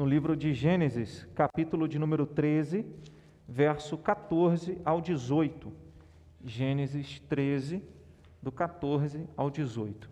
no 0.00 0.06
livro 0.06 0.34
de 0.34 0.54
Gênesis, 0.54 1.28
capítulo 1.34 1.86
de 1.86 1.98
número 1.98 2.24
13, 2.24 2.86
verso 3.46 3.98
14 3.98 4.78
ao 4.82 4.98
18. 4.98 5.70
Gênesis 6.42 7.20
13, 7.28 7.82
do 8.42 8.50
14 8.50 9.28
ao 9.36 9.50
18. 9.50 10.08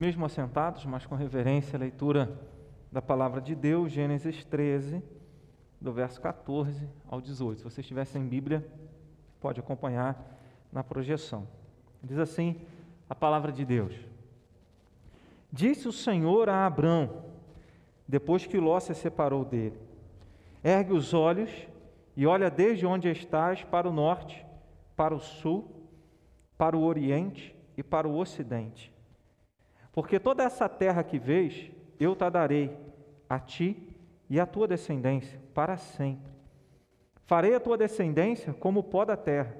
Mesmo 0.00 0.24
assentados, 0.24 0.84
mas 0.84 1.04
com 1.04 1.16
reverência, 1.16 1.76
a 1.76 1.80
leitura 1.80 2.40
da 2.92 3.02
palavra 3.02 3.40
de 3.40 3.52
Deus, 3.52 3.90
Gênesis 3.90 4.44
13, 4.44 5.02
do 5.80 5.92
verso 5.92 6.20
14 6.20 6.88
ao 7.08 7.20
18. 7.20 7.58
Se 7.58 7.64
você 7.64 7.80
estiver 7.80 8.04
sem 8.04 8.24
Bíblia, 8.24 8.64
pode 9.40 9.58
acompanhar 9.58 10.16
na 10.70 10.84
projeção. 10.84 11.48
Diz 12.00 12.16
assim 12.16 12.60
a 13.10 13.14
palavra 13.14 13.50
de 13.50 13.64
Deus: 13.64 13.92
Disse 15.52 15.88
o 15.88 15.92
Senhor 15.92 16.48
a 16.48 16.64
Abrão, 16.64 17.24
depois 18.06 18.46
que 18.46 18.56
Ló 18.56 18.78
se 18.78 18.94
separou 18.94 19.44
dele: 19.44 19.80
Ergue 20.62 20.92
os 20.92 21.12
olhos 21.12 21.50
e 22.16 22.24
olha 22.24 22.48
desde 22.48 22.86
onde 22.86 23.10
estás 23.10 23.64
para 23.64 23.88
o 23.88 23.92
norte, 23.92 24.46
para 24.94 25.12
o 25.12 25.18
sul, 25.18 25.68
para 26.56 26.76
o 26.76 26.84
oriente 26.84 27.52
e 27.76 27.82
para 27.82 28.06
o 28.06 28.16
ocidente 28.16 28.96
porque 29.98 30.20
toda 30.20 30.44
essa 30.44 30.68
terra 30.68 31.02
que 31.02 31.18
vês, 31.18 31.72
eu 31.98 32.14
te 32.14 32.30
darei 32.30 32.70
a 33.28 33.40
ti 33.40 33.96
e 34.30 34.38
à 34.38 34.46
tua 34.46 34.68
descendência 34.68 35.40
para 35.52 35.76
sempre. 35.76 36.30
Farei 37.26 37.52
a 37.56 37.58
tua 37.58 37.76
descendência 37.76 38.52
como 38.52 38.78
o 38.78 38.84
pó 38.84 39.04
da 39.04 39.16
terra, 39.16 39.56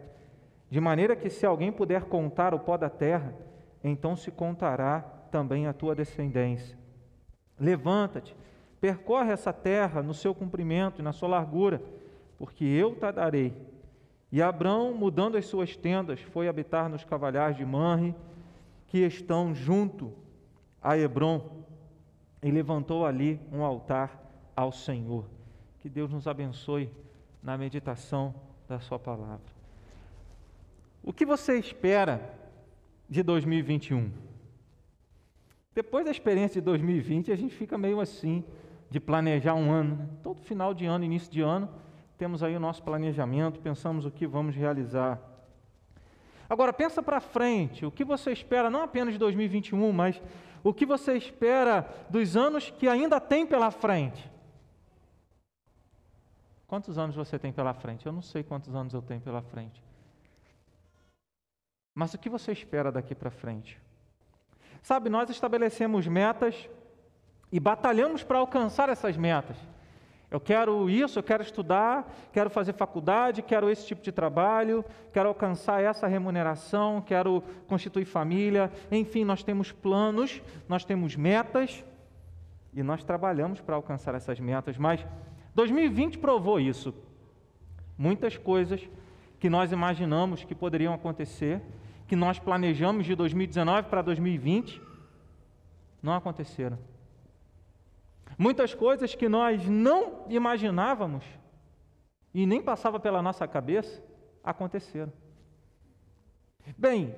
de 0.71 0.81
maneira 0.81 1.17
que 1.17 1.29
se 1.29 1.45
alguém 1.45 1.73
puder 1.73 2.05
contar 2.05 2.55
o 2.55 2.61
pó 2.61 2.77
da 2.77 2.89
terra, 2.89 3.35
então 3.83 4.15
se 4.15 4.31
contará 4.31 5.01
também 5.33 5.67
a 5.67 5.73
tua 5.73 5.93
descendência. 5.93 6.79
Levanta-te, 7.59 8.37
percorre 8.81 9.33
essa 9.33 9.53
terra 9.53 10.05
no 10.05 10.15
seu 10.15 10.33
comprimento 10.33 11.01
e 11.01 11.05
na 11.05 11.11
sua 11.11 11.31
largura, 11.31 11.83
porque 12.39 12.65
eu 12.65 12.95
te 12.95 13.11
darei. 13.11 13.53
E 14.31 14.41
Abrão, 14.41 14.95
mudando 14.95 15.37
as 15.37 15.47
suas 15.47 15.77
tendas, 15.77 16.21
foi 16.21 16.47
habitar 16.47 16.89
nos 16.89 17.03
cavalhares 17.03 17.57
de 17.57 17.67
Manre, 17.67 18.15
que 18.87 18.99
estão 18.99 19.53
junto 19.53 20.15
a 20.83 20.97
Hebron 20.97 21.65
e 22.43 22.51
levantou 22.51 23.05
ali 23.05 23.41
um 23.53 23.63
altar 23.63 24.21
ao 24.55 24.73
Senhor. 24.73 25.25
Que 25.81 25.89
Deus 25.89 26.11
nos 26.11 26.27
abençoe 26.27 26.91
na 27.43 27.57
meditação 27.57 28.35
da 28.69 28.79
Sua 28.81 28.99
palavra. 28.99 29.59
O 31.03 31.13
que 31.13 31.25
você 31.25 31.59
espera 31.59 32.35
de 33.09 33.23
2021? 33.23 34.11
Depois 35.75 36.05
da 36.05 36.11
experiência 36.11 36.61
de 36.61 36.65
2020, 36.65 37.31
a 37.31 37.37
gente 37.37 37.55
fica 37.55 37.79
meio 37.79 38.01
assim, 38.01 38.45
de 38.91 38.99
planejar 38.99 39.55
um 39.55 39.71
ano. 39.71 39.97
Né? 39.97 40.09
Todo 40.23 40.41
final 40.41 40.75
de 40.75 40.87
ano, 40.87 41.05
início 41.05 41.31
de 41.31 41.41
ano, 41.41 41.69
temos 42.17 42.43
aí 42.43 42.57
o 42.57 42.61
nosso 42.61 42.83
planejamento, 42.83 43.61
pensamos 43.61 44.05
o 44.05 44.11
que 44.11 44.27
vamos 44.27 44.55
realizar. 44.55 45.21
Agora, 46.51 46.73
pensa 46.73 47.03
para 47.03 47.21
frente, 47.21 47.87
o 47.87 47.91
que 47.91 48.05
você 48.05 48.33
espera 48.33 48.69
não 48.69 48.83
apenas 48.83 49.13
de 49.13 49.19
2021, 49.19 49.93
mas 49.93 50.21
o 50.63 50.73
que 50.75 50.85
você 50.85 51.17
espera 51.17 51.89
dos 52.09 52.37
anos 52.37 52.71
que 52.71 52.89
ainda 52.89 53.21
tem 53.21 53.47
pela 53.47 53.71
frente? 53.71 54.31
Quantos 56.67 56.99
anos 56.99 57.17
você 57.17 57.39
tem 57.39 57.53
pela 57.53 57.73
frente? 57.73 58.05
Eu 58.05 58.13
não 58.13 58.23
sei 58.23 58.43
quantos 58.43 58.75
anos 58.75 58.93
eu 58.93 59.01
tenho 59.01 59.21
pela 59.21 59.41
frente. 59.41 59.83
Mas 61.95 62.13
o 62.15 62.19
que 62.19 62.29
você 62.29 62.53
espera 62.53 62.93
daqui 62.93 63.15
para 63.15 63.31
frente? 63.31 63.81
Sabe, 64.83 65.09
nós 65.09 65.31
estabelecemos 65.31 66.07
metas 66.07 66.69
e 67.51 67.59
batalhamos 67.59 68.23
para 68.23 68.39
alcançar 68.39 68.89
essas 68.89 69.17
metas. 69.17 69.57
Eu 70.31 70.39
quero 70.39 70.91
isso, 70.91 71.19
eu 71.19 71.23
quero 71.23 71.43
estudar, 71.43 72.15
quero 72.33 72.51
fazer 72.51 72.75
faculdade, 72.75 73.41
quero 73.41 73.71
esse 73.71 73.87
tipo 73.87 74.03
de 74.03 74.13
trabalho, 74.13 74.85
quero 75.11 75.29
alcançar 75.29 75.83
essa 75.83 76.07
remuneração, 76.07 77.01
quero 77.01 77.43
constituir 77.67 78.05
família. 78.05 78.71
Enfim, 78.93 79.25
nós 79.25 79.43
temos 79.43 79.73
planos, 79.73 80.43
nós 80.69 80.85
temos 80.85 81.17
metas 81.17 81.83
e 82.75 82.83
nós 82.83 83.03
trabalhamos 83.03 83.63
para 83.63 83.75
alcançar 83.77 84.15
essas 84.15 84.39
metas. 84.39 84.77
Mas 84.77 85.05
2020 85.55 86.19
provou 86.19 86.61
isso. 86.61 86.95
Muitas 87.97 88.37
coisas 88.37 88.87
que 89.41 89.49
nós 89.49 89.73
imaginamos 89.73 90.45
que 90.45 90.55
poderiam 90.55 90.93
acontecer, 90.93 91.63
que 92.07 92.15
nós 92.15 92.39
planejamos 92.39 93.07
de 93.07 93.15
2019 93.15 93.89
para 93.89 94.03
2020, 94.03 94.81
não 96.03 96.13
aconteceram. 96.13 96.79
Muitas 98.39 98.73
coisas 98.73 99.17
que 99.17 99.29
nós 99.29 99.67
não 99.67 100.25
imaginávamos 100.29 101.25
e 102.33 102.47
nem 102.47 102.63
passava 102.63 103.01
pela 103.01 103.21
nossa 103.21 103.49
cabeça 103.49 104.01
aconteceram. 104.45 105.13
Bem, 106.77 107.17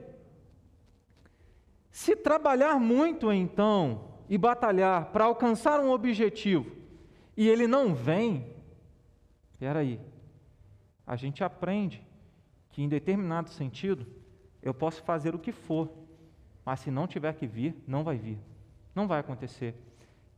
se 1.90 2.16
trabalhar 2.16 2.80
muito 2.80 3.30
então 3.30 4.14
e 4.30 4.38
batalhar 4.38 5.12
para 5.12 5.24
alcançar 5.24 5.78
um 5.80 5.90
objetivo 5.90 6.74
e 7.36 7.46
ele 7.46 7.66
não 7.66 7.94
vem, 7.94 8.56
espera 9.50 9.80
aí, 9.80 10.00
a 11.06 11.16
gente 11.16 11.44
aprende 11.44 12.02
que 12.70 12.82
em 12.82 12.88
determinado 12.88 13.50
sentido 13.50 14.06
eu 14.62 14.72
posso 14.72 15.02
fazer 15.02 15.34
o 15.34 15.38
que 15.38 15.52
for, 15.52 15.90
mas 16.64 16.80
se 16.80 16.90
não 16.90 17.06
tiver 17.06 17.34
que 17.34 17.46
vir, 17.46 17.82
não 17.86 18.02
vai 18.02 18.16
vir, 18.16 18.38
não 18.94 19.06
vai 19.06 19.20
acontecer. 19.20 19.74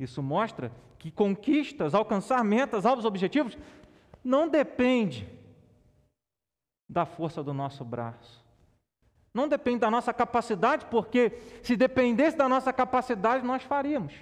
Isso 0.03 0.23
mostra 0.23 0.73
que 0.99 1.11
conquistas, 1.11 1.95
alcançar 1.95 2.45
metas, 2.45 2.85
alvos 2.85 3.05
objetivos, 3.05 3.57
não 4.25 4.49
depende 4.49 5.29
da 6.89 7.07
força 7.07 7.43
do 7.43 7.55
nosso 7.55 7.85
braço. 7.85 8.45
Não 9.33 9.49
depende 9.49 9.79
da 9.79 9.91
nossa 9.91 10.12
capacidade, 10.12 10.87
porque 10.87 11.39
se 11.62 11.77
dependesse 11.77 12.37
da 12.37 12.49
nossa 12.49 12.73
capacidade, 12.73 13.45
nós 13.45 13.62
faríamos. 13.62 14.12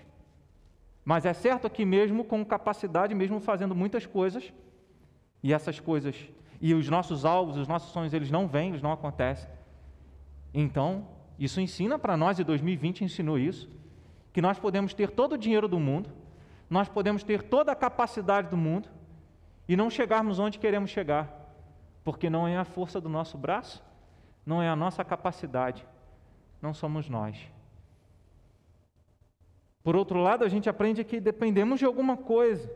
Mas 1.05 1.25
é 1.25 1.33
certo 1.33 1.69
que 1.69 1.85
mesmo 1.85 2.25
com 2.25 2.45
capacidade, 2.45 3.15
mesmo 3.15 3.41
fazendo 3.41 3.75
muitas 3.75 4.07
coisas, 4.07 4.53
e 5.43 5.53
essas 5.53 5.81
coisas, 5.81 6.15
e 6.61 6.75
os 6.75 6.89
nossos 6.89 7.25
alvos, 7.25 7.57
os 7.57 7.67
nossos 7.67 7.91
sonhos, 7.91 8.13
eles 8.13 8.31
não 8.31 8.47
vêm, 8.47 8.69
eles 8.69 8.83
não 8.83 8.93
acontecem. 8.93 9.49
Então, 10.53 11.09
isso 11.39 11.61
ensina 11.61 11.99
para 11.99 12.17
nós, 12.17 12.39
e 12.39 12.45
2020 12.45 13.03
ensinou 13.03 13.39
isso, 13.39 13.69
que 14.33 14.41
nós 14.41 14.59
podemos 14.59 14.95
ter 14.95 15.11
todo 15.11 15.33
o 15.33 15.39
dinheiro 15.39 15.67
do 15.69 15.79
mundo, 15.79 16.11
nós 16.69 16.89
podemos 16.89 17.23
ter 17.25 17.43
toda 17.43 17.73
a 17.73 17.77
capacidade 17.77 18.49
do 18.49 18.57
mundo 18.57 18.89
e 19.69 19.77
não 19.77 19.91
chegarmos 19.91 20.39
onde 20.39 20.59
queremos 20.59 20.91
chegar, 20.91 21.29
porque 22.05 22.31
não 22.31 22.47
é 22.47 22.57
a 22.57 22.65
força 22.65 23.01
do 23.01 23.09
nosso 23.09 23.37
braço, 23.37 23.83
não 24.47 24.63
é 24.63 24.69
a 24.69 24.77
nossa 24.77 25.05
capacidade, 25.05 25.87
não 26.63 26.73
somos 26.73 27.09
nós. 27.09 27.39
Por 29.83 29.97
outro 29.97 30.21
lado, 30.21 30.45
a 30.45 30.49
gente 30.49 30.69
aprende 30.69 31.05
que 31.05 31.21
dependemos 31.21 31.79
de 31.79 31.87
alguma 31.87 32.17
coisa. 32.17 32.71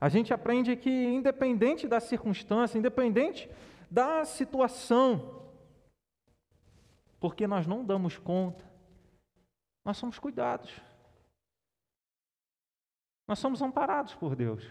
A 0.00 0.08
gente 0.08 0.32
aprende 0.32 0.76
que, 0.76 0.90
independente 0.90 1.86
da 1.86 2.00
circunstância, 2.00 2.78
independente 2.78 3.50
da 3.90 4.24
situação, 4.24 5.42
porque 7.20 7.46
nós 7.46 7.66
não 7.66 7.84
damos 7.84 8.18
conta, 8.18 8.71
nós 9.84 9.96
somos 9.96 10.18
cuidados. 10.18 10.70
Nós 13.26 13.38
somos 13.38 13.62
amparados 13.62 14.14
por 14.14 14.36
Deus. 14.36 14.64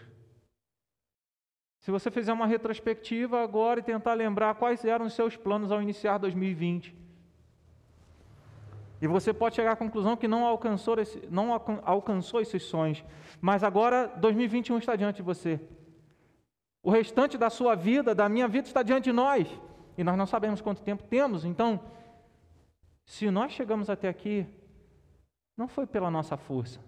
Se 1.80 1.90
você 1.90 2.10
fizer 2.10 2.32
uma 2.32 2.46
retrospectiva 2.46 3.42
agora 3.42 3.80
e 3.80 3.82
tentar 3.82 4.14
lembrar 4.14 4.54
quais 4.54 4.84
eram 4.84 5.06
os 5.06 5.14
seus 5.14 5.36
planos 5.36 5.72
ao 5.72 5.82
iniciar 5.82 6.18
2020, 6.18 6.96
e 9.00 9.06
você 9.08 9.34
pode 9.34 9.56
chegar 9.56 9.72
à 9.72 9.76
conclusão 9.76 10.16
que 10.16 10.28
não 10.28 10.46
alcançou, 10.46 10.96
esse, 11.00 11.26
não 11.28 11.52
alcançou 11.84 12.40
esses 12.40 12.62
sonhos, 12.62 13.04
mas 13.40 13.64
agora 13.64 14.06
2021 14.06 14.78
está 14.78 14.94
diante 14.94 15.16
de 15.16 15.22
você. 15.22 15.60
O 16.84 16.90
restante 16.90 17.36
da 17.36 17.50
sua 17.50 17.74
vida, 17.74 18.14
da 18.14 18.28
minha 18.28 18.46
vida, 18.46 18.68
está 18.68 18.80
diante 18.80 19.04
de 19.04 19.12
nós. 19.12 19.48
E 19.98 20.04
nós 20.04 20.16
não 20.16 20.24
sabemos 20.24 20.60
quanto 20.60 20.82
tempo 20.82 21.02
temos, 21.02 21.44
então, 21.44 21.80
se 23.04 23.28
nós 23.28 23.50
chegamos 23.50 23.90
até 23.90 24.08
aqui, 24.08 24.46
não 25.62 25.68
foi 25.68 25.86
pela 25.86 26.10
nossa 26.10 26.36
força, 26.36 26.80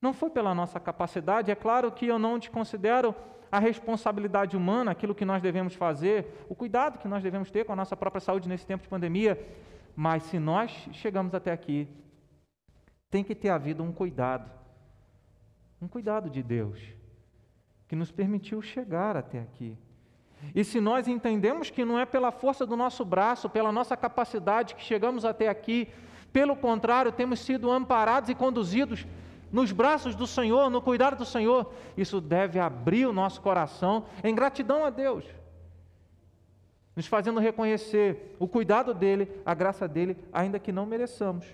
Não 0.00 0.12
foi 0.12 0.28
pela 0.28 0.52
nossa 0.52 0.80
capacidade, 0.80 1.48
é 1.48 1.54
claro 1.54 1.92
que 1.92 2.08
eu 2.08 2.18
não 2.18 2.36
desconsidero 2.36 3.14
a 3.52 3.60
responsabilidade 3.60 4.56
humana, 4.56 4.90
aquilo 4.90 5.14
que 5.14 5.24
nós 5.24 5.40
devemos 5.40 5.76
fazer, 5.76 6.44
o 6.48 6.56
cuidado 6.56 6.98
que 6.98 7.06
nós 7.06 7.22
devemos 7.22 7.52
ter 7.52 7.64
com 7.64 7.72
a 7.72 7.76
nossa 7.76 7.96
própria 7.96 8.20
saúde 8.20 8.48
nesse 8.48 8.66
tempo 8.66 8.82
de 8.82 8.88
pandemia, 8.88 9.38
mas 9.94 10.24
se 10.24 10.40
nós 10.40 10.72
chegamos 10.90 11.36
até 11.36 11.52
aqui, 11.52 11.86
tem 13.08 13.22
que 13.22 13.32
ter 13.32 13.50
havido 13.50 13.84
um 13.84 13.92
cuidado, 13.92 14.50
um 15.80 15.86
cuidado 15.86 16.28
de 16.28 16.42
Deus, 16.42 16.80
que 17.86 17.94
nos 17.94 18.10
permitiu 18.10 18.60
chegar 18.60 19.16
até 19.16 19.38
aqui. 19.38 19.78
E 20.52 20.64
se 20.64 20.80
nós 20.80 21.06
entendemos 21.06 21.70
que 21.70 21.84
não 21.84 21.96
é 21.96 22.04
pela 22.04 22.32
força 22.32 22.66
do 22.66 22.76
nosso 22.76 23.04
braço, 23.04 23.48
pela 23.48 23.70
nossa 23.70 23.96
capacidade 23.96 24.74
que 24.74 24.82
chegamos 24.82 25.24
até 25.24 25.46
aqui, 25.48 25.88
pelo 26.32 26.56
contrário, 26.56 27.12
temos 27.12 27.40
sido 27.40 27.70
amparados 27.70 28.30
e 28.30 28.34
conduzidos 28.34 29.06
nos 29.52 29.70
braços 29.70 30.16
do 30.16 30.26
Senhor, 30.26 30.70
no 30.70 30.80
cuidado 30.80 31.16
do 31.16 31.26
Senhor, 31.26 31.72
isso 31.94 32.20
deve 32.20 32.58
abrir 32.58 33.06
o 33.06 33.12
nosso 33.12 33.40
coração 33.42 34.06
em 34.24 34.34
gratidão 34.34 34.82
a 34.82 34.88
Deus, 34.88 35.26
nos 36.96 37.06
fazendo 37.06 37.38
reconhecer 37.38 38.34
o 38.38 38.48
cuidado 38.48 38.94
dEle, 38.94 39.30
a 39.44 39.52
graça 39.52 39.86
dEle, 39.86 40.16
ainda 40.32 40.58
que 40.58 40.72
não 40.72 40.86
mereçamos. 40.86 41.46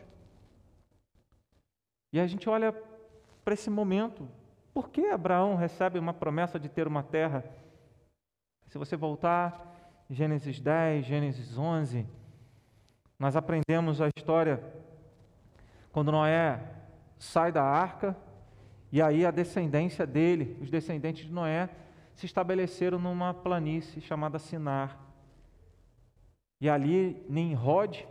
E 2.12 2.20
a 2.20 2.26
gente 2.26 2.48
olha 2.48 2.72
para 3.44 3.54
esse 3.54 3.68
momento, 3.68 4.28
por 4.72 4.90
que 4.90 5.06
Abraão 5.06 5.56
recebe 5.56 5.98
uma 5.98 6.14
promessa 6.14 6.58
de 6.58 6.68
ter 6.68 6.86
uma 6.86 7.02
terra? 7.02 7.44
Se 8.68 8.78
você 8.78 8.96
voltar, 8.96 9.74
Gênesis 10.08 10.60
10, 10.60 11.04
Gênesis 11.04 11.58
11, 11.58 12.06
nós 13.18 13.34
aprendemos 13.34 14.00
a 14.00 14.08
história 14.16 14.62
quando 15.90 16.12
Noé 16.12 16.60
sai 17.18 17.50
da 17.50 17.64
arca 17.64 18.16
e 18.92 19.02
aí 19.02 19.26
a 19.26 19.30
descendência 19.30 20.06
dele, 20.06 20.56
os 20.60 20.70
descendentes 20.70 21.26
de 21.26 21.32
Noé, 21.32 21.68
se 22.14 22.26
estabeleceram 22.26 22.98
numa 22.98 23.34
planície 23.34 24.00
chamada 24.00 24.38
Sinar. 24.38 24.98
E 26.60 26.68
ali 26.68 27.24
Nimrod, 27.28 28.06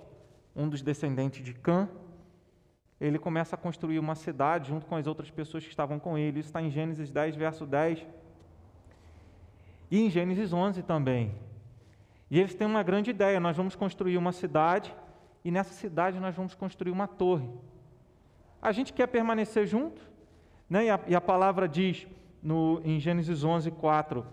um 0.55 0.67
dos 0.69 0.81
descendentes 0.81 1.43
de 1.43 1.53
Cã, 1.53 1.89
ele 2.99 3.19
começa 3.19 3.55
a 3.55 3.59
construir 3.59 3.99
uma 3.99 4.15
cidade 4.15 4.69
junto 4.69 4.85
com 4.85 4.95
as 4.95 5.07
outras 5.07 5.29
pessoas 5.29 5.63
que 5.63 5.69
estavam 5.69 5.99
com 5.99 6.17
ele. 6.17 6.39
Isso 6.39 6.49
está 6.49 6.61
em 6.61 6.69
Gênesis 6.69 7.11
10, 7.11 7.35
verso 7.35 7.65
10. 7.65 8.05
E 9.89 9.99
em 9.99 10.09
Gênesis 10.09 10.51
11 10.51 10.83
também. 10.83 11.33
E 12.29 12.39
eles 12.39 12.53
têm 12.53 12.67
uma 12.67 12.83
grande 12.83 13.09
ideia: 13.09 13.39
nós 13.39 13.55
vamos 13.55 13.75
construir 13.75 14.17
uma 14.17 14.31
cidade, 14.31 14.93
e 15.43 15.51
nessa 15.51 15.73
cidade 15.73 16.19
nós 16.19 16.35
vamos 16.35 16.53
construir 16.53 16.91
uma 16.91 17.07
torre. 17.07 17.49
A 18.61 18.71
gente 18.71 18.91
quer 18.93 19.07
permanecer 19.07 19.65
junto, 19.65 20.01
né? 20.69 20.85
e, 20.85 20.89
a, 20.89 20.99
e 21.07 21.15
a 21.15 21.21
palavra 21.21 21.67
diz 21.67 22.07
no, 22.41 22.81
em 22.83 22.99
Gênesis 22.99 23.43
11, 23.43 23.71
4, 23.71 24.25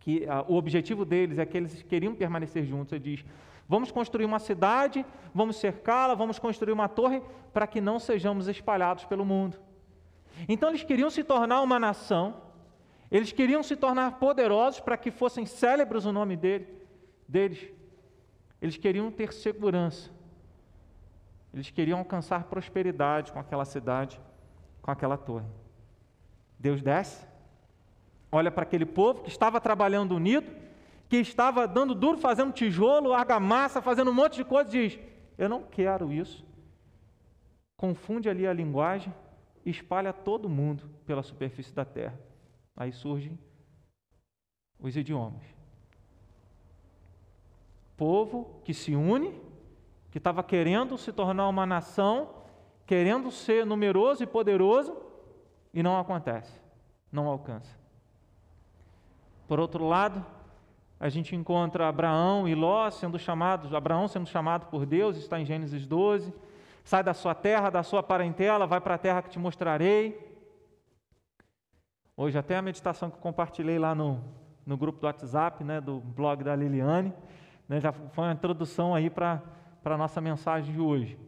que 0.00 0.28
a, 0.28 0.42
o 0.42 0.54
objetivo 0.54 1.04
deles 1.04 1.38
é 1.38 1.46
que 1.46 1.56
eles 1.56 1.82
queriam 1.82 2.14
permanecer 2.14 2.64
juntos. 2.64 2.92
Ele 2.92 3.16
diz: 3.16 3.24
Vamos 3.66 3.90
construir 3.90 4.26
uma 4.26 4.38
cidade, 4.38 5.04
vamos 5.34 5.56
cercá-la, 5.56 6.14
vamos 6.14 6.38
construir 6.38 6.72
uma 6.72 6.88
torre 6.88 7.22
para 7.52 7.66
que 7.66 7.80
não 7.80 7.98
sejamos 7.98 8.48
espalhados 8.48 9.04
pelo 9.04 9.24
mundo. 9.24 9.58
Então 10.48 10.68
eles 10.68 10.82
queriam 10.82 11.08
se 11.08 11.24
tornar 11.24 11.62
uma 11.62 11.78
nação, 11.78 12.42
eles 13.10 13.32
queriam 13.32 13.62
se 13.62 13.76
tornar 13.76 14.18
poderosos 14.18 14.80
para 14.80 14.96
que 14.96 15.10
fossem 15.10 15.46
célebres 15.46 16.04
o 16.04 16.12
nome 16.12 16.36
dele, 16.36 16.66
deles. 17.28 17.70
Eles 18.60 18.76
queriam 18.76 19.10
ter 19.10 19.32
segurança. 19.32 20.10
Eles 21.52 21.70
queriam 21.70 21.98
alcançar 21.98 22.44
prosperidade 22.44 23.32
com 23.32 23.38
aquela 23.38 23.64
cidade, 23.64 24.20
com 24.82 24.90
aquela 24.90 25.16
torre. 25.16 25.46
Deus 26.58 26.82
desce, 26.82 27.26
olha 28.32 28.50
para 28.50 28.64
aquele 28.64 28.86
povo 28.86 29.22
que 29.22 29.28
estava 29.28 29.60
trabalhando 29.60 30.16
unido, 30.16 30.50
que 31.08 31.16
estava 31.18 31.68
dando 31.68 31.94
duro, 31.94 32.18
fazendo 32.18 32.52
tijolo, 32.52 33.12
argamassa, 33.12 33.80
fazendo 33.80 34.10
um 34.10 34.14
monte 34.14 34.36
de 34.36 34.44
coisa, 34.44 34.68
diz: 34.68 34.98
Eu 35.38 35.48
não 35.48 35.62
quero 35.62 36.12
isso. 36.12 36.44
Confunde 37.76 38.28
ali 38.28 38.46
a 38.46 38.52
linguagem, 38.52 39.14
espalha 39.64 40.12
todo 40.12 40.48
mundo 40.48 40.88
pela 41.06 41.22
superfície 41.22 41.72
da 41.74 41.84
terra. 41.84 42.18
Aí 42.76 42.92
surgem 42.92 43.38
os 44.78 44.96
idiomas. 44.96 45.53
Povo 47.96 48.60
que 48.64 48.74
se 48.74 48.94
une 48.94 49.40
que 50.10 50.18
estava 50.18 50.42
querendo 50.44 50.96
se 50.96 51.12
tornar 51.12 51.48
uma 51.48 51.66
nação, 51.66 52.30
querendo 52.86 53.30
ser 53.30 53.66
numeroso 53.66 54.22
e 54.22 54.26
poderoso, 54.26 54.96
e 55.72 55.82
não 55.82 55.98
acontece, 55.98 56.60
não 57.10 57.26
alcança. 57.26 57.76
Por 59.48 59.58
outro 59.58 59.86
lado, 59.86 60.24
a 60.98 61.08
gente 61.08 61.34
encontra 61.34 61.88
Abraão 61.88 62.48
e 62.48 62.54
Ló 62.54 62.88
sendo 62.90 63.18
chamados, 63.18 63.74
Abraão 63.74 64.06
sendo 64.06 64.28
chamado 64.28 64.66
por 64.66 64.86
Deus, 64.86 65.16
está 65.16 65.40
em 65.40 65.44
Gênesis 65.44 65.86
12. 65.86 66.32
Sai 66.84 67.02
da 67.02 67.12
sua 67.12 67.34
terra, 67.34 67.70
da 67.70 67.82
sua 67.82 68.02
parentela, 68.02 68.66
vai 68.66 68.80
para 68.80 68.94
a 68.94 68.98
terra 68.98 69.22
que 69.22 69.30
te 69.30 69.38
mostrarei. 69.38 70.32
Hoje, 72.16 72.38
até 72.38 72.56
a 72.56 72.62
meditação 72.62 73.10
que 73.10 73.18
compartilhei 73.18 73.78
lá 73.78 73.94
no, 73.94 74.22
no 74.64 74.76
grupo 74.76 75.00
do 75.00 75.06
WhatsApp, 75.06 75.64
né, 75.64 75.80
do 75.80 75.98
blog 75.98 76.44
da 76.44 76.54
Liliane, 76.54 77.12
né, 77.68 77.80
já 77.80 77.92
foi 77.92 78.24
uma 78.24 78.32
introdução 78.32 78.94
aí 78.94 79.08
para 79.08 79.42
a 79.84 79.96
nossa 79.96 80.20
mensagem 80.20 80.74
de 80.74 80.80
hoje, 80.80 81.18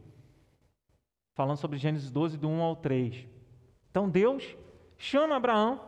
falando 1.35 1.57
sobre 1.57 1.79
Gênesis 1.79 2.11
12, 2.11 2.39
do 2.39 2.49
1 2.49 2.63
ao 2.63 2.77
3. 2.77 3.27
Então 3.91 4.09
Deus 4.09 4.57
chama 4.99 5.37
Abraão 5.37 5.81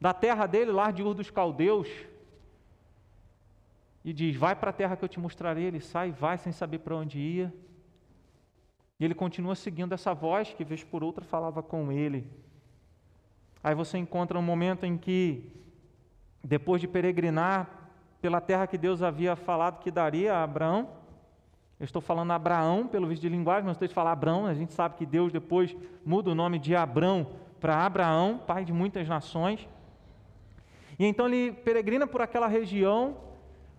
da 0.00 0.12
terra 0.12 0.46
dele, 0.46 0.70
lá 0.70 0.90
de 0.90 1.02
Ur 1.02 1.14
dos 1.14 1.30
Caldeus, 1.30 1.88
e 4.04 4.12
diz: 4.12 4.36
Vai 4.36 4.54
para 4.54 4.70
a 4.70 4.72
terra 4.72 4.96
que 4.96 5.04
eu 5.04 5.08
te 5.08 5.18
mostrarei. 5.18 5.64
Ele 5.64 5.80
sai, 5.80 6.12
vai 6.12 6.36
sem 6.36 6.52
saber 6.52 6.80
para 6.80 6.96
onde 6.96 7.18
ia. 7.18 7.54
E 9.00 9.04
ele 9.04 9.14
continua 9.14 9.54
seguindo 9.54 9.92
essa 9.92 10.14
voz 10.14 10.52
que, 10.52 10.62
vez 10.62 10.84
por 10.84 11.02
outra, 11.02 11.24
falava 11.24 11.62
com 11.62 11.90
ele. 11.90 12.30
Aí 13.62 13.74
você 13.74 13.96
encontra 13.96 14.38
um 14.38 14.42
momento 14.42 14.84
em 14.84 14.96
que, 14.96 15.50
depois 16.42 16.80
de 16.80 16.86
peregrinar 16.86 17.83
pela 18.24 18.40
terra 18.40 18.66
que 18.66 18.78
Deus 18.78 19.02
havia 19.02 19.36
falado 19.36 19.80
que 19.80 19.90
daria 19.90 20.32
a 20.32 20.42
Abraão, 20.42 20.88
eu 21.78 21.84
estou 21.84 22.00
falando 22.00 22.30
Abraão, 22.30 22.86
pelo 22.86 23.06
visto 23.06 23.20
de 23.20 23.28
linguagem, 23.28 23.64
mas 23.64 23.74
estou 23.74 23.86
de 23.86 23.92
falar 23.92 24.12
Abraão. 24.12 24.46
A 24.46 24.54
gente 24.54 24.72
sabe 24.72 24.94
que 24.96 25.04
Deus 25.04 25.30
depois 25.30 25.76
muda 26.06 26.30
o 26.30 26.34
nome 26.34 26.58
de 26.58 26.74
Abrão 26.74 27.26
para 27.60 27.84
Abraão, 27.84 28.40
pai 28.46 28.64
de 28.64 28.72
muitas 28.72 29.06
nações. 29.06 29.68
E 30.98 31.04
então 31.04 31.26
ele 31.26 31.52
peregrina 31.52 32.06
por 32.06 32.22
aquela 32.22 32.46
região, 32.46 33.14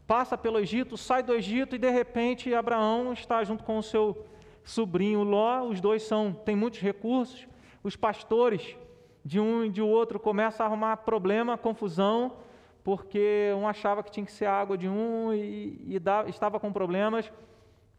passa 0.06 0.38
pelo 0.38 0.60
Egito, 0.60 0.96
sai 0.96 1.24
do 1.24 1.34
Egito 1.34 1.76
e 1.76 1.80
de 1.80 1.90
repente 1.90 2.54
Abraão 2.54 3.14
está 3.14 3.44
junto 3.44 3.64
com 3.64 3.80
o 3.80 3.84
seu 3.84 4.28
sobrinho 4.64 5.24
Ló. 5.24 5.64
Os 5.64 5.82
dois 5.82 6.04
são 6.04 6.32
têm 6.32 6.56
muitos 6.56 6.82
recursos. 6.82 7.48
Os 7.84 7.96
pastores 7.96 8.78
de 9.24 9.40
um 9.40 9.66
e 9.66 9.70
de 9.72 9.82
outro 9.82 10.20
começam 10.20 10.64
a 10.64 10.70
arrumar 10.70 10.98
problema, 10.98 11.58
confusão, 11.58 12.45
porque 12.86 13.52
um 13.58 13.68
achava 13.68 14.04
que 14.04 14.12
tinha 14.12 14.24
que 14.24 14.32
ser 14.32 14.46
água 14.46 14.78
de 14.78 14.88
um 14.88 15.34
e, 15.34 15.82
e 15.88 16.02
estava 16.30 16.60
com 16.60 16.72
problemas. 16.72 17.34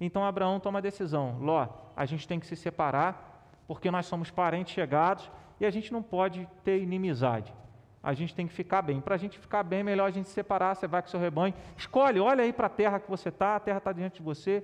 Então 0.01 0.25
Abraão 0.25 0.61
toma 0.61 0.79
a 0.79 0.81
decisão: 0.81 1.39
Ló, 1.41 1.67
a 1.97 2.07
gente 2.07 2.29
tem 2.29 2.39
que 2.39 2.47
se 2.47 2.55
separar, 2.55 3.51
porque 3.67 3.91
nós 3.91 4.07
somos 4.07 4.31
parentes 4.31 4.73
chegados 4.73 5.29
e 5.59 5.67
a 5.67 5.71
gente 5.71 5.93
não 5.93 6.05
pode 6.05 6.49
ter 6.63 6.81
inimizade. 6.81 7.53
A 8.01 8.15
gente 8.15 8.33
tem 8.33 8.47
que 8.47 8.53
ficar 8.55 8.81
bem. 8.81 9.01
Para 9.01 9.17
a 9.17 9.19
gente 9.19 9.37
ficar 9.37 9.65
bem, 9.65 9.81
é 9.81 9.83
melhor 9.83 10.07
a 10.07 10.11
gente 10.13 10.29
se 10.29 10.35
separar. 10.35 10.77
Você 10.77 10.87
vai 10.87 11.03
com 11.03 11.09
seu 11.09 11.19
rebanho, 11.19 11.53
escolhe, 11.77 12.21
olha 12.21 12.45
aí 12.45 12.53
para 12.53 12.69
a 12.69 12.71
terra 12.71 13.01
que 13.01 13.11
você 13.11 13.31
está, 13.31 13.57
a 13.57 13.61
terra 13.61 13.79
está 13.79 13.93
diante 13.93 14.19
de 14.19 14.23
você, 14.23 14.63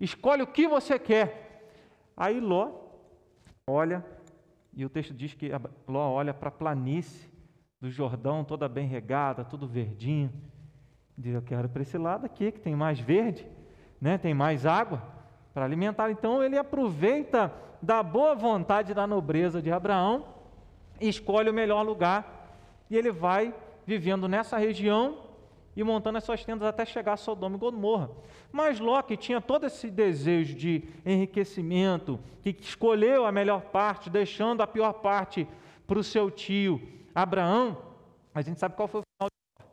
escolhe 0.00 0.42
o 0.42 0.46
que 0.48 0.66
você 0.66 0.98
quer. 0.98 1.70
Aí 2.16 2.40
Ló 2.40 2.72
olha, 3.64 4.04
e 4.74 4.84
o 4.84 4.88
texto 4.88 5.14
diz 5.14 5.34
que 5.34 5.52
Ló 5.86 6.10
olha 6.10 6.34
para 6.34 6.48
a 6.48 6.52
planície 6.52 7.31
do 7.82 7.90
Jordão, 7.90 8.42
toda 8.44 8.66
bem 8.66 8.86
regada, 8.86 9.44
tudo 9.44 9.66
verdinho. 9.66 10.32
Diz: 11.18 11.34
Eu 11.34 11.42
quero 11.42 11.68
para 11.68 11.82
esse 11.82 11.98
lado 11.98 12.24
aqui, 12.24 12.50
que 12.50 12.60
tem 12.60 12.74
mais 12.74 12.98
verde 12.98 13.46
né, 14.02 14.18
tem 14.18 14.34
mais 14.34 14.66
água 14.66 15.00
para 15.54 15.64
alimentar. 15.64 16.10
Então 16.10 16.42
ele 16.42 16.58
aproveita 16.58 17.54
da 17.80 18.02
boa 18.02 18.34
vontade 18.34 18.92
da 18.92 19.06
nobreza 19.06 19.62
de 19.62 19.70
Abraão 19.70 20.24
escolhe 21.00 21.50
o 21.50 21.54
melhor 21.54 21.82
lugar 21.82 22.58
e 22.90 22.96
ele 22.96 23.10
vai 23.10 23.54
vivendo 23.86 24.28
nessa 24.28 24.56
região 24.56 25.18
e 25.76 25.82
montando 25.82 26.18
as 26.18 26.24
suas 26.24 26.44
tendas 26.44 26.66
até 26.68 26.84
chegar 26.84 27.14
a 27.14 27.16
Sodoma 27.16 27.56
e 27.56 27.58
Gomorra. 27.58 28.10
Mas 28.52 28.78
Ló, 28.78 29.00
que 29.02 29.16
tinha 29.16 29.40
todo 29.40 29.66
esse 29.66 29.90
desejo 29.90 30.54
de 30.54 30.84
enriquecimento, 31.04 32.20
que 32.42 32.54
escolheu 32.60 33.24
a 33.24 33.32
melhor 33.32 33.62
parte, 33.62 34.10
deixando 34.10 34.62
a 34.62 34.66
pior 34.66 34.92
parte 34.94 35.48
para 35.86 35.98
o 35.98 36.04
seu 36.04 36.30
tio 36.30 36.80
Abraão, 37.14 37.76
a 38.34 38.40
gente 38.40 38.58
sabe 38.58 38.76
qual 38.76 38.88
foi 38.88 39.00
o 39.00 39.04
final 39.04 39.28
de 39.28 39.66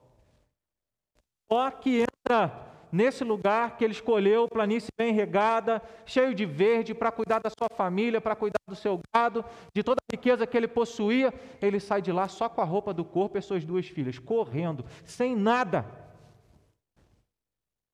Ló. 1.51 1.63
Ló 1.65 1.72
que 1.72 2.01
entra 2.01 2.69
nesse 2.91 3.24
lugar 3.24 3.77
que 3.77 3.84
ele 3.84 3.93
escolheu, 3.93 4.48
planície 4.48 4.89
bem 4.98 5.13
regada, 5.13 5.81
cheio 6.05 6.34
de 6.34 6.46
verde, 6.46 6.93
para 6.93 7.12
cuidar 7.12 7.39
da 7.39 7.50
sua 7.50 7.69
família, 7.75 8.19
para 8.19 8.36
cuidar 8.36 8.60
do 8.67 8.75
seu 8.75 9.00
gado, 9.13 9.46
de 9.74 9.84
toda 9.84 9.98
a 10.01 10.15
riqueza 10.15 10.46
que 10.48 10.58
ele 10.58 10.67
possuía, 10.67 11.34
ele 11.62 11.79
sai 11.79 12.01
de 12.01 12.12
lá 12.12 12.27
só 12.27 12.50
com 12.50 12.62
a 12.62 12.65
roupa 12.65 12.93
do 12.93 13.05
corpo 13.05 13.38
e 13.38 13.41
suas 13.41 13.63
duas 13.63 13.88
filhas, 13.88 14.17
correndo, 14.17 14.86
sem 15.05 15.36
nada. 15.36 15.86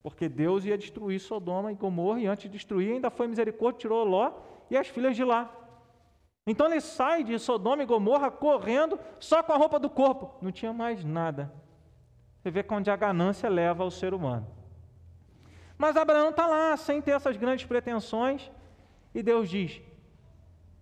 Porque 0.02 0.30
Deus 0.30 0.66
ia 0.66 0.78
destruir 0.78 1.20
Sodoma 1.20 1.72
e 1.72 1.76
Gomorra, 1.76 2.20
e 2.20 2.28
antes 2.28 2.44
de 2.44 2.50
destruir, 2.50 2.94
ainda 2.94 3.10
foi 3.10 3.28
misericórdia, 3.28 3.80
tirou 3.80 4.04
Ló 4.04 4.32
e 4.70 4.78
as 4.78 4.88
filhas 4.88 5.16
de 5.16 5.24
lá. 5.24 5.65
Então 6.48 6.68
ele 6.68 6.80
sai 6.80 7.24
de 7.24 7.40
Sodoma 7.40 7.82
e 7.82 7.86
Gomorra 7.86 8.30
correndo, 8.30 9.00
só 9.20 9.42
com 9.42 9.54
a 9.54 9.58
roupa 9.58 9.80
do 9.80 9.90
corpo, 9.90 10.36
não 10.42 10.52
tinha 10.52 10.72
mais 10.72 11.04
nada. 11.04 11.52
Você 12.40 12.52
vê 12.52 12.64
onde 12.70 12.92
a 12.92 12.96
ganância 12.96 13.50
leva 13.50 13.84
o 13.84 13.90
ser 13.90 14.14
humano. 14.14 14.48
Mas 15.78 15.98
Abraão 15.98 16.30
está 16.30 16.46
lá, 16.46 16.78
sem 16.78 17.02
ter 17.02 17.12
essas 17.12 17.36
grandes 17.36 17.66
pretensões, 17.66 18.52
e 19.14 19.24
Deus 19.24 19.50
diz: 19.50 19.82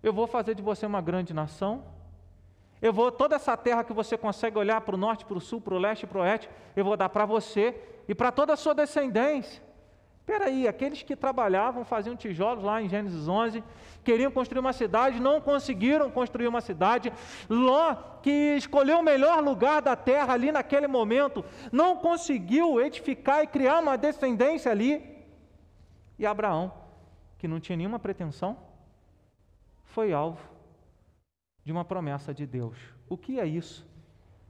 Eu 0.02 0.12
vou 0.12 0.26
fazer 0.26 0.54
de 0.54 0.62
você 0.62 0.84
uma 0.84 1.00
grande 1.00 1.32
nação, 1.32 1.82
eu 2.84 2.92
vou, 2.92 3.10
toda 3.10 3.36
essa 3.36 3.56
terra 3.56 3.82
que 3.82 3.94
você 3.94 4.18
consegue 4.18 4.58
olhar 4.58 4.78
para 4.82 4.94
o 4.94 4.98
norte, 4.98 5.24
para 5.24 5.38
o 5.38 5.40
sul, 5.40 5.58
para 5.58 5.72
o 5.72 5.78
leste, 5.78 6.06
para 6.06 6.18
o 6.18 6.20
oeste, 6.20 6.50
eu 6.76 6.84
vou 6.84 6.98
dar 6.98 7.08
para 7.08 7.24
você 7.24 7.74
e 8.06 8.14
para 8.14 8.30
toda 8.30 8.52
a 8.52 8.56
sua 8.58 8.74
descendência. 8.74 9.62
Espera 10.24 10.46
aí, 10.46 10.66
aqueles 10.66 11.02
que 11.02 11.14
trabalhavam, 11.14 11.84
faziam 11.84 12.16
tijolos 12.16 12.64
lá 12.64 12.80
em 12.80 12.88
Gênesis 12.88 13.28
11, 13.28 13.62
queriam 14.02 14.30
construir 14.30 14.60
uma 14.60 14.72
cidade, 14.72 15.20
não 15.20 15.38
conseguiram 15.38 16.10
construir 16.10 16.48
uma 16.48 16.62
cidade. 16.62 17.12
Ló, 17.46 17.94
que 18.22 18.56
escolheu 18.56 19.00
o 19.00 19.02
melhor 19.02 19.44
lugar 19.44 19.82
da 19.82 19.94
terra 19.94 20.32
ali 20.32 20.50
naquele 20.50 20.86
momento, 20.86 21.44
não 21.70 21.98
conseguiu 21.98 22.80
edificar 22.80 23.42
e 23.42 23.46
criar 23.46 23.80
uma 23.80 23.98
descendência 23.98 24.70
ali. 24.70 25.22
E 26.18 26.24
Abraão, 26.24 26.72
que 27.36 27.46
não 27.46 27.60
tinha 27.60 27.76
nenhuma 27.76 27.98
pretensão, 27.98 28.56
foi 29.84 30.14
alvo 30.14 30.40
de 31.62 31.70
uma 31.70 31.84
promessa 31.84 32.32
de 32.32 32.46
Deus. 32.46 32.78
O 33.10 33.18
que 33.18 33.38
é 33.38 33.44
isso? 33.44 33.86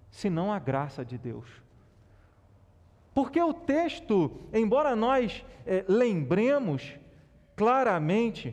Senão 0.09 0.53
a 0.53 0.61
graça 0.61 1.05
de 1.05 1.19
Deus. 1.19 1.49
Porque 3.15 3.41
o 3.41 3.55
texto, 3.55 4.31
embora 4.53 4.97
nós 4.97 5.45
é, 5.65 5.85
lembremos 5.89 6.99
claramente, 7.55 8.53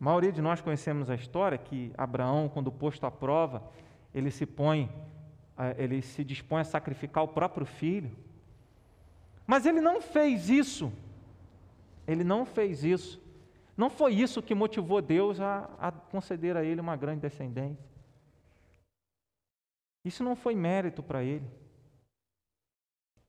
a 0.00 0.04
maioria 0.04 0.32
de 0.32 0.40
nós 0.40 0.62
conhecemos 0.62 1.10
a 1.10 1.14
história 1.14 1.58
que 1.58 1.92
Abraão, 1.96 2.48
quando 2.48 2.72
posto 2.72 3.04
à 3.04 3.10
prova, 3.10 3.62
ele 4.14 4.30
se 4.30 4.46
põe, 4.46 4.90
ele 5.76 6.00
se 6.00 6.24
dispõe 6.24 6.62
a 6.62 6.64
sacrificar 6.64 7.22
o 7.22 7.28
próprio 7.28 7.66
filho. 7.66 8.10
Mas 9.46 9.66
ele 9.66 9.80
não 9.80 10.00
fez 10.00 10.48
isso. 10.48 10.90
Ele 12.06 12.24
não 12.24 12.46
fez 12.46 12.82
isso. 12.82 13.20
Não 13.76 13.90
foi 13.90 14.14
isso 14.14 14.42
que 14.42 14.54
motivou 14.54 15.02
Deus 15.02 15.38
a, 15.40 15.68
a 15.78 15.92
conceder 15.92 16.56
a 16.56 16.64
ele 16.64 16.80
uma 16.80 16.96
grande 16.96 17.20
descendência. 17.20 17.84
Isso 20.04 20.24
não 20.24 20.34
foi 20.34 20.54
mérito 20.54 21.02
para 21.02 21.22
ele. 21.22 21.46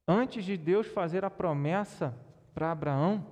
Antes 0.07 0.43
de 0.43 0.57
Deus 0.57 0.87
fazer 0.87 1.23
a 1.23 1.29
promessa 1.29 2.13
para 2.53 2.71
Abraão, 2.71 3.25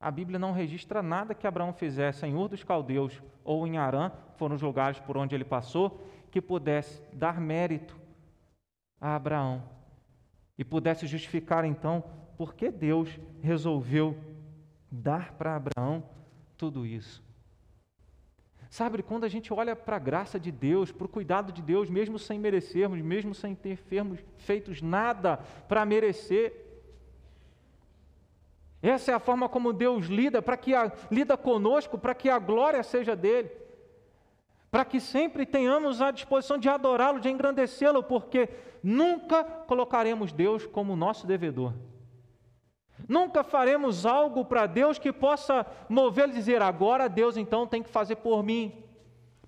a 0.00 0.10
Bíblia 0.10 0.38
não 0.38 0.52
registra 0.52 1.02
nada 1.02 1.34
que 1.34 1.46
Abraão 1.46 1.72
fizesse 1.72 2.26
em 2.26 2.34
Ur 2.34 2.48
dos 2.48 2.64
Caldeus 2.64 3.22
ou 3.44 3.66
em 3.66 3.78
Arã, 3.78 4.10
foram 4.36 4.56
os 4.56 4.62
lugares 4.62 4.98
por 4.98 5.16
onde 5.16 5.34
ele 5.34 5.44
passou, 5.44 6.00
que 6.30 6.40
pudesse 6.40 7.02
dar 7.12 7.40
mérito 7.40 7.96
a 9.00 9.14
Abraão 9.14 9.62
e 10.56 10.64
pudesse 10.64 11.06
justificar 11.06 11.64
então 11.64 12.02
por 12.36 12.54
que 12.54 12.70
Deus 12.70 13.20
resolveu 13.40 14.16
dar 14.90 15.32
para 15.34 15.56
Abraão 15.56 16.02
tudo 16.56 16.86
isso. 16.86 17.22
Sabe, 18.72 19.02
quando 19.02 19.24
a 19.24 19.28
gente 19.28 19.52
olha 19.52 19.76
para 19.76 19.96
a 19.96 19.98
graça 19.98 20.40
de 20.40 20.50
Deus, 20.50 20.90
para 20.90 21.04
o 21.04 21.08
cuidado 21.08 21.52
de 21.52 21.60
Deus, 21.60 21.90
mesmo 21.90 22.18
sem 22.18 22.38
merecermos, 22.38 23.02
mesmo 23.02 23.34
sem 23.34 23.54
ter 23.54 23.78
feitos 24.38 24.80
nada 24.80 25.36
para 25.68 25.84
merecer, 25.84 26.54
essa 28.80 29.12
é 29.12 29.14
a 29.14 29.20
forma 29.20 29.46
como 29.46 29.74
Deus 29.74 30.06
lida, 30.06 30.40
para 30.40 30.56
que 30.56 30.74
a, 30.74 30.90
lida 31.10 31.36
conosco, 31.36 31.98
para 31.98 32.14
que 32.14 32.30
a 32.30 32.38
glória 32.38 32.82
seja 32.82 33.14
dele, 33.14 33.50
para 34.70 34.86
que 34.86 35.00
sempre 35.00 35.44
tenhamos 35.44 36.00
a 36.00 36.10
disposição 36.10 36.56
de 36.56 36.70
adorá-lo, 36.70 37.20
de 37.20 37.28
engrandecê-lo, 37.28 38.02
porque 38.02 38.48
nunca 38.82 39.44
colocaremos 39.44 40.32
Deus 40.32 40.64
como 40.64 40.96
nosso 40.96 41.26
devedor. 41.26 41.74
Nunca 43.08 43.42
faremos 43.42 44.06
algo 44.06 44.44
para 44.44 44.66
Deus 44.66 44.98
que 44.98 45.12
possa 45.12 45.66
movê-lo 45.88 46.32
e 46.32 46.36
dizer, 46.36 46.62
agora 46.62 47.08
Deus 47.08 47.36
então 47.36 47.66
tem 47.66 47.82
que 47.82 47.90
fazer 47.90 48.16
por 48.16 48.42
mim, 48.42 48.72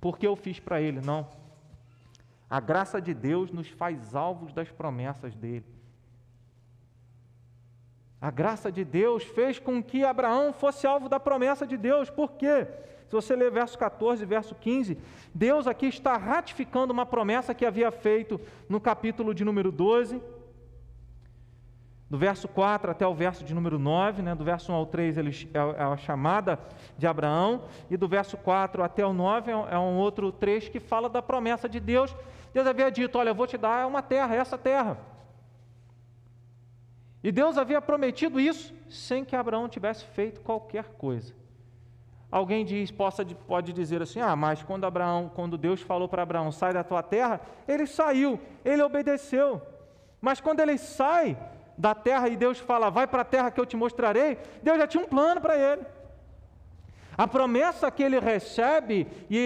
porque 0.00 0.26
eu 0.26 0.36
fiz 0.36 0.58
para 0.60 0.80
Ele. 0.80 1.00
Não. 1.00 1.28
A 2.48 2.60
graça 2.60 3.00
de 3.00 3.14
Deus 3.14 3.50
nos 3.50 3.68
faz 3.68 4.14
alvos 4.14 4.52
das 4.52 4.70
promessas 4.70 5.34
dele. 5.34 5.64
A 8.20 8.30
graça 8.30 8.72
de 8.72 8.84
Deus 8.84 9.22
fez 9.22 9.58
com 9.58 9.82
que 9.82 10.04
Abraão 10.04 10.52
fosse 10.52 10.86
alvo 10.86 11.08
da 11.08 11.20
promessa 11.20 11.66
de 11.66 11.76
Deus. 11.76 12.08
Por 12.08 12.32
quê? 12.32 12.66
Se 13.06 13.12
você 13.12 13.36
ler 13.36 13.50
verso 13.50 13.78
14 13.78 14.24
verso 14.24 14.54
15, 14.54 14.96
Deus 15.34 15.66
aqui 15.66 15.86
está 15.86 16.16
ratificando 16.16 16.92
uma 16.92 17.04
promessa 17.04 17.54
que 17.54 17.66
havia 17.66 17.90
feito 17.90 18.40
no 18.68 18.80
capítulo 18.80 19.34
de 19.34 19.44
número 19.44 19.70
12 19.70 20.22
do 22.08 22.18
verso 22.18 22.46
4 22.46 22.90
até 22.90 23.06
o 23.06 23.14
verso 23.14 23.44
de 23.44 23.54
número 23.54 23.78
9, 23.78 24.22
né, 24.22 24.34
do 24.34 24.44
verso 24.44 24.70
1 24.70 24.74
ao 24.74 24.86
3 24.86 25.18
ele, 25.18 25.30
é, 25.54 25.58
é 25.58 25.84
a 25.84 25.96
chamada 25.96 26.58
de 26.98 27.06
Abraão, 27.06 27.62
e 27.90 27.96
do 27.96 28.06
verso 28.06 28.36
4 28.36 28.82
até 28.82 29.04
o 29.04 29.12
9 29.12 29.50
é, 29.50 29.54
é 29.54 29.78
um 29.78 29.96
outro 29.96 30.30
trecho 30.30 30.70
que 30.70 30.80
fala 30.80 31.08
da 31.08 31.22
promessa 31.22 31.68
de 31.68 31.80
Deus. 31.80 32.14
Deus 32.52 32.66
havia 32.66 32.90
dito: 32.90 33.18
Olha, 33.18 33.30
eu 33.30 33.34
vou 33.34 33.46
te 33.46 33.58
dar 33.58 33.86
uma 33.86 34.02
terra, 34.02 34.34
essa 34.34 34.58
terra. 34.58 34.98
E 37.22 37.32
Deus 37.32 37.56
havia 37.56 37.80
prometido 37.80 38.38
isso 38.38 38.74
sem 38.88 39.24
que 39.24 39.34
Abraão 39.34 39.66
tivesse 39.66 40.04
feito 40.04 40.42
qualquer 40.42 40.84
coisa. 40.98 41.34
Alguém 42.30 42.64
diz, 42.64 42.90
possa, 42.90 43.24
pode 43.24 43.72
dizer 43.72 44.02
assim: 44.02 44.20
ah, 44.20 44.36
mas 44.36 44.62
quando 44.62 44.84
Abraão, 44.84 45.30
quando 45.34 45.56
Deus 45.56 45.80
falou 45.80 46.08
para 46.08 46.22
Abraão, 46.22 46.52
sai 46.52 46.74
da 46.74 46.84
tua 46.84 47.02
terra, 47.02 47.40
ele 47.66 47.86
saiu, 47.86 48.38
ele 48.64 48.82
obedeceu. 48.82 49.62
Mas 50.20 50.40
quando 50.40 50.60
ele 50.60 50.76
sai, 50.76 51.36
da 51.76 51.94
terra 51.94 52.28
e 52.28 52.36
Deus 52.36 52.58
fala, 52.58 52.90
vai 52.90 53.06
para 53.06 53.22
a 53.22 53.24
terra 53.24 53.50
que 53.50 53.60
eu 53.60 53.66
te 53.66 53.76
mostrarei, 53.76 54.38
Deus 54.62 54.78
já 54.78 54.86
tinha 54.86 55.02
um 55.02 55.06
plano 55.06 55.40
para 55.40 55.56
ele. 55.56 55.84
A 57.16 57.28
promessa 57.28 57.90
que 57.90 58.02
ele 58.02 58.18
recebe, 58.18 59.06
e, 59.30 59.36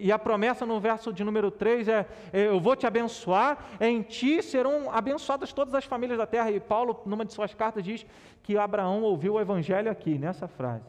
e, 0.00 0.06
e, 0.06 0.12
a 0.12 0.18
promessa 0.18 0.64
no 0.64 0.78
verso 0.78 1.12
de 1.12 1.24
número 1.24 1.50
3 1.50 1.88
é: 1.88 2.06
Eu 2.32 2.60
vou 2.60 2.76
te 2.76 2.86
abençoar, 2.86 3.58
em 3.80 4.00
ti 4.00 4.40
serão 4.42 4.90
abençoadas 4.92 5.52
todas 5.52 5.74
as 5.74 5.84
famílias 5.84 6.18
da 6.18 6.26
terra. 6.26 6.52
E 6.52 6.60
Paulo, 6.60 7.02
numa 7.04 7.24
de 7.24 7.32
suas 7.32 7.52
cartas, 7.52 7.82
diz 7.82 8.06
que 8.44 8.56
Abraão 8.56 9.02
ouviu 9.02 9.34
o 9.34 9.40
evangelho 9.40 9.90
aqui, 9.90 10.16
nessa 10.18 10.46
frase. 10.46 10.84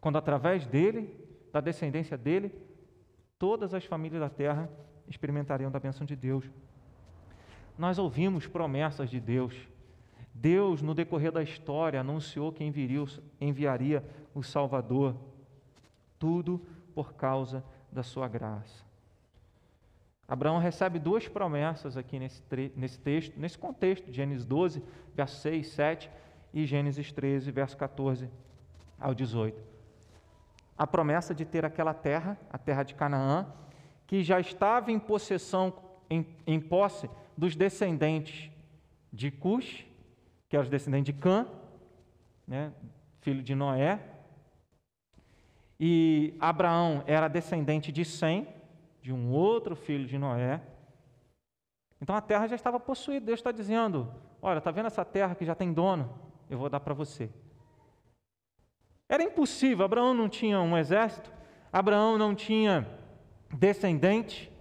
Quando 0.00 0.16
através 0.16 0.64
dele, 0.64 1.12
da 1.52 1.60
descendência 1.60 2.16
dele, 2.16 2.54
todas 3.36 3.74
as 3.74 3.84
famílias 3.84 4.20
da 4.20 4.28
terra 4.28 4.70
experimentariam 5.08 5.70
da 5.72 5.80
bênção 5.80 6.06
de 6.06 6.14
Deus. 6.14 6.44
Nós 7.76 7.98
ouvimos 7.98 8.46
promessas 8.46 9.10
de 9.10 9.18
Deus 9.18 9.54
Deus, 10.42 10.82
no 10.82 10.92
decorrer 10.92 11.30
da 11.30 11.40
história, 11.40 12.00
anunciou 12.00 12.50
que 12.50 12.64
enviaria, 12.64 13.04
enviaria 13.40 14.04
o 14.34 14.42
Salvador, 14.42 15.14
tudo 16.18 16.60
por 16.92 17.14
causa 17.14 17.64
da 17.92 18.02
sua 18.02 18.26
graça. 18.26 18.84
Abraão 20.26 20.58
recebe 20.58 20.98
duas 20.98 21.28
promessas 21.28 21.96
aqui 21.96 22.18
nesse, 22.18 22.42
nesse 22.74 22.98
texto, 22.98 23.38
nesse 23.38 23.56
contexto, 23.56 24.12
Gênesis 24.12 24.44
12, 24.44 24.82
verso 25.14 25.36
6, 25.42 25.68
7 25.68 26.10
e 26.52 26.66
Gênesis 26.66 27.12
13, 27.12 27.52
verso 27.52 27.76
14 27.76 28.28
ao 28.98 29.14
18. 29.14 29.62
A 30.76 30.88
promessa 30.88 31.32
de 31.32 31.44
ter 31.44 31.64
aquela 31.64 31.94
terra, 31.94 32.36
a 32.50 32.58
terra 32.58 32.82
de 32.82 32.96
Canaã, 32.96 33.46
que 34.08 34.24
já 34.24 34.40
estava 34.40 34.90
em 34.90 34.98
possessão, 34.98 35.72
em, 36.10 36.26
em 36.44 36.58
posse 36.58 37.08
dos 37.38 37.54
descendentes 37.54 38.50
de 39.12 39.30
Cush 39.30 39.91
que 40.52 40.56
era 40.56 40.64
os 40.64 40.68
descendentes 40.68 41.14
de 41.14 41.18
Cã, 41.18 41.46
né, 42.46 42.74
filho 43.22 43.42
de 43.42 43.54
Noé. 43.54 43.98
E 45.80 46.36
Abraão 46.38 47.02
era 47.06 47.26
descendente 47.26 47.90
de 47.90 48.04
Sem, 48.04 48.46
de 49.00 49.14
um 49.14 49.32
outro 49.32 49.74
filho 49.74 50.06
de 50.06 50.18
Noé. 50.18 50.60
Então 52.02 52.14
a 52.14 52.20
terra 52.20 52.46
já 52.46 52.54
estava 52.54 52.78
possuída. 52.78 53.24
Deus 53.24 53.40
está 53.40 53.50
dizendo: 53.50 54.12
Olha, 54.42 54.58
está 54.58 54.70
vendo 54.70 54.88
essa 54.88 55.06
terra 55.06 55.34
que 55.34 55.46
já 55.46 55.54
tem 55.54 55.72
dono? 55.72 56.12
Eu 56.50 56.58
vou 56.58 56.68
dar 56.68 56.80
para 56.80 56.92
você. 56.92 57.30
Era 59.08 59.22
impossível. 59.22 59.86
Abraão 59.86 60.12
não 60.12 60.28
tinha 60.28 60.60
um 60.60 60.76
exército, 60.76 61.32
Abraão 61.72 62.18
não 62.18 62.34
tinha 62.34 62.86
descendente. 63.50 64.52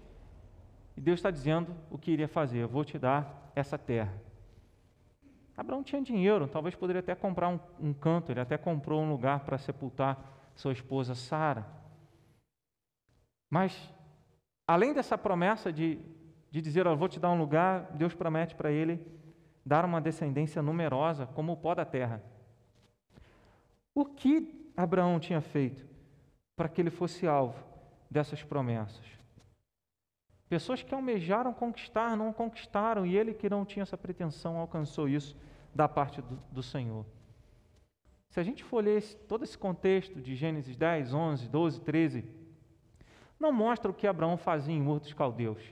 E 0.95 1.01
Deus 1.01 1.19
está 1.19 1.29
dizendo 1.29 1.75
o 1.89 1.97
que 1.97 2.11
iria 2.11 2.29
fazer: 2.29 2.59
Eu 2.59 2.69
vou 2.69 2.85
te 2.85 2.97
dar 2.97 3.51
essa 3.53 3.77
terra. 3.77 4.30
Abraão 5.55 5.83
tinha 5.83 6.01
dinheiro, 6.01 6.47
talvez 6.47 6.75
poderia 6.75 7.01
até 7.01 7.13
comprar 7.13 7.49
um, 7.49 7.59
um 7.79 7.93
canto, 7.93 8.31
ele 8.31 8.39
até 8.39 8.57
comprou 8.57 9.01
um 9.01 9.09
lugar 9.09 9.41
para 9.41 9.57
sepultar 9.57 10.17
sua 10.55 10.71
esposa 10.71 11.15
Sara. 11.15 11.65
Mas, 13.49 13.93
além 14.67 14.93
dessa 14.93 15.17
promessa 15.17 15.71
de, 15.71 15.99
de 16.49 16.61
dizer, 16.61 16.85
eu 16.85 16.95
vou 16.95 17.09
te 17.09 17.19
dar 17.19 17.31
um 17.31 17.37
lugar, 17.37 17.91
Deus 17.93 18.13
promete 18.13 18.55
para 18.55 18.71
ele 18.71 19.05
dar 19.65 19.85
uma 19.85 20.01
descendência 20.01 20.61
numerosa, 20.61 21.27
como 21.27 21.51
o 21.51 21.57
pó 21.57 21.75
da 21.75 21.85
terra. 21.85 22.23
O 23.93 24.05
que 24.05 24.71
Abraão 24.75 25.19
tinha 25.19 25.41
feito 25.41 25.85
para 26.55 26.69
que 26.69 26.81
ele 26.81 26.89
fosse 26.89 27.27
alvo 27.27 27.61
dessas 28.09 28.41
promessas? 28.41 29.20
Pessoas 30.51 30.83
que 30.83 30.93
almejaram 30.93 31.53
conquistar, 31.53 32.17
não 32.17 32.33
conquistaram, 32.33 33.05
e 33.05 33.15
ele 33.15 33.33
que 33.33 33.49
não 33.49 33.63
tinha 33.63 33.83
essa 33.83 33.97
pretensão 33.97 34.57
alcançou 34.57 35.07
isso 35.07 35.33
da 35.73 35.87
parte 35.87 36.21
do, 36.21 36.37
do 36.51 36.61
Senhor. 36.61 37.05
Se 38.27 38.37
a 38.37 38.43
gente 38.43 38.61
for 38.61 38.83
ler 38.83 38.97
esse, 38.97 39.15
todo 39.15 39.45
esse 39.45 39.57
contexto 39.57 40.19
de 40.19 40.35
Gênesis 40.35 40.75
10, 40.75 41.13
11, 41.13 41.47
12, 41.47 41.79
13, 41.79 42.25
não 43.39 43.53
mostra 43.53 43.89
o 43.89 43.93
que 43.93 44.05
Abraão 44.05 44.35
fazia 44.35 44.75
em 44.75 44.85
Ur 44.85 44.99
dos 44.99 45.13
Caldeus. 45.13 45.63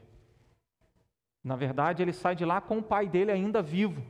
Na 1.44 1.58
verdade, 1.58 2.02
ele 2.02 2.14
sai 2.14 2.34
de 2.34 2.46
lá 2.46 2.62
com 2.62 2.78
o 2.78 2.84
pai 2.84 3.10
dele 3.10 3.34
ainda 3.34 3.62
vivo. 3.62 4.02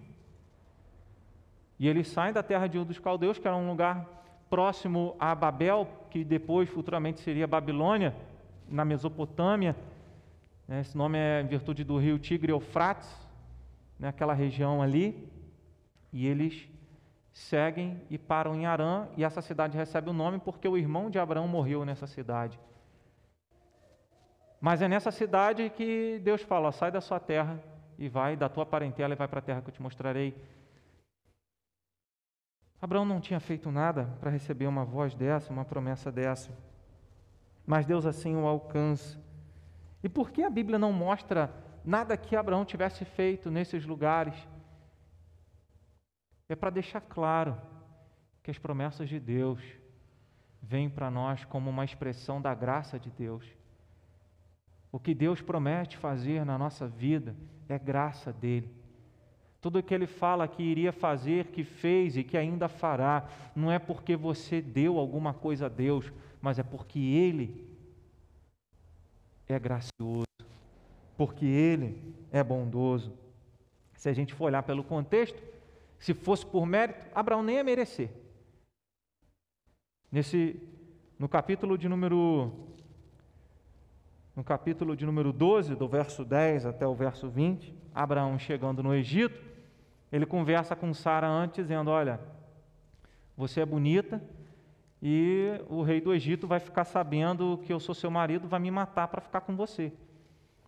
E 1.79 1.87
ele 1.87 2.03
sai 2.03 2.31
da 2.31 2.43
terra 2.43 2.67
de 2.67 2.77
Ur 2.77 2.85
dos 2.85 2.99
Caldeus, 2.99 3.39
que 3.39 3.47
era 3.47 3.57
um 3.57 3.67
lugar 3.67 4.07
próximo 4.51 5.15
a 5.19 5.33
Babel, 5.33 5.89
que 6.11 6.23
depois 6.23 6.69
futuramente 6.69 7.21
seria 7.21 7.47
Babilônia, 7.47 8.15
na 8.67 8.85
Mesopotâmia. 8.85 9.75
Né, 10.69 10.81
esse 10.81 10.95
nome 10.95 11.17
é 11.17 11.41
em 11.41 11.47
virtude 11.47 11.83
do 11.83 11.97
rio 11.97 12.19
Tigre 12.19 12.51
Eufrates, 12.51 13.09
naquela 13.97 14.35
né, 14.35 14.39
região 14.43 14.83
ali. 14.83 15.27
E 16.13 16.27
eles 16.27 16.69
seguem 17.33 17.99
e 18.07 18.19
param 18.19 18.55
em 18.55 18.67
Arã, 18.67 19.07
e 19.17 19.23
essa 19.23 19.41
cidade 19.41 19.75
recebe 19.75 20.11
o 20.11 20.13
nome 20.13 20.37
porque 20.37 20.67
o 20.67 20.77
irmão 20.77 21.09
de 21.09 21.17
Abraão 21.17 21.47
morreu 21.47 21.83
nessa 21.83 22.05
cidade. 22.05 22.59
Mas 24.61 24.79
é 24.83 24.87
nessa 24.87 25.09
cidade 25.09 25.71
que 25.71 26.19
Deus 26.23 26.43
fala: 26.43 26.71
sai 26.71 26.91
da 26.91 27.01
sua 27.01 27.19
terra 27.19 27.59
e 27.97 28.07
vai, 28.07 28.37
da 28.37 28.47
tua 28.47 28.65
parentela 28.65 29.15
e 29.15 29.17
vai 29.17 29.27
para 29.27 29.39
a 29.39 29.41
terra 29.41 29.63
que 29.63 29.69
eu 29.69 29.73
te 29.73 29.81
mostrarei. 29.81 30.35
Abraão 32.79 33.05
não 33.05 33.19
tinha 33.19 33.39
feito 33.39 33.71
nada 33.71 34.05
para 34.19 34.29
receber 34.29 34.67
uma 34.67 34.85
voz 34.85 35.15
dessa, 35.15 35.51
uma 35.51 35.65
promessa 35.65 36.11
dessa. 36.11 36.55
Mas 37.65 37.87
Deus 37.87 38.05
assim 38.05 38.35
o 38.35 38.45
alcança. 38.45 39.28
E 40.03 40.09
por 40.09 40.31
que 40.31 40.43
a 40.43 40.49
Bíblia 40.49 40.79
não 40.79 40.93
mostra 40.93 41.53
nada 41.83 42.15
que 42.17 42.35
Abraão 42.35 42.63
tivesse 42.63 43.03
feito 43.03 43.51
nesses 43.51 43.85
lugares? 43.85 44.35
É 46.47 46.55
para 46.55 46.69
deixar 46.69 47.01
claro 47.01 47.59
que 48.41 48.49
as 48.49 48.57
promessas 48.57 49.09
de 49.09 49.19
Deus 49.19 49.61
vêm 50.61 50.89
para 50.89 51.11
nós 51.11 51.45
como 51.45 51.69
uma 51.69 51.85
expressão 51.85 52.41
da 52.41 52.53
graça 52.53 52.99
de 52.99 53.09
Deus. 53.09 53.45
O 54.91 54.99
que 54.99 55.13
Deus 55.13 55.41
promete 55.41 55.97
fazer 55.97 56.45
na 56.45 56.57
nossa 56.57 56.87
vida 56.87 57.35
é 57.67 57.77
graça 57.77 58.33
dele. 58.33 58.73
Tudo 59.61 59.79
o 59.79 59.83
que 59.83 59.93
ele 59.93 60.07
fala 60.07 60.47
que 60.47 60.63
iria 60.63 60.91
fazer, 60.91 61.47
que 61.47 61.63
fez 61.63 62.15
e 62.15 62.23
que 62.23 62.37
ainda 62.37 62.69
fará, 62.69 63.27
não 63.55 63.69
é 63.69 63.77
porque 63.77 64.15
você 64.15 64.61
deu 64.61 64.97
alguma 64.97 65.33
coisa 65.33 65.65
a 65.65 65.69
Deus, 65.69 66.11
mas 66.41 66.57
é 66.57 66.63
porque 66.63 66.99
ele 66.99 67.68
é 69.49 69.59
gracioso, 69.59 70.27
porque 71.17 71.45
ele 71.45 72.15
é 72.31 72.43
bondoso. 72.43 73.11
Se 73.95 74.07
a 74.07 74.13
gente 74.13 74.33
for 74.33 74.45
olhar 74.45 74.61
pelo 74.63 74.83
contexto, 74.83 75.41
se 75.97 76.13
fosse 76.13 76.45
por 76.45 76.65
mérito, 76.65 77.05
Abraão 77.13 77.41
nem 77.41 77.55
ia 77.55 77.63
merecer. 77.63 78.09
Nesse, 80.11 80.61
no 81.17 81.27
capítulo 81.27 81.77
de 81.77 81.89
número 81.89 82.51
no 84.35 84.43
capítulo 84.43 84.95
de 84.95 85.05
número 85.05 85.33
12, 85.33 85.75
do 85.75 85.85
verso 85.85 86.23
10 86.23 86.65
até 86.65 86.87
o 86.87 86.95
verso 86.95 87.27
20, 87.27 87.75
Abraão 87.93 88.39
chegando 88.39 88.81
no 88.81 88.95
Egito, 88.95 89.37
ele 90.09 90.25
conversa 90.25 90.77
com 90.77 90.93
Sara 90.93 91.27
antes, 91.27 91.65
dizendo: 91.65 91.89
Olha, 91.89 92.21
você 93.35 93.59
é 93.59 93.65
bonita 93.65 94.21
e 95.01 95.61
o 95.69 95.81
rei 95.81 96.01
do 96.01 96.13
Egito 96.13 96.47
vai 96.47 96.59
ficar 96.59 96.83
sabendo 96.83 97.59
que 97.63 97.71
eu 97.71 97.79
sou 97.79 97.95
seu 97.95 98.11
marido, 98.11 98.47
vai 98.47 98.59
me 98.59 98.69
matar 98.69 99.07
para 99.07 99.21
ficar 99.21 99.41
com 99.41 99.55
você. 99.55 99.93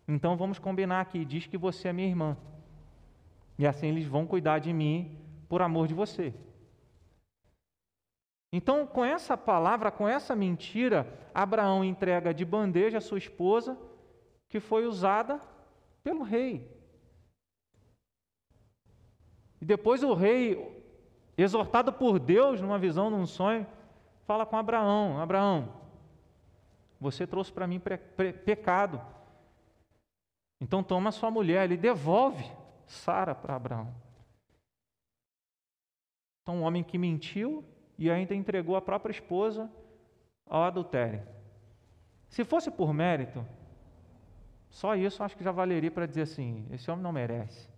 Então 0.08 0.38
vamos 0.38 0.58
combinar 0.58 1.02
aqui, 1.02 1.26
diz 1.26 1.48
que 1.48 1.58
você 1.58 1.90
é 1.90 1.94
minha 1.94 2.08
irmã. 2.08 2.38
E 3.58 3.68
assim 3.68 3.88
eles 3.88 4.06
vão 4.06 4.26
cuidar 4.26 4.60
de 4.60 4.72
mim 4.72 5.18
por 5.50 5.62
amor 5.62 5.88
de 5.88 5.94
você. 5.94 6.34
Então, 8.54 8.86
com 8.86 9.04
essa 9.04 9.38
palavra, 9.38 9.90
com 9.92 10.08
essa 10.08 10.36
mentira, 10.36 11.08
Abraão 11.34 11.84
entrega 11.84 12.34
de 12.34 12.44
bandeja 12.44 12.98
a 12.98 13.02
sua 13.02 13.18
esposa, 13.18 13.78
que 14.50 14.60
foi 14.60 14.86
usada 14.86 15.40
pelo 16.04 16.24
rei. 16.24 16.70
E 19.62 19.66
depois 19.66 20.04
o 20.04 20.14
rei, 20.14 20.84
exortado 21.38 21.94
por 21.94 22.20
Deus 22.20 22.60
numa 22.60 22.78
visão, 22.78 23.10
num 23.10 23.26
sonho, 23.26 23.66
fala 24.32 24.46
com 24.46 24.56
Abraão: 24.56 25.20
Abraão, 25.20 25.74
você 27.02 27.28
trouxe 27.28 27.52
para 27.52 27.68
mim 27.68 27.82
pecado. 28.46 29.02
Então 30.62 30.82
toma 30.82 31.12
sua 31.12 31.30
mulher, 31.30 31.66
ele 31.66 31.76
devolve 31.76 32.50
Sara 32.86 33.36
para 33.36 33.58
Abraão. 33.58 33.94
Então, 36.42 36.58
um 36.58 36.64
homem 36.64 36.82
que 36.82 36.98
mentiu 36.98 37.64
e 37.98 38.10
ainda 38.10 38.34
entregou 38.34 38.76
a 38.78 38.82
própria 38.82 39.12
esposa 39.12 39.70
ao 40.46 40.64
adultério. 40.64 41.28
Se 42.30 42.46
fosse 42.46 42.72
por 42.72 42.94
mérito, 42.94 43.46
só 44.70 44.96
isso 44.96 45.22
acho 45.24 45.36
que 45.36 45.44
já 45.44 45.52
valeria 45.52 45.92
para 45.92 46.06
dizer 46.06 46.22
assim: 46.22 46.68
esse 46.72 46.90
homem 46.90 47.04
não 47.04 47.12
merece. 47.12 47.70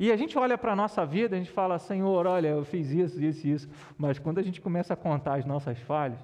E 0.00 0.10
a 0.10 0.16
gente 0.16 0.38
olha 0.38 0.56
para 0.56 0.72
a 0.72 0.76
nossa 0.76 1.04
vida, 1.04 1.36
a 1.36 1.38
gente 1.38 1.50
fala, 1.50 1.78
Senhor, 1.78 2.26
olha, 2.26 2.48
eu 2.48 2.64
fiz 2.64 2.90
isso, 2.90 3.22
isso 3.22 3.46
isso. 3.46 3.68
Mas 3.98 4.18
quando 4.18 4.38
a 4.38 4.42
gente 4.42 4.58
começa 4.58 4.94
a 4.94 4.96
contar 4.96 5.34
as 5.34 5.44
nossas 5.44 5.78
falhas, 5.78 6.18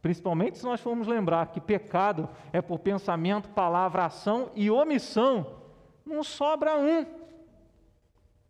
principalmente 0.00 0.56
se 0.56 0.64
nós 0.64 0.80
formos 0.80 1.06
lembrar 1.06 1.48
que 1.48 1.60
pecado 1.60 2.30
é 2.50 2.62
por 2.62 2.78
pensamento, 2.78 3.50
palavra, 3.50 4.06
ação 4.06 4.50
e 4.54 4.70
omissão, 4.70 5.58
não 6.02 6.22
sobra 6.22 6.78
um. 6.78 7.04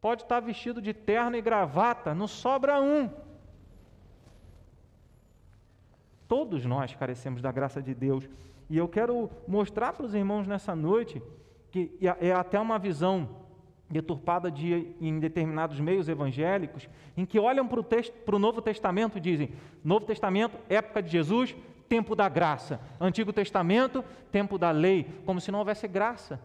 Pode 0.00 0.22
estar 0.22 0.38
vestido 0.38 0.80
de 0.80 0.94
terno 0.94 1.37
e 1.37 1.42
gravata, 1.42 2.14
não 2.14 2.28
sobra 2.28 2.80
um. 2.80 3.11
Todos 6.28 6.64
nós 6.64 6.94
carecemos 6.94 7.42
da 7.42 7.50
graça 7.50 7.83
de 7.83 7.92
Deus. 7.92 8.30
E 8.68 8.76
eu 8.76 8.87
quero 8.87 9.28
mostrar 9.48 9.94
para 9.94 10.06
os 10.06 10.14
irmãos 10.14 10.46
nessa 10.46 10.76
noite 10.76 11.20
que 11.72 11.98
é 12.20 12.30
até 12.33 12.61
uma 12.61 12.78
visão 12.78 13.49
deturpada 13.90 14.50
de, 14.50 14.94
em 15.00 15.18
determinados 15.18 15.81
meios 15.81 16.09
evangélicos, 16.09 16.88
em 17.16 17.26
que 17.26 17.40
olham 17.40 17.66
para 17.66 17.81
o, 17.81 17.83
texto, 17.83 18.14
para 18.24 18.37
o 18.37 18.38
Novo 18.38 18.62
Testamento 18.62 19.18
e 19.18 19.20
dizem: 19.20 19.50
Novo 19.83 20.07
Testamento, 20.07 20.57
época 20.68 21.03
de 21.03 21.11
Jesus, 21.11 21.57
tempo 21.88 22.14
da 22.14 22.29
graça. 22.29 22.81
Antigo 23.00 23.33
Testamento, 23.33 24.05
tempo 24.31 24.57
da 24.57 24.70
lei, 24.70 25.09
como 25.26 25.40
se 25.40 25.50
não 25.50 25.59
houvesse 25.59 25.88
graça. 25.88 26.40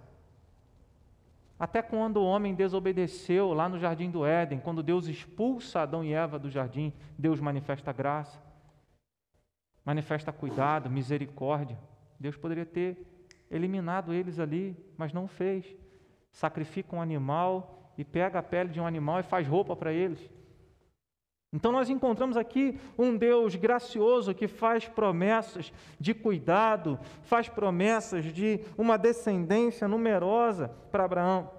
Até 1.57 1.81
quando 1.81 2.17
o 2.17 2.25
homem 2.25 2.53
desobedeceu 2.53 3.53
lá 3.53 3.69
no 3.69 3.79
jardim 3.79 4.09
do 4.09 4.25
Éden, 4.25 4.59
quando 4.59 4.83
Deus 4.83 5.07
expulsa 5.07 5.81
Adão 5.81 6.03
e 6.03 6.13
Eva 6.13 6.39
do 6.39 6.49
jardim, 6.49 6.91
Deus 7.17 7.39
manifesta 7.39 7.93
graça, 7.93 8.43
manifesta 9.85 10.33
cuidado, 10.33 10.89
misericórdia. 10.89 11.77
Deus 12.19 12.35
poderia 12.35 12.65
ter 12.65 12.97
eliminado 13.49 14.13
eles 14.13 14.39
ali, 14.39 14.75
mas 14.97 15.13
não 15.13 15.27
fez. 15.27 15.65
Sacrifica 16.35 16.93
um 16.93 17.01
animal 17.01 17.93
e 17.97 18.03
pega 18.03 18.39
a 18.39 18.43
pele 18.43 18.69
de 18.69 18.81
um 18.81 18.85
animal 18.85 19.21
e 19.21 19.23
faz 19.23 19.47
roupa 19.47 19.73
para 19.73 19.93
eles. 19.93 20.19
Então 21.53 21.71
nós 21.71 21.89
encontramos 21.89 22.35
aqui 22.35 22.77
um 22.97 23.15
Deus 23.15 23.55
gracioso 23.55 24.35
que 24.35 24.45
faz 24.45 24.85
promessas 24.85 25.71
de 25.97 26.13
cuidado, 26.13 26.99
faz 27.21 27.47
promessas 27.47 28.25
de 28.25 28.59
uma 28.77 28.97
descendência 28.97 29.87
numerosa 29.87 30.67
para 30.91 31.05
Abraão. 31.05 31.49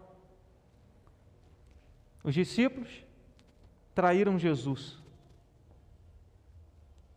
Os 2.22 2.34
discípulos 2.34 3.02
traíram 3.94 4.38
Jesus. 4.38 5.02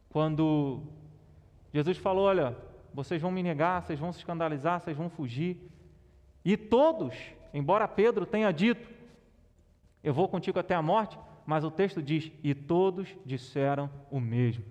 Quando 0.07 0.81
Jesus 1.73 1.97
falou: 1.97 2.23
Olha, 2.23 2.55
vocês 2.93 3.21
vão 3.21 3.31
me 3.31 3.43
negar, 3.43 3.81
vocês 3.81 3.99
vão 3.99 4.13
se 4.13 4.19
escandalizar, 4.19 4.79
vocês 4.79 4.95
vão 4.95 5.09
fugir. 5.09 5.69
E 6.45 6.55
todos, 6.55 7.13
embora 7.53 7.87
Pedro 7.87 8.25
tenha 8.25 8.51
dito: 8.51 8.89
Eu 10.03 10.13
vou 10.13 10.27
contigo 10.27 10.59
até 10.59 10.75
a 10.75 10.81
morte, 10.81 11.17
mas 11.45 11.63
o 11.63 11.71
texto 11.71 12.01
diz: 12.01 12.31
e 12.43 12.53
todos 12.53 13.15
disseram 13.25 13.89
o 14.11 14.19
mesmo. 14.19 14.63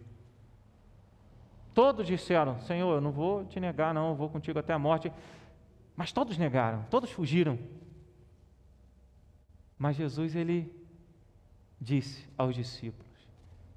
Todos 1.74 2.06
disseram: 2.06 2.60
Senhor, 2.60 2.94
eu 2.94 3.00
não 3.00 3.12
vou 3.12 3.44
te 3.44 3.60
negar, 3.60 3.92
não, 3.92 4.10
eu 4.10 4.14
vou 4.14 4.28
contigo 4.28 4.58
até 4.58 4.72
a 4.72 4.78
morte. 4.78 5.12
Mas 5.96 6.12
todos 6.12 6.38
negaram, 6.38 6.84
todos 6.90 7.10
fugiram. 7.10 7.58
Mas 9.78 9.96
Jesus, 9.96 10.34
ele 10.34 10.72
disse 11.80 12.28
aos 12.36 12.54
discípulos: 12.54 13.12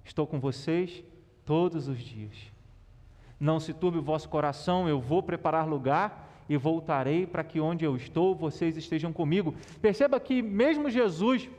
Estou 0.03 0.25
com 0.25 0.39
vocês 0.39 1.03
todos 1.45 1.87
os 1.87 1.99
dias. 1.99 2.51
Não 3.39 3.59
se 3.59 3.73
turbe 3.73 3.97
o 3.97 4.03
vosso 4.03 4.29
coração, 4.29 4.87
eu 4.87 5.01
vou 5.01 5.23
preparar 5.23 5.67
lugar 5.67 6.30
e 6.49 6.57
voltarei 6.57 7.25
para 7.25 7.43
que 7.43 7.59
onde 7.59 7.85
eu 7.85 7.95
estou 7.95 8.35
vocês 8.35 8.77
estejam 8.77 9.13
comigo. 9.13 9.55
Perceba 9.81 10.19
que, 10.19 10.41
mesmo 10.41 10.89
Jesus 10.89 11.49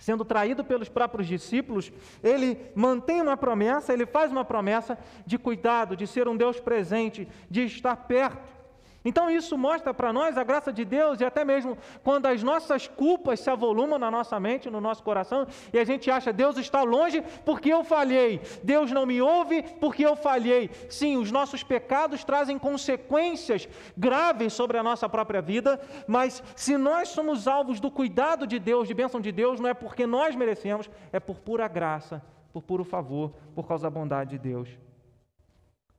sendo 0.00 0.24
traído 0.24 0.64
pelos 0.64 0.88
próprios 0.88 1.28
discípulos, 1.28 1.92
ele 2.22 2.58
mantém 2.74 3.20
uma 3.20 3.36
promessa, 3.36 3.92
ele 3.92 4.06
faz 4.06 4.32
uma 4.32 4.44
promessa 4.44 4.98
de 5.26 5.38
cuidado, 5.38 5.94
de 5.94 6.06
ser 6.06 6.26
um 6.26 6.36
Deus 6.36 6.58
presente, 6.58 7.28
de 7.50 7.64
estar 7.64 7.94
perto. 7.94 8.59
Então 9.04 9.30
isso 9.30 9.56
mostra 9.56 9.94
para 9.94 10.12
nós 10.12 10.36
a 10.36 10.44
graça 10.44 10.72
de 10.72 10.84
Deus 10.84 11.20
e 11.20 11.24
até 11.24 11.44
mesmo 11.44 11.76
quando 12.02 12.26
as 12.26 12.42
nossas 12.42 12.86
culpas 12.86 13.40
se 13.40 13.48
avolumam 13.48 13.98
na 13.98 14.10
nossa 14.10 14.38
mente, 14.38 14.68
no 14.68 14.80
nosso 14.80 15.02
coração, 15.02 15.46
e 15.72 15.78
a 15.78 15.84
gente 15.84 16.10
acha 16.10 16.32
Deus 16.32 16.58
está 16.58 16.82
longe 16.82 17.22
porque 17.44 17.72
eu 17.72 17.82
falhei, 17.82 18.42
Deus 18.62 18.92
não 18.92 19.06
me 19.06 19.22
ouve 19.22 19.62
porque 19.80 20.04
eu 20.04 20.14
falhei. 20.14 20.70
Sim, 20.88 21.16
os 21.16 21.32
nossos 21.32 21.62
pecados 21.62 22.24
trazem 22.24 22.58
consequências 22.58 23.68
graves 23.96 24.52
sobre 24.52 24.76
a 24.76 24.82
nossa 24.82 25.08
própria 25.08 25.40
vida, 25.40 25.80
mas 26.06 26.42
se 26.54 26.76
nós 26.76 27.08
somos 27.08 27.48
alvos 27.48 27.80
do 27.80 27.90
cuidado 27.90 28.46
de 28.46 28.58
Deus, 28.58 28.86
de 28.86 28.94
bênção 28.94 29.20
de 29.20 29.32
Deus, 29.32 29.60
não 29.60 29.70
é 29.70 29.74
porque 29.74 30.06
nós 30.06 30.36
merecemos, 30.36 30.90
é 31.12 31.18
por 31.18 31.36
pura 31.36 31.66
graça, 31.68 32.22
por 32.52 32.62
puro 32.62 32.84
favor, 32.84 33.32
por 33.54 33.66
causa 33.66 33.84
da 33.84 33.90
bondade 33.90 34.30
de 34.30 34.38
Deus. 34.38 34.89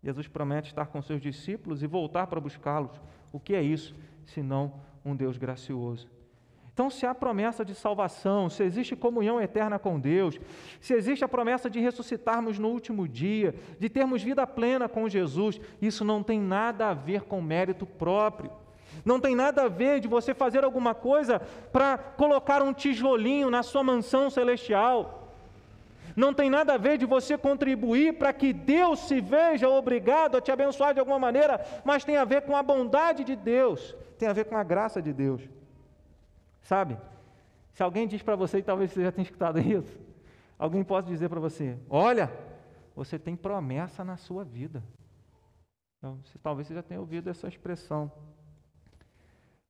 Jesus 0.04 0.28
promete 0.28 0.70
estar 0.70 0.88
com 0.88 1.02
seus 1.02 1.22
discípulos 1.22 1.84
e 1.84 1.88
voltar 1.88 2.28
para 2.28 2.40
buscá-los. 2.40 3.00
O 3.32 3.40
que 3.40 3.54
é 3.54 3.62
isso, 3.62 3.96
senão 4.26 4.74
um 5.06 5.16
Deus 5.16 5.38
gracioso? 5.38 6.10
Então, 6.74 6.90
se 6.90 7.06
há 7.06 7.14
promessa 7.14 7.66
de 7.66 7.76
salvação, 7.76 8.50
se 8.50 8.64
existe 8.64 8.96
comunhão 8.96 9.42
eterna 9.42 9.78
com 9.78 10.00
Deus, 10.00 10.40
se 10.80 10.94
existe 10.94 11.24
a 11.24 11.28
promessa 11.28 11.70
de 11.70 11.80
ressuscitarmos 11.80 12.58
no 12.58 12.70
último 12.70 13.08
dia, 13.08 13.54
de 13.78 13.90
termos 13.90 14.24
vida 14.24 14.48
plena 14.48 14.88
com 14.88 15.08
Jesus, 15.08 15.60
isso 15.82 16.06
não 16.06 16.24
tem 16.24 16.40
nada 16.40 16.88
a 16.88 16.94
ver 16.94 17.24
com 17.24 17.42
mérito 17.42 17.86
próprio. 17.86 18.52
Não 19.06 19.20
tem 19.20 19.36
nada 19.36 19.64
a 19.64 19.70
ver 19.70 20.00
de 20.00 20.08
você 20.08 20.34
fazer 20.34 20.64
alguma 20.64 20.96
coisa 20.96 21.40
para 21.72 21.98
colocar 21.98 22.62
um 22.62 22.74
tijolinho 22.74 23.50
na 23.50 23.64
sua 23.64 23.84
mansão 23.84 24.30
celestial. 24.30 25.21
Não 26.16 26.34
tem 26.34 26.50
nada 26.50 26.74
a 26.74 26.78
ver 26.78 26.98
de 26.98 27.06
você 27.06 27.38
contribuir 27.38 28.18
para 28.18 28.34
que 28.34 28.54
Deus 28.54 29.00
se 29.02 29.22
veja 29.22 29.70
obrigado 29.70 30.38
a 30.38 30.42
te 30.42 30.52
abençoar 30.52 30.94
de 30.94 31.00
alguma 31.00 31.20
maneira, 31.20 31.64
mas 31.84 32.04
tem 32.04 32.18
a 32.18 32.26
ver 32.26 32.42
com 32.44 32.56
a 32.56 32.64
bondade 32.64 33.24
de 33.24 33.36
Deus, 33.36 33.96
tem 34.18 34.28
a 34.28 34.34
ver 34.34 34.46
com 34.46 34.56
a 34.56 34.64
graça 34.64 35.02
de 35.02 35.14
Deus. 35.14 35.42
Sabe? 36.62 36.98
Se 37.74 37.82
alguém 37.82 38.08
diz 38.08 38.22
para 38.22 38.36
você, 38.36 38.60
e 38.60 38.64
talvez 38.64 38.92
você 38.92 39.04
já 39.04 39.12
tenha 39.12 39.24
escutado 39.24 39.60
isso, 39.62 40.00
alguém 40.58 40.84
possa 40.84 41.08
dizer 41.08 41.30
para 41.30 41.40
você: 41.40 41.78
Olha, 41.90 42.32
você 42.96 43.18
tem 43.18 43.36
promessa 43.36 44.04
na 44.04 44.18
sua 44.18 44.44
vida. 44.44 44.84
Então, 45.98 46.20
você, 46.24 46.38
talvez 46.40 46.68
você 46.68 46.74
já 46.74 46.84
tenha 46.84 47.00
ouvido 47.00 47.30
essa 47.30 47.48
expressão. 47.48 48.12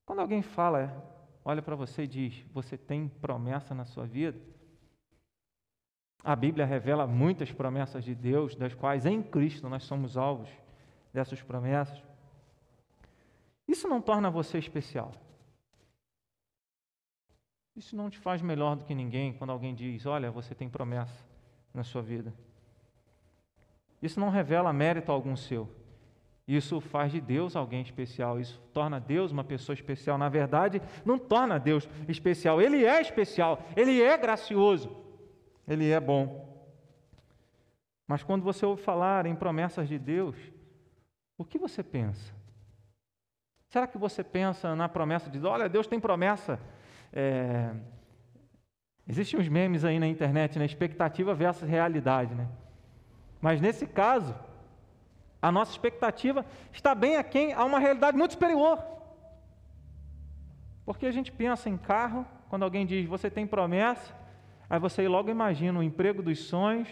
Quando 0.06 0.20
alguém 0.20 0.42
fala, 0.42 1.04
olha 1.46 1.62
para 1.62 1.76
você 1.76 2.04
e 2.04 2.08
diz: 2.08 2.46
Você 2.54 2.78
tem 2.78 3.08
promessa 3.08 3.76
na 3.76 3.86
sua 3.86 4.06
vida 4.06 4.51
a 6.24 6.36
Bíblia 6.36 6.66
revela 6.66 7.08
muitas 7.08 7.52
promessas 7.52 8.04
de 8.04 8.14
Deus, 8.14 8.56
das 8.56 8.74
quais 8.74 9.06
em 9.06 9.22
Cristo 9.22 9.68
nós 9.68 9.84
somos 9.84 10.18
alvos 10.18 10.50
dessas 11.14 11.42
promessas. 11.42 12.02
Isso 13.68 13.88
não 13.88 14.02
torna 14.02 14.30
você 14.30 14.58
especial. 14.58 15.12
Isso 17.76 17.96
não 17.96 18.10
te 18.10 18.20
faz 18.20 18.42
melhor 18.42 18.76
do 18.76 18.86
que 18.86 18.94
ninguém 18.94 19.34
quando 19.34 19.52
alguém 19.52 19.74
diz: 19.74 20.06
Olha, 20.06 20.30
você 20.30 20.54
tem 20.54 20.70
promessa 20.70 21.26
na 21.74 21.84
sua 21.84 22.02
vida. 22.02 22.34
Isso 24.02 24.20
não 24.20 24.30
revela 24.30 24.74
mérito 24.74 25.12
algum 25.12 25.36
seu. 25.36 25.70
Isso 26.48 26.82
faz 26.82 27.12
de 27.12 27.22
Deus 27.22 27.56
alguém 27.56 27.82
especial. 27.82 28.40
Isso 28.40 28.62
torna 28.74 29.00
Deus 29.00 29.32
uma 29.32 29.44
pessoa 29.44 29.74
especial. 29.74 30.18
Na 30.18 30.28
verdade, 30.28 30.82
não 31.06 31.18
torna 31.18 31.60
Deus 31.60 31.88
especial. 32.10 32.62
Ele 32.62 32.84
é 32.84 33.00
especial. 33.00 33.64
Ele 33.76 34.02
é 34.02 34.18
gracioso. 34.18 35.02
Ele 35.68 35.90
é 35.90 36.00
bom. 36.00 36.50
Mas 38.08 38.24
quando 38.24 38.44
você 38.44 38.66
ouve 38.66 38.82
falar 38.82 39.26
em 39.26 39.36
promessas 39.36 39.88
de 39.88 39.98
Deus, 39.98 40.36
o 41.38 41.46
que 41.46 41.58
você 41.58 41.82
pensa? 41.82 42.34
Será 43.70 43.88
que 43.88 43.98
você 43.98 44.24
pensa 44.24 44.76
na 44.76 44.90
promessa 44.90 45.30
de 45.30 45.40
olha, 45.46 45.70
Deus 45.70 45.88
tem 45.88 46.00
promessa? 46.00 46.60
É... 47.14 47.74
Existem 49.08 49.40
uns 49.40 49.48
memes 49.48 49.86
aí 49.86 49.98
na 49.98 50.08
internet, 50.08 50.60
né? 50.60 50.66
Expectativa 50.66 51.34
versus 51.34 51.68
realidade, 51.68 52.36
né? 52.36 52.48
Mas 53.40 53.60
nesse 53.60 53.88
caso, 53.88 54.36
a 55.42 55.52
nossa 55.52 55.72
expectativa 55.72 56.46
está 56.72 56.94
bem 56.94 57.18
aquém 57.18 57.54
a 57.54 57.64
uma 57.64 57.80
realidade 57.80 58.18
muito 58.18 58.32
superior. 58.32 58.78
Porque 60.86 61.06
a 61.06 61.12
gente 61.12 61.32
pensa 61.32 61.70
em 61.70 61.78
carro, 61.78 62.26
quando 62.50 62.64
alguém 62.64 62.86
diz 62.86 63.08
você 63.08 63.30
tem 63.30 63.48
promessa, 63.48 64.14
Aí 64.72 64.80
você 64.80 65.06
logo 65.06 65.30
imagina 65.30 65.78
o 65.78 65.84
emprego 65.84 66.24
dos 66.24 66.46
sonhos, 66.46 66.88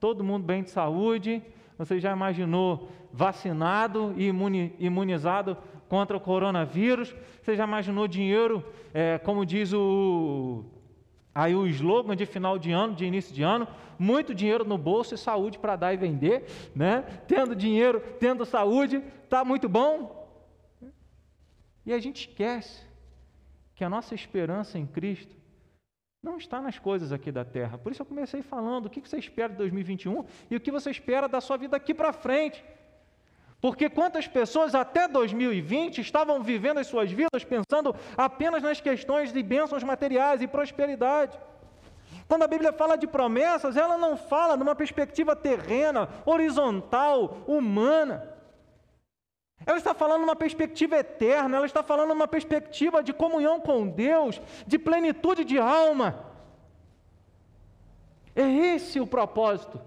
todo 0.00 0.24
mundo 0.24 0.44
bem 0.44 0.64
de 0.64 0.70
saúde, 0.70 1.40
você 1.78 2.00
já 2.00 2.10
imaginou 2.10 2.90
vacinado 3.12 4.12
e 4.16 4.26
imunizado 4.84 5.56
contra 5.88 6.16
o 6.16 6.20
coronavírus, 6.20 7.14
você 7.40 7.54
já 7.54 7.62
imaginou 7.62 8.08
dinheiro, 8.08 8.64
é, 8.92 9.18
como 9.18 9.46
diz 9.46 9.72
o, 9.72 10.64
aí 11.32 11.54
o 11.54 11.64
slogan 11.68 12.16
de 12.16 12.26
final 12.26 12.58
de 12.58 12.72
ano, 12.72 12.92
de 12.92 13.04
início 13.04 13.32
de 13.32 13.44
ano, 13.44 13.68
muito 13.96 14.34
dinheiro 14.34 14.64
no 14.64 14.76
bolso 14.76 15.14
e 15.14 15.18
saúde 15.18 15.60
para 15.60 15.76
dar 15.76 15.94
e 15.94 15.96
vender, 15.96 16.46
né? 16.74 17.02
Tendo 17.28 17.54
dinheiro, 17.54 18.02
tendo 18.18 18.44
saúde, 18.44 19.00
tá 19.28 19.44
muito 19.44 19.68
bom. 19.68 20.28
E 21.86 21.92
a 21.92 22.00
gente 22.00 22.28
esquece 22.28 22.84
que 23.76 23.84
a 23.84 23.88
nossa 23.88 24.12
esperança 24.12 24.76
em 24.76 24.86
Cristo 24.86 25.40
não 26.22 26.36
está 26.36 26.60
nas 26.60 26.78
coisas 26.78 27.10
aqui 27.10 27.32
da 27.32 27.44
terra. 27.44 27.76
Por 27.76 27.90
isso 27.90 28.02
eu 28.02 28.06
comecei 28.06 28.42
falando 28.42 28.86
o 28.86 28.90
que 28.90 29.00
você 29.00 29.18
espera 29.18 29.48
de 29.48 29.56
2021 29.56 30.24
e 30.50 30.56
o 30.56 30.60
que 30.60 30.70
você 30.70 30.90
espera 30.90 31.28
da 31.28 31.40
sua 31.40 31.56
vida 31.56 31.76
aqui 31.76 31.92
para 31.92 32.12
frente. 32.12 32.64
Porque 33.60 33.90
quantas 33.90 34.28
pessoas 34.28 34.74
até 34.74 35.08
2020 35.08 36.00
estavam 36.00 36.40
vivendo 36.42 36.78
as 36.78 36.86
suas 36.86 37.10
vidas 37.10 37.44
pensando 37.44 37.94
apenas 38.16 38.62
nas 38.62 38.80
questões 38.80 39.32
de 39.32 39.42
bênçãos 39.42 39.82
materiais 39.82 40.40
e 40.40 40.46
prosperidade. 40.46 41.36
Quando 42.28 42.44
a 42.44 42.48
Bíblia 42.48 42.72
fala 42.72 42.96
de 42.96 43.06
promessas, 43.06 43.76
ela 43.76 43.98
não 43.98 44.16
fala 44.16 44.56
numa 44.56 44.76
perspectiva 44.76 45.34
terrena, 45.34 46.08
horizontal, 46.24 47.42
humana. 47.48 48.31
Ela 49.64 49.78
está 49.78 49.94
falando 49.94 50.22
uma 50.22 50.36
perspectiva 50.36 50.96
eterna, 50.96 51.56
ela 51.56 51.66
está 51.66 51.82
falando 51.82 52.12
uma 52.12 52.26
perspectiva 52.26 53.02
de 53.02 53.12
comunhão 53.12 53.60
com 53.60 53.86
Deus, 53.86 54.40
de 54.66 54.78
plenitude 54.78 55.44
de 55.44 55.58
alma. 55.58 56.26
É 58.34 58.42
esse 58.42 58.98
o 58.98 59.06
propósito. 59.06 59.80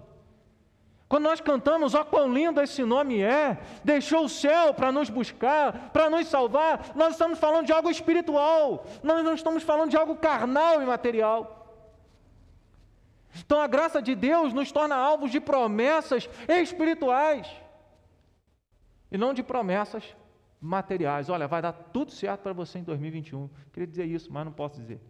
Quando 1.08 1.24
nós 1.24 1.40
cantamos, 1.40 1.94
ó 1.94 2.02
quão 2.02 2.32
lindo 2.32 2.60
esse 2.60 2.82
nome 2.82 3.22
é, 3.22 3.58
deixou 3.84 4.24
o 4.24 4.28
céu 4.28 4.74
para 4.74 4.90
nos 4.90 5.08
buscar, 5.08 5.90
para 5.90 6.10
nos 6.10 6.26
salvar, 6.26 6.92
nós 6.96 7.12
estamos 7.12 7.38
falando 7.38 7.66
de 7.66 7.72
algo 7.72 7.90
espiritual, 7.90 8.84
nós 9.02 9.24
não 9.24 9.34
estamos 9.34 9.62
falando 9.62 9.90
de 9.90 9.96
algo 9.96 10.16
carnal 10.16 10.82
e 10.82 10.86
material. 10.86 11.52
Então 13.38 13.60
a 13.60 13.66
graça 13.66 14.00
de 14.02 14.14
Deus 14.14 14.52
nos 14.52 14.72
torna 14.72 14.96
alvos 14.96 15.30
de 15.30 15.38
promessas 15.38 16.28
espirituais 16.48 17.46
e 19.10 19.18
não 19.18 19.32
de 19.32 19.42
promessas 19.42 20.16
materiais. 20.60 21.28
Olha, 21.28 21.46
vai 21.46 21.62
dar 21.62 21.72
tudo 21.72 22.10
certo 22.12 22.42
para 22.42 22.52
você 22.52 22.78
em 22.78 22.84
2021. 22.84 23.48
Queria 23.72 23.86
dizer 23.86 24.06
isso, 24.06 24.32
mas 24.32 24.44
não 24.44 24.52
posso 24.52 24.80
dizer. 24.80 25.00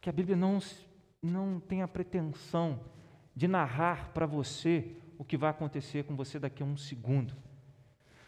Que 0.00 0.10
a 0.10 0.12
Bíblia 0.12 0.36
não, 0.36 0.58
não 1.22 1.60
tem 1.60 1.82
a 1.82 1.88
pretensão 1.88 2.80
de 3.34 3.48
narrar 3.48 4.10
para 4.12 4.26
você 4.26 4.96
o 5.18 5.24
que 5.24 5.36
vai 5.36 5.50
acontecer 5.50 6.04
com 6.04 6.16
você 6.16 6.38
daqui 6.38 6.62
a 6.62 6.66
um 6.66 6.76
segundo. 6.76 7.34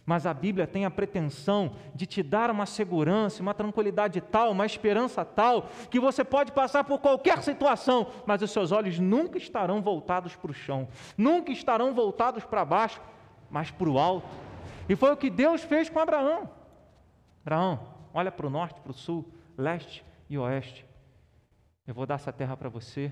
Mas 0.06 0.26
a 0.26 0.34
Bíblia 0.34 0.66
tem 0.66 0.84
a 0.84 0.90
pretensão 0.90 1.74
de 1.94 2.04
te 2.06 2.22
dar 2.22 2.50
uma 2.50 2.66
segurança, 2.66 3.42
uma 3.42 3.54
tranquilidade 3.54 4.20
tal, 4.20 4.50
uma 4.50 4.66
esperança 4.66 5.24
tal, 5.24 5.68
que 5.90 5.98
você 5.98 6.22
pode 6.22 6.52
passar 6.52 6.84
por 6.84 6.98
qualquer 6.98 7.42
situação, 7.42 8.06
mas 8.26 8.42
os 8.42 8.50
seus 8.50 8.70
olhos 8.70 8.98
nunca 8.98 9.38
estarão 9.38 9.80
voltados 9.80 10.36
para 10.36 10.50
o 10.50 10.54
chão, 10.54 10.88
nunca 11.16 11.50
estarão 11.50 11.94
voltados 11.94 12.44
para 12.44 12.64
baixo, 12.64 13.00
mas 13.50 13.70
para 13.70 13.88
o 13.88 13.98
alto. 13.98 14.28
E 14.88 14.94
foi 14.94 15.10
o 15.10 15.16
que 15.16 15.30
Deus 15.30 15.62
fez 15.62 15.88
com 15.88 15.98
Abraão. 15.98 16.50
Abraão, 17.40 17.80
olha 18.12 18.30
para 18.30 18.46
o 18.46 18.50
norte, 18.50 18.80
para 18.80 18.90
o 18.90 18.94
sul, 18.94 19.32
leste 19.56 20.04
e 20.28 20.36
oeste. 20.36 20.84
Eu 21.86 21.94
vou 21.94 22.04
dar 22.04 22.16
essa 22.16 22.32
terra 22.32 22.56
para 22.56 22.68
você, 22.68 23.10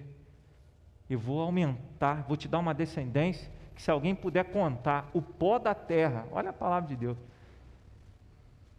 e 1.08 1.16
vou 1.16 1.40
aumentar, 1.40 2.24
vou 2.26 2.36
te 2.36 2.48
dar 2.48 2.58
uma 2.58 2.72
descendência 2.72 3.50
que 3.74 3.82
se 3.82 3.90
alguém 3.90 4.14
puder 4.14 4.44
contar 4.44 5.10
o 5.12 5.22
pó 5.22 5.58
da 5.58 5.74
terra, 5.74 6.26
olha 6.30 6.50
a 6.50 6.52
palavra 6.52 6.88
de 6.88 6.96
Deus, 6.96 7.16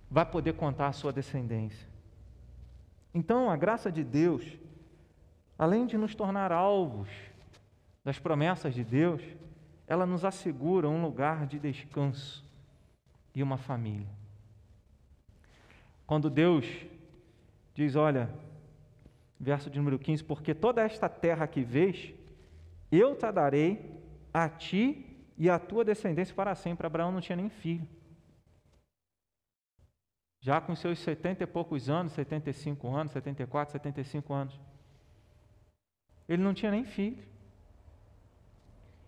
vai 0.09 0.25
poder 0.25 0.53
contar 0.53 0.87
a 0.87 0.93
sua 0.93 1.11
descendência. 1.11 1.87
Então, 3.13 3.49
a 3.49 3.55
graça 3.55 3.91
de 3.91 4.03
Deus, 4.03 4.43
além 5.57 5.85
de 5.85 5.97
nos 5.97 6.15
tornar 6.15 6.51
alvos 6.51 7.09
das 8.03 8.19
promessas 8.19 8.73
de 8.73 8.83
Deus, 8.83 9.21
ela 9.87 10.05
nos 10.05 10.25
assegura 10.25 10.89
um 10.89 11.01
lugar 11.01 11.45
de 11.45 11.59
descanso 11.59 12.43
e 13.35 13.41
uma 13.41 13.57
família. 13.57 14.07
Quando 16.05 16.29
Deus 16.29 16.65
diz: 17.73 17.95
Olha, 17.95 18.29
verso 19.39 19.69
de 19.69 19.77
número 19.77 19.99
15: 19.99 20.23
Porque 20.23 20.53
toda 20.53 20.81
esta 20.81 21.09
terra 21.09 21.47
que 21.47 21.63
vês, 21.63 22.13
eu 22.91 23.15
te 23.15 23.31
darei 23.31 24.02
a 24.33 24.49
ti 24.49 25.05
e 25.37 25.49
a 25.49 25.59
tua 25.59 25.85
descendência 25.85 26.33
para 26.33 26.55
sempre. 26.55 26.87
Abraão 26.87 27.11
não 27.11 27.21
tinha 27.21 27.35
nem 27.35 27.49
filho. 27.49 27.87
Já 30.39 30.59
com 30.59 30.75
seus 30.75 30.99
setenta 30.99 31.43
e 31.43 31.47
poucos 31.47 31.89
anos, 31.89 32.11
75 32.13 32.93
anos, 32.93 33.13
74, 33.13 33.71
75 33.73 34.33
anos. 34.33 34.59
Ele 36.27 36.41
não 36.41 36.53
tinha 36.53 36.71
nem 36.71 36.83
filho. 36.83 37.23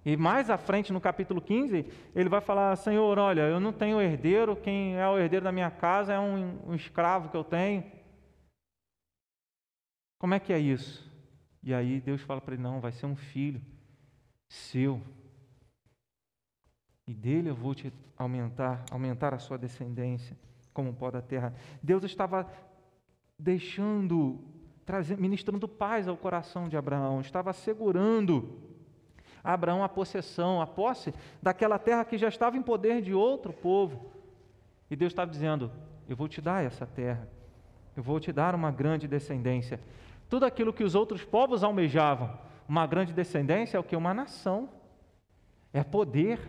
E 0.05 0.15
mais 0.15 0.49
à 0.49 0.57
frente, 0.57 0.93
no 0.93 1.01
capítulo 1.01 1.41
15, 1.41 1.91
ele 2.15 2.29
vai 2.29 2.39
falar: 2.39 2.75
Senhor, 2.75 3.17
olha, 3.17 3.41
eu 3.41 3.59
não 3.59 3.73
tenho 3.73 3.99
herdeiro, 3.99 4.55
quem 4.55 4.95
é 4.95 5.07
o 5.07 5.17
herdeiro 5.17 5.43
da 5.43 5.51
minha 5.51 5.71
casa 5.71 6.13
é 6.13 6.19
um, 6.19 6.69
um 6.69 6.75
escravo 6.75 7.29
que 7.29 7.35
eu 7.35 7.43
tenho. 7.43 7.83
Como 10.19 10.33
é 10.33 10.39
que 10.39 10.53
é 10.53 10.59
isso? 10.59 11.11
E 11.63 11.73
aí 11.73 11.99
Deus 11.99 12.21
fala 12.21 12.39
para 12.39 12.53
ele: 12.53 12.63
Não, 12.63 12.79
vai 12.79 12.91
ser 12.91 13.07
um 13.07 13.15
filho 13.15 13.61
seu. 14.47 15.01
E 17.07 17.13
dele 17.13 17.49
eu 17.49 17.55
vou 17.55 17.75
te 17.75 17.93
aumentar, 18.17 18.83
aumentar 18.91 19.33
a 19.33 19.39
sua 19.39 19.57
descendência, 19.57 20.37
como 20.73 20.93
pó 20.93 21.11
da 21.11 21.21
terra. 21.21 21.53
Deus 21.81 22.03
estava 22.03 22.49
deixando, 23.37 24.39
trazendo, 24.85 25.21
ministrando 25.21 25.67
paz 25.67 26.07
ao 26.07 26.17
coração 26.17 26.67
de 26.67 26.77
Abraão, 26.77 27.21
estava 27.21 27.49
assegurando 27.49 28.59
a 29.43 29.53
Abraão 29.53 29.83
a 29.83 29.89
possessão, 29.89 30.59
a 30.59 30.65
posse 30.65 31.13
daquela 31.41 31.77
terra 31.77 32.03
que 32.03 32.17
já 32.17 32.27
estava 32.27 32.57
em 32.57 32.63
poder 32.63 33.01
de 33.01 33.13
outro 33.13 33.53
povo. 33.53 34.11
E 34.89 34.95
Deus 34.95 35.11
estava 35.11 35.29
dizendo: 35.29 35.71
Eu 36.09 36.15
vou 36.15 36.27
te 36.27 36.41
dar 36.41 36.63
essa 36.63 36.85
terra, 36.85 37.29
eu 37.95 38.01
vou 38.01 38.19
te 38.19 38.31
dar 38.31 38.55
uma 38.55 38.71
grande 38.71 39.07
descendência. 39.07 39.79
Tudo 40.27 40.45
aquilo 40.45 40.73
que 40.73 40.83
os 40.83 40.95
outros 40.95 41.23
povos 41.23 41.63
almejavam, 41.63 42.35
uma 42.67 42.87
grande 42.87 43.13
descendência 43.13 43.77
é 43.77 43.79
o 43.79 43.83
que? 43.83 43.95
Uma 43.95 44.13
nação, 44.13 44.69
é 45.71 45.83
poder, 45.83 46.39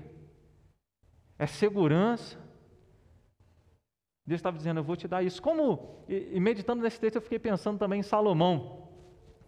é 1.39 1.47
segurança. 1.47 2.39
Deus 4.25 4.39
estava 4.39 4.57
dizendo: 4.57 4.81
Eu 4.81 4.85
vou 4.85 4.97
te 4.97 5.07
dar 5.07 5.23
isso. 5.23 5.41
Como, 5.43 6.05
e 6.09 6.41
meditando 6.41 6.83
nesse 6.83 6.99
texto, 6.99 7.17
eu 7.17 7.23
fiquei 7.23 7.39
pensando 7.39 7.79
também 7.79 8.01
em 8.01 8.03
Salomão 8.03 8.87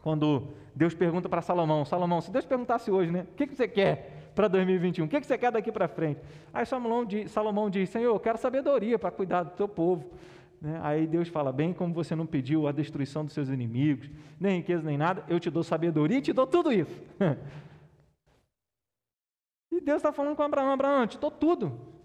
quando 0.03 0.49
Deus 0.75 0.95
pergunta 0.95 1.29
para 1.29 1.43
Salomão: 1.43 1.85
Salomão, 1.85 2.21
se 2.21 2.31
Deus 2.31 2.45
perguntasse 2.45 2.91
hoje, 2.91 3.11
né? 3.11 3.27
O 3.33 3.35
que, 3.35 3.47
que 3.47 3.55
você 3.55 3.67
quer 3.67 4.31
para 4.35 4.49
2021? 4.49 5.05
O 5.05 5.09
que, 5.09 5.21
que 5.21 5.27
você 5.27 5.37
quer 5.37 5.51
daqui 5.51 5.73
para 5.73 5.89
frente? 5.89 6.21
Aí 6.53 6.65
Salomão 6.65 7.05
diz, 7.05 7.31
Salomão 7.31 7.69
diz: 7.69 7.89
Senhor, 7.91 8.15
eu 8.15 8.21
quero 8.21 8.39
sabedoria 8.39 8.99
para 8.99 9.11
cuidar 9.11 9.43
do 9.43 9.51
teu 9.51 9.69
povo. 9.69 10.11
Né? 10.61 10.81
Aí 10.83 11.07
Deus 11.07 11.29
fala: 11.29 11.53
Bem, 11.53 11.73
como 11.73 11.95
você 11.95 12.15
não 12.15 12.27
pediu 12.27 12.67
a 12.67 12.73
destruição 12.73 13.25
dos 13.25 13.35
seus 13.35 13.49
inimigos, 13.49 14.11
nem 14.39 14.59
riqueza, 14.59 14.83
nem 14.83 14.99
nada, 14.99 15.25
eu 15.29 15.39
te 15.39 15.51
dou 15.51 15.63
sabedoria 15.63 16.19
e 16.19 16.23
te 16.23 16.33
dou 16.33 16.47
tudo 16.47 16.73
isso. 16.73 17.03
e 19.71 19.81
Deus 19.81 19.99
está 19.99 20.13
falando 20.13 20.37
com 20.37 20.43
Abraão: 20.43 20.71
Abraão, 20.71 21.03
eu 21.03 21.07
te 21.07 21.19
dou 21.19 21.31
tudo. 21.31 21.97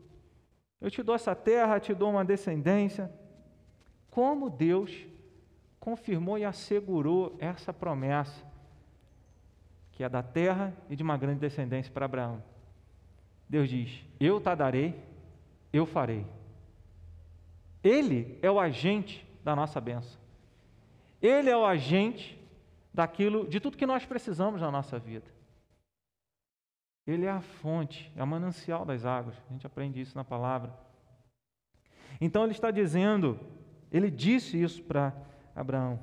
Eu 0.80 0.92
te 0.92 1.02
dou 1.02 1.16
essa 1.16 1.34
terra, 1.34 1.80
te 1.80 1.94
dou 1.94 2.10
uma 2.10 2.26
descendência. 2.26 3.12
Como 4.12 4.50
Deus 4.50 5.08
confirmou 5.80 6.38
e 6.38 6.46
assegurou 6.46 7.36
essa 7.40 7.74
promessa, 7.74 8.46
que 9.92 10.04
é 10.04 10.10
da 10.10 10.22
terra 10.22 10.74
e 10.90 10.96
de 10.96 11.04
uma 11.04 11.18
grande 11.18 11.40
descendência 11.40 11.92
para 11.92 12.06
Abraão. 12.06 12.44
Deus 13.50 13.70
diz: 13.70 14.06
Eu 14.20 14.40
te 14.40 14.56
darei, 14.56 15.02
eu 15.72 15.86
farei. 15.86 16.26
Ele 17.84 18.40
é 18.42 18.50
o 18.50 18.60
agente 18.60 19.28
da 19.44 19.56
nossa 19.56 19.82
bênção. 19.82 20.20
Ele 21.22 21.50
é 21.50 21.58
o 21.58 21.66
agente 21.66 22.40
daquilo, 22.94 23.48
de 23.48 23.60
tudo 23.60 23.78
que 23.78 23.86
nós 23.86 24.06
precisamos 24.06 24.62
na 24.62 24.72
nossa 24.72 24.98
vida. 25.00 25.26
Ele 27.06 27.26
é 27.26 27.30
a 27.30 27.42
fonte, 27.42 28.12
é 28.16 28.24
o 28.24 28.28
manancial 28.28 28.86
das 28.86 29.06
águas. 29.06 29.36
A 29.50 29.54
gente 29.54 29.68
aprende 29.68 30.00
isso 30.00 30.16
na 30.18 30.24
palavra. 30.24 30.74
Então 32.22 32.44
ele 32.44 32.54
está 32.54 32.72
dizendo, 32.72 33.40
ele 33.92 34.10
disse 34.10 34.62
isso 34.62 34.82
para 34.84 35.14
Abraão: 35.54 36.00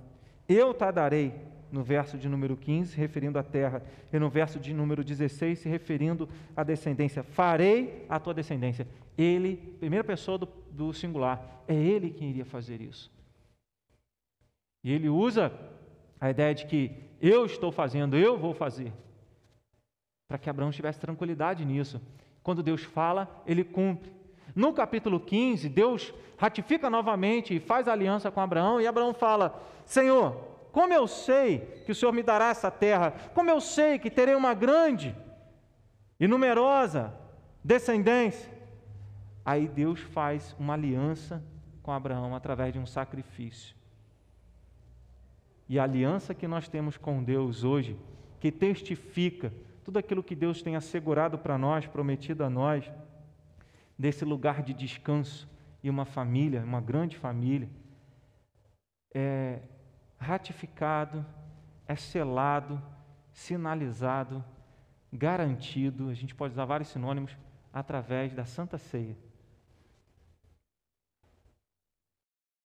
Eu 0.47 0.75
te 0.75 0.93
darei, 0.93 1.35
no 1.73 1.83
verso 1.83 2.19
de 2.19 2.29
número 2.29 2.57
15, 2.57 2.97
referindo 2.97 3.39
à 3.39 3.43
terra, 3.43 3.83
e 4.13 4.19
no 4.19 4.29
verso 4.29 4.59
de 4.59 4.75
número 4.75 5.05
16, 5.05 5.59
se 5.59 5.69
referindo 5.69 6.29
à 6.57 6.63
descendência. 6.63 7.23
Farei 7.23 8.05
a 8.09 8.19
tua 8.19 8.35
descendência. 8.35 8.87
Ele, 9.17 9.57
primeira 9.79 10.05
pessoa 10.05 10.39
do, 10.39 10.49
do 10.71 10.93
singular, 10.93 11.63
é 11.69 11.75
ele 11.75 12.11
quem 12.11 12.31
iria 12.31 12.45
fazer 12.45 12.81
isso. 12.81 13.11
E 14.83 14.93
ele 14.93 15.09
usa 15.09 15.53
a 16.21 16.31
ideia 16.31 16.55
de 16.55 16.67
que 16.67 16.91
eu 17.21 17.45
estou 17.45 17.71
fazendo, 17.71 18.17
eu 18.17 18.39
vou 18.39 18.55
fazer, 18.55 18.93
para 20.27 20.39
que 20.39 20.49
Abraão 20.49 20.71
tivesse 20.71 20.99
tranquilidade 20.99 21.65
nisso. 21.65 22.01
Quando 22.43 22.63
Deus 22.63 22.83
fala, 22.83 23.43
ele 23.47 23.63
cumpre. 23.63 24.11
No 24.55 24.73
capítulo 24.73 25.21
15, 25.21 25.69
Deus 25.69 26.13
ratifica 26.37 26.89
novamente 26.89 27.55
e 27.55 27.61
faz 27.61 27.87
aliança 27.87 28.31
com 28.31 28.41
Abraão, 28.41 28.81
e 28.81 28.87
Abraão 28.87 29.13
fala: 29.13 29.63
Senhor, 29.85 30.50
como 30.73 30.93
eu 30.93 31.07
sei 31.07 31.83
que 31.85 31.93
o 31.93 31.95
Senhor 31.95 32.13
me 32.13 32.23
dará 32.23 32.49
essa 32.49 32.71
terra, 32.71 33.13
como 33.35 33.51
eu 33.51 33.61
sei 33.61 33.99
que 33.99 34.11
terei 34.11 34.35
uma 34.35 34.55
grande 34.55 35.15
e 36.19 36.27
numerosa 36.27 37.15
descendência. 37.63 38.51
Aí 39.45 39.67
Deus 39.67 40.01
faz 40.01 40.55
uma 40.59 40.75
aliança 40.75 41.43
com 41.83 41.93
Abraão 41.93 42.35
através 42.35 42.73
de 42.73 42.79
um 42.79 42.87
sacrifício. 42.87 43.75
E 45.69 45.79
a 45.79 45.85
aliança 45.85 46.35
que 46.35 46.49
nós 46.49 46.69
temos 46.69 46.97
com 46.97 47.23
Deus 47.23 47.65
hoje, 47.65 47.97
que 48.39 48.51
testifica 48.51 49.53
tudo 49.85 49.99
aquilo 49.99 50.23
que 50.23 50.35
Deus 50.35 50.63
tem 50.63 50.77
assegurado 50.77 51.39
para 51.39 51.57
nós, 51.57 51.87
prometido 51.87 52.45
a 52.45 52.51
nós, 52.51 52.91
desse 53.99 54.25
lugar 54.25 54.63
de 54.63 54.75
descanso 54.75 55.49
e 55.83 55.89
uma 55.89 56.05
família, 56.05 56.63
uma 56.63 56.81
grande 56.81 57.17
família, 57.17 57.69
é 59.15 59.61
ratificado, 60.21 61.27
é 61.89 61.97
selado, 61.97 62.81
sinalizado, 63.33 64.45
garantido, 65.13 66.09
a 66.09 66.15
gente 66.15 66.35
pode 66.35 66.53
usar 66.53 66.65
vários 66.67 66.91
sinônimos, 66.91 67.37
através 67.73 68.35
da 68.35 68.45
Santa 68.45 68.79
Ceia. 68.79 69.17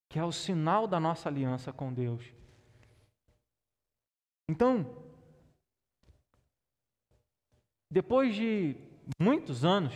Que 0.09 0.19
é 0.19 0.23
o 0.23 0.31
sinal 0.31 0.85
da 0.85 0.99
nossa 0.99 1.29
aliança 1.29 1.71
com 1.71 1.93
Deus. 1.93 2.23
Então, 4.47 5.03
depois 7.89 8.35
de 8.35 8.75
muitos 9.19 9.65
anos, 9.65 9.95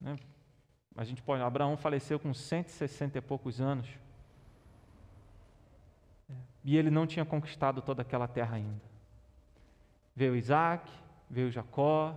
né? 0.00 0.16
A 0.96 1.04
gente 1.04 1.22
pode, 1.22 1.42
Abraão 1.42 1.76
faleceu 1.76 2.18
com 2.18 2.34
160 2.34 3.18
e 3.18 3.20
poucos 3.20 3.60
anos. 3.60 3.88
E 6.64 6.76
ele 6.76 6.90
não 6.90 7.06
tinha 7.06 7.24
conquistado 7.24 7.80
toda 7.80 8.02
aquela 8.02 8.28
terra 8.28 8.56
ainda. 8.56 8.82
Veio 10.14 10.36
Isaac, 10.36 10.90
veio 11.30 11.50
Jacó, 11.50 12.14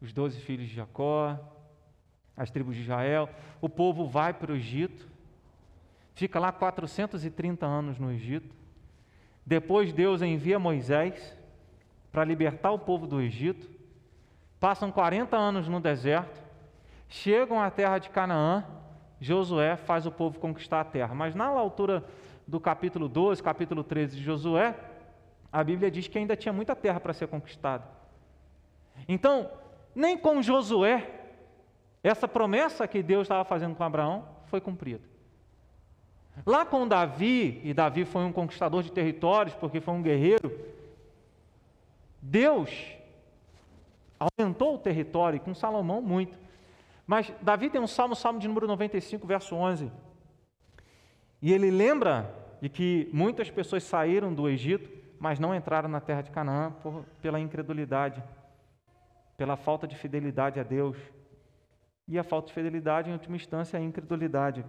os 0.00 0.12
doze 0.12 0.40
filhos 0.40 0.68
de 0.68 0.74
Jacó, 0.74 1.38
as 2.36 2.50
tribos 2.50 2.76
de 2.76 2.82
Israel. 2.82 3.28
O 3.60 3.68
povo 3.68 4.06
vai 4.06 4.32
para 4.32 4.52
o 4.52 4.56
Egito, 4.56 5.06
fica 6.14 6.38
lá 6.38 6.52
430 6.52 7.66
anos 7.66 7.98
no 7.98 8.12
Egito. 8.12 8.54
Depois 9.44 9.92
Deus 9.92 10.22
envia 10.22 10.58
Moisés 10.58 11.36
para 12.12 12.24
libertar 12.24 12.72
o 12.72 12.78
povo 12.78 13.06
do 13.06 13.20
Egito. 13.20 13.68
Passam 14.58 14.90
40 14.90 15.36
anos 15.36 15.68
no 15.68 15.80
deserto. 15.80 16.40
Chegam 17.08 17.60
à 17.60 17.70
terra 17.70 17.98
de 17.98 18.10
Canaã, 18.10 18.64
Josué 19.20 19.76
faz 19.76 20.06
o 20.06 20.10
povo 20.10 20.38
conquistar 20.38 20.80
a 20.80 20.84
terra. 20.84 21.14
Mas 21.14 21.34
na 21.34 21.46
altura 21.46 22.04
do 22.46 22.60
capítulo 22.60 23.08
12, 23.08 23.42
capítulo 23.42 23.82
13 23.82 24.16
de 24.16 24.22
Josué, 24.22 24.74
a 25.52 25.64
Bíblia 25.64 25.90
diz 25.90 26.06
que 26.06 26.18
ainda 26.18 26.36
tinha 26.36 26.52
muita 26.52 26.76
terra 26.76 27.00
para 27.00 27.12
ser 27.12 27.26
conquistada. 27.26 27.84
Então, 29.08 29.50
nem 29.94 30.16
com 30.16 30.42
Josué, 30.42 31.10
essa 32.02 32.28
promessa 32.28 32.86
que 32.86 33.02
Deus 33.02 33.22
estava 33.22 33.44
fazendo 33.44 33.74
com 33.74 33.82
Abraão 33.82 34.28
foi 34.46 34.60
cumprida. 34.60 35.02
Lá 36.44 36.64
com 36.64 36.86
Davi, 36.86 37.60
e 37.64 37.72
Davi 37.72 38.04
foi 38.04 38.22
um 38.22 38.32
conquistador 38.32 38.82
de 38.82 38.92
territórios, 38.92 39.54
porque 39.54 39.80
foi 39.80 39.94
um 39.94 40.02
guerreiro, 40.02 40.52
Deus 42.20 42.70
aumentou 44.18 44.74
o 44.74 44.78
território, 44.78 45.38
e 45.38 45.40
com 45.40 45.54
Salomão 45.54 46.00
muito. 46.00 46.38
Mas 47.06 47.32
Davi 47.40 47.70
tem 47.70 47.80
um 47.80 47.86
salmo, 47.86 48.14
salmo 48.14 48.38
de 48.38 48.48
número 48.48 48.66
95, 48.66 49.26
verso 49.26 49.54
11. 49.54 49.90
E 51.40 51.52
ele 51.52 51.70
lembra 51.70 52.32
de 52.60 52.68
que 52.68 53.08
muitas 53.12 53.50
pessoas 53.50 53.84
saíram 53.84 54.32
do 54.32 54.48
Egito, 54.48 54.90
mas 55.18 55.38
não 55.38 55.54
entraram 55.54 55.88
na 55.88 56.00
terra 56.00 56.22
de 56.22 56.30
Canaã 56.30 56.72
por, 56.82 57.04
pela 57.20 57.40
incredulidade, 57.40 58.22
pela 59.36 59.56
falta 59.56 59.86
de 59.86 59.96
fidelidade 59.96 60.58
a 60.58 60.62
Deus. 60.62 60.96
E 62.08 62.18
a 62.18 62.24
falta 62.24 62.48
de 62.48 62.54
fidelidade, 62.54 63.10
em 63.10 63.12
última 63.12 63.36
instância, 63.36 63.76
é 63.76 63.80
a 63.80 63.82
incredulidade. 63.82 64.64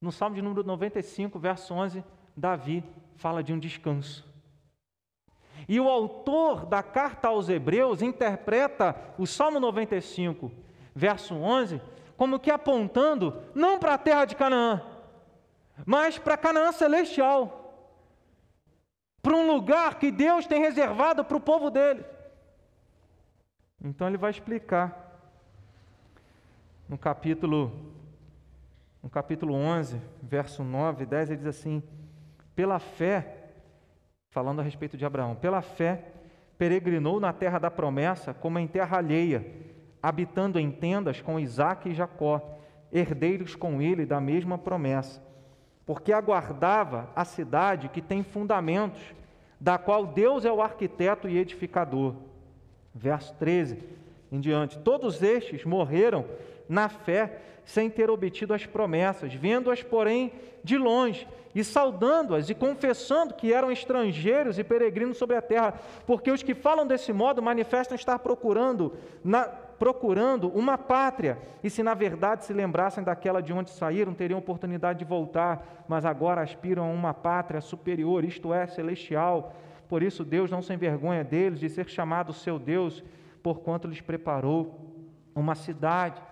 No 0.00 0.12
Salmo 0.12 0.36
de 0.36 0.42
número 0.42 0.64
95, 0.64 1.38
verso 1.38 1.74
11, 1.74 2.04
Davi 2.36 2.84
fala 3.16 3.42
de 3.42 3.52
um 3.52 3.58
descanso. 3.58 4.30
E 5.68 5.78
o 5.78 5.88
autor 5.88 6.66
da 6.66 6.82
carta 6.82 7.28
aos 7.28 7.48
Hebreus 7.48 8.02
interpreta 8.02 8.96
o 9.16 9.26
Salmo 9.26 9.60
95, 9.60 10.50
verso 10.94 11.34
11, 11.34 11.80
como 12.16 12.38
que 12.38 12.50
apontando 12.50 13.42
não 13.54 13.78
para 13.78 13.94
a 13.94 13.98
terra 13.98 14.24
de 14.24 14.34
Canaã, 14.34 14.82
mas 15.86 16.18
para 16.18 16.36
Canaã 16.36 16.72
celestial 16.72 17.62
para 19.22 19.36
um 19.36 19.46
lugar 19.46 20.00
que 20.00 20.10
Deus 20.10 20.46
tem 20.46 20.60
reservado 20.60 21.24
para 21.24 21.36
o 21.36 21.40
povo 21.40 21.70
dele. 21.70 22.04
Então 23.80 24.08
ele 24.08 24.16
vai 24.16 24.32
explicar 24.32 25.10
no 26.88 26.98
capítulo 26.98 27.92
no 29.02 29.10
capítulo 29.10 29.54
11, 29.54 30.00
verso 30.22 30.62
9 30.62 31.02
e 31.02 31.06
10, 31.06 31.30
ele 31.30 31.38
diz 31.38 31.46
assim: 31.48 31.82
Pela 32.54 32.78
fé, 32.78 33.50
falando 34.30 34.60
a 34.60 34.62
respeito 34.62 34.96
de 34.96 35.04
Abraão, 35.04 35.34
pela 35.34 35.60
fé 35.60 36.04
peregrinou 36.56 37.18
na 37.18 37.32
terra 37.32 37.58
da 37.58 37.68
promessa 37.68 38.32
como 38.32 38.60
em 38.60 38.68
terra 38.68 38.98
alheia, 38.98 39.44
habitando 40.00 40.60
em 40.60 40.70
tendas 40.70 41.20
com 41.20 41.40
Isaque 41.40 41.88
e 41.88 41.94
Jacó, 41.94 42.40
herdeiros 42.92 43.56
com 43.56 43.82
ele 43.82 44.06
da 44.06 44.20
mesma 44.20 44.56
promessa 44.56 45.20
porque 45.86 46.12
aguardava 46.12 47.08
a 47.14 47.24
cidade 47.24 47.88
que 47.88 48.00
tem 48.00 48.22
fundamentos, 48.22 49.00
da 49.60 49.78
qual 49.78 50.06
Deus 50.06 50.44
é 50.44 50.52
o 50.52 50.62
arquiteto 50.62 51.28
e 51.28 51.38
edificador. 51.38 52.14
Verso 52.94 53.34
13 53.34 53.78
em 54.30 54.40
diante: 54.40 54.78
Todos 54.78 55.22
estes 55.22 55.64
morreram 55.64 56.24
na 56.68 56.88
fé, 56.88 57.40
sem 57.64 57.90
ter 57.90 58.10
obtido 58.10 58.54
as 58.54 58.66
promessas, 58.66 59.32
vendo-as, 59.34 59.82
porém, 59.82 60.32
de 60.64 60.76
longe, 60.76 61.28
e 61.54 61.62
saudando-as 61.62 62.48
e 62.48 62.54
confessando 62.54 63.34
que 63.34 63.52
eram 63.52 63.70
estrangeiros 63.70 64.58
e 64.58 64.64
peregrinos 64.64 65.18
sobre 65.18 65.36
a 65.36 65.42
terra, 65.42 65.74
porque 66.06 66.30
os 66.30 66.42
que 66.42 66.54
falam 66.54 66.86
desse 66.86 67.12
modo 67.12 67.42
manifestam 67.42 67.94
estar 67.94 68.18
procurando 68.18 68.94
na, 69.22 69.44
procurando 69.82 70.48
uma 70.48 70.78
pátria, 70.78 71.36
e 71.60 71.68
se 71.68 71.82
na 71.82 71.92
verdade 71.92 72.44
se 72.44 72.52
lembrassem 72.52 73.02
daquela 73.02 73.42
de 73.42 73.52
onde 73.52 73.70
saíram, 73.70 74.14
teriam 74.14 74.38
oportunidade 74.38 75.00
de 75.00 75.04
voltar, 75.04 75.84
mas 75.88 76.04
agora 76.04 76.40
aspiram 76.40 76.84
a 76.84 76.88
uma 76.88 77.12
pátria 77.12 77.60
superior, 77.60 78.24
isto 78.24 78.54
é, 78.54 78.64
celestial. 78.64 79.52
Por 79.88 80.00
isso 80.00 80.24
Deus 80.24 80.52
não 80.52 80.62
se 80.62 80.72
envergonha 80.72 81.24
deles 81.24 81.58
de 81.58 81.68
ser 81.68 81.88
chamado 81.88 82.32
seu 82.32 82.60
Deus, 82.60 83.02
porquanto 83.42 83.88
lhes 83.88 84.00
preparou 84.00 84.94
uma 85.34 85.56
cidade. 85.56 86.22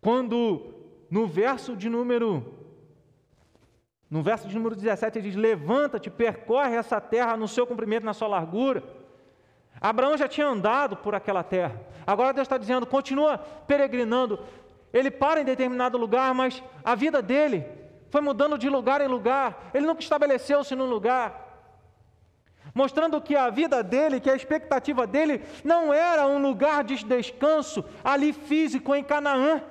Quando 0.00 0.72
no 1.10 1.26
verso 1.26 1.74
de 1.74 1.88
número 1.88 2.60
no 4.08 4.22
verso 4.22 4.46
de 4.46 4.54
número 4.54 4.76
17 4.76 5.18
ele 5.18 5.30
diz: 5.30 5.36
Levanta-te, 5.36 6.08
percorre 6.10 6.76
essa 6.76 7.00
terra 7.00 7.36
no 7.36 7.48
seu 7.48 7.66
comprimento, 7.66 8.06
na 8.06 8.14
sua 8.14 8.28
largura. 8.28 8.84
Abraão 9.84 10.16
já 10.16 10.26
tinha 10.26 10.46
andado 10.46 10.96
por 10.96 11.14
aquela 11.14 11.42
terra. 11.42 11.78
Agora 12.06 12.32
Deus 12.32 12.46
está 12.46 12.56
dizendo: 12.56 12.86
continua 12.86 13.36
peregrinando. 13.36 14.40
Ele 14.90 15.10
para 15.10 15.42
em 15.42 15.44
determinado 15.44 15.98
lugar, 15.98 16.32
mas 16.32 16.62
a 16.82 16.94
vida 16.94 17.20
dele 17.20 17.66
foi 18.08 18.22
mudando 18.22 18.56
de 18.56 18.66
lugar 18.70 19.02
em 19.02 19.08
lugar. 19.08 19.70
Ele 19.74 19.84
nunca 19.84 20.00
estabeleceu-se 20.00 20.74
num 20.74 20.86
lugar. 20.86 21.38
Mostrando 22.74 23.20
que 23.20 23.36
a 23.36 23.50
vida 23.50 23.82
dele, 23.82 24.20
que 24.20 24.30
a 24.30 24.34
expectativa 24.34 25.06
dele, 25.06 25.42
não 25.62 25.92
era 25.92 26.26
um 26.26 26.40
lugar 26.40 26.82
de 26.82 27.04
descanso 27.04 27.84
ali 28.02 28.32
físico 28.32 28.94
em 28.94 29.04
Canaã. 29.04 29.62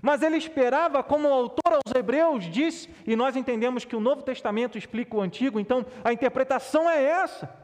Mas 0.00 0.22
ele 0.22 0.36
esperava, 0.36 1.02
como 1.02 1.28
o 1.28 1.32
autor 1.32 1.72
aos 1.72 1.92
Hebreus 1.92 2.44
disse, 2.44 2.88
e 3.04 3.16
nós 3.16 3.34
entendemos 3.34 3.84
que 3.84 3.96
o 3.96 4.00
Novo 4.00 4.22
Testamento 4.22 4.78
explica 4.78 5.16
o 5.16 5.20
Antigo, 5.20 5.58
então 5.58 5.84
a 6.04 6.12
interpretação 6.12 6.88
é 6.88 7.02
essa. 7.02 7.63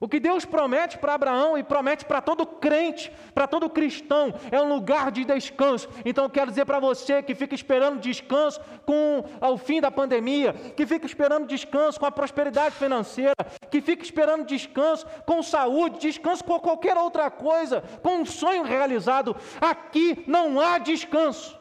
O 0.00 0.08
que 0.08 0.18
Deus 0.18 0.46
promete 0.46 0.96
para 0.96 1.12
Abraão 1.12 1.58
e 1.58 1.62
promete 1.62 2.06
para 2.06 2.22
todo 2.22 2.46
crente, 2.46 3.12
para 3.34 3.46
todo 3.46 3.68
cristão, 3.68 4.32
é 4.50 4.58
um 4.58 4.66
lugar 4.66 5.12
de 5.12 5.26
descanso. 5.26 5.90
Então 6.06 6.24
eu 6.24 6.30
quero 6.30 6.50
dizer 6.50 6.64
para 6.64 6.80
você 6.80 7.22
que 7.22 7.34
fica 7.34 7.54
esperando 7.54 8.00
descanso 8.00 8.58
com 8.86 9.22
o 9.42 9.58
fim 9.58 9.78
da 9.78 9.90
pandemia, 9.90 10.54
que 10.54 10.86
fica 10.86 11.04
esperando 11.04 11.46
descanso 11.46 12.00
com 12.00 12.06
a 12.06 12.10
prosperidade 12.10 12.76
financeira, 12.76 13.34
que 13.70 13.82
fica 13.82 14.02
esperando 14.02 14.46
descanso 14.46 15.06
com 15.26 15.42
saúde, 15.42 15.98
descanso 15.98 16.42
com 16.44 16.58
qualquer 16.58 16.96
outra 16.96 17.30
coisa, 17.30 17.82
com 18.02 18.20
um 18.20 18.24
sonho 18.24 18.62
realizado. 18.62 19.36
Aqui 19.60 20.24
não 20.26 20.58
há 20.58 20.78
descanso. 20.78 21.60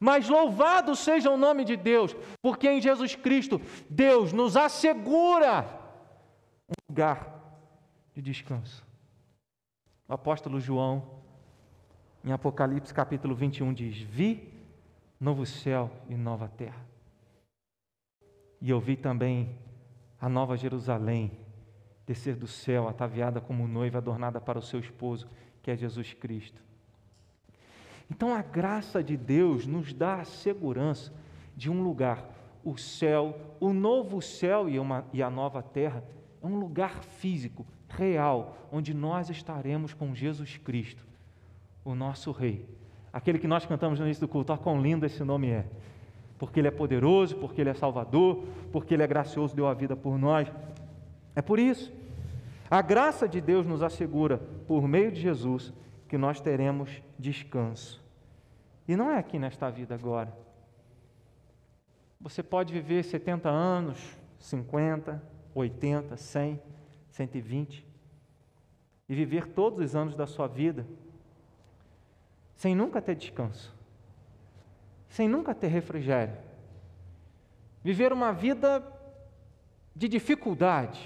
Mas 0.00 0.28
louvado 0.28 0.96
seja 0.96 1.30
o 1.30 1.36
nome 1.36 1.64
de 1.64 1.76
Deus, 1.76 2.16
porque 2.42 2.68
em 2.68 2.80
Jesus 2.80 3.14
Cristo 3.14 3.60
Deus 3.88 4.32
nos 4.32 4.56
assegura 4.56 5.64
um 6.68 6.90
lugar 6.90 7.31
de 8.14 8.22
descanso. 8.22 8.84
O 10.08 10.12
apóstolo 10.12 10.60
João, 10.60 11.20
em 12.24 12.32
Apocalipse 12.32 12.92
capítulo 12.92 13.34
21, 13.34 13.72
diz: 13.72 13.98
Vi 13.98 14.52
novo 15.18 15.46
céu 15.46 15.90
e 16.08 16.16
nova 16.16 16.48
terra. 16.48 16.84
E 18.60 18.70
eu 18.70 18.80
vi 18.80 18.96
também 18.96 19.56
a 20.20 20.28
nova 20.28 20.56
Jerusalém 20.56 21.32
descer 22.06 22.36
do 22.36 22.46
céu, 22.46 22.88
ataviada 22.88 23.40
como 23.40 23.66
noiva 23.66 23.98
adornada 23.98 24.40
para 24.40 24.58
o 24.58 24.62
seu 24.62 24.80
esposo, 24.80 25.28
que 25.62 25.70
é 25.70 25.76
Jesus 25.76 26.12
Cristo. 26.12 26.62
Então 28.10 28.34
a 28.34 28.42
graça 28.42 29.02
de 29.02 29.16
Deus 29.16 29.66
nos 29.66 29.92
dá 29.92 30.16
a 30.16 30.24
segurança 30.24 31.12
de 31.56 31.70
um 31.70 31.82
lugar, 31.82 32.28
o 32.64 32.76
céu, 32.76 33.56
o 33.58 33.72
novo 33.72 34.20
céu 34.20 34.68
e, 34.68 34.78
uma, 34.78 35.04
e 35.12 35.22
a 35.22 35.30
nova 35.30 35.62
terra, 35.62 36.04
é 36.42 36.46
um 36.46 36.58
lugar 36.58 37.02
físico, 37.04 37.64
real, 37.88 38.56
onde 38.72 38.92
nós 38.92 39.30
estaremos 39.30 39.94
com 39.94 40.14
Jesus 40.14 40.56
Cristo, 40.56 41.06
o 41.84 41.94
nosso 41.94 42.32
Rei. 42.32 42.68
Aquele 43.12 43.38
que 43.38 43.46
nós 43.46 43.64
cantamos 43.64 44.00
no 44.00 44.06
início 44.06 44.26
do 44.26 44.28
culto, 44.28 44.52
olha 44.52 44.60
quão 44.60 44.80
lindo 44.80 45.06
esse 45.06 45.22
nome 45.22 45.50
é. 45.50 45.66
Porque 46.38 46.58
Ele 46.58 46.68
é 46.68 46.70
poderoso, 46.72 47.36
porque 47.36 47.60
Ele 47.60 47.70
é 47.70 47.74
Salvador, 47.74 48.44
porque 48.72 48.94
Ele 48.94 49.02
é 49.02 49.06
gracioso, 49.06 49.54
deu 49.54 49.68
a 49.68 49.74
vida 49.74 49.94
por 49.94 50.18
nós. 50.18 50.50
É 51.36 51.42
por 51.42 51.58
isso. 51.58 51.92
A 52.68 52.82
graça 52.82 53.28
de 53.28 53.40
Deus 53.40 53.66
nos 53.66 53.82
assegura, 53.82 54.38
por 54.66 54.88
meio 54.88 55.12
de 55.12 55.20
Jesus, 55.20 55.72
que 56.08 56.18
nós 56.18 56.40
teremos 56.40 57.02
descanso. 57.18 58.02
E 58.88 58.96
não 58.96 59.10
é 59.10 59.18
aqui 59.18 59.38
nesta 59.38 59.70
vida 59.70 59.94
agora. 59.94 60.36
Você 62.20 62.42
pode 62.42 62.72
viver 62.72 63.04
70 63.04 63.48
anos, 63.48 64.16
50, 64.38 65.22
80, 65.54 66.16
100, 66.16 66.62
120, 67.10 67.86
e 69.08 69.14
viver 69.14 69.48
todos 69.48 69.80
os 69.80 69.94
anos 69.94 70.16
da 70.16 70.26
sua 70.26 70.46
vida 70.46 70.86
sem 72.54 72.74
nunca 72.74 73.02
ter 73.02 73.16
descanso, 73.16 73.74
sem 75.08 75.28
nunca 75.28 75.54
ter 75.54 75.68
refrigério, 75.68 76.36
viver 77.82 78.12
uma 78.12 78.32
vida 78.32 78.82
de 79.94 80.08
dificuldade, 80.08 81.00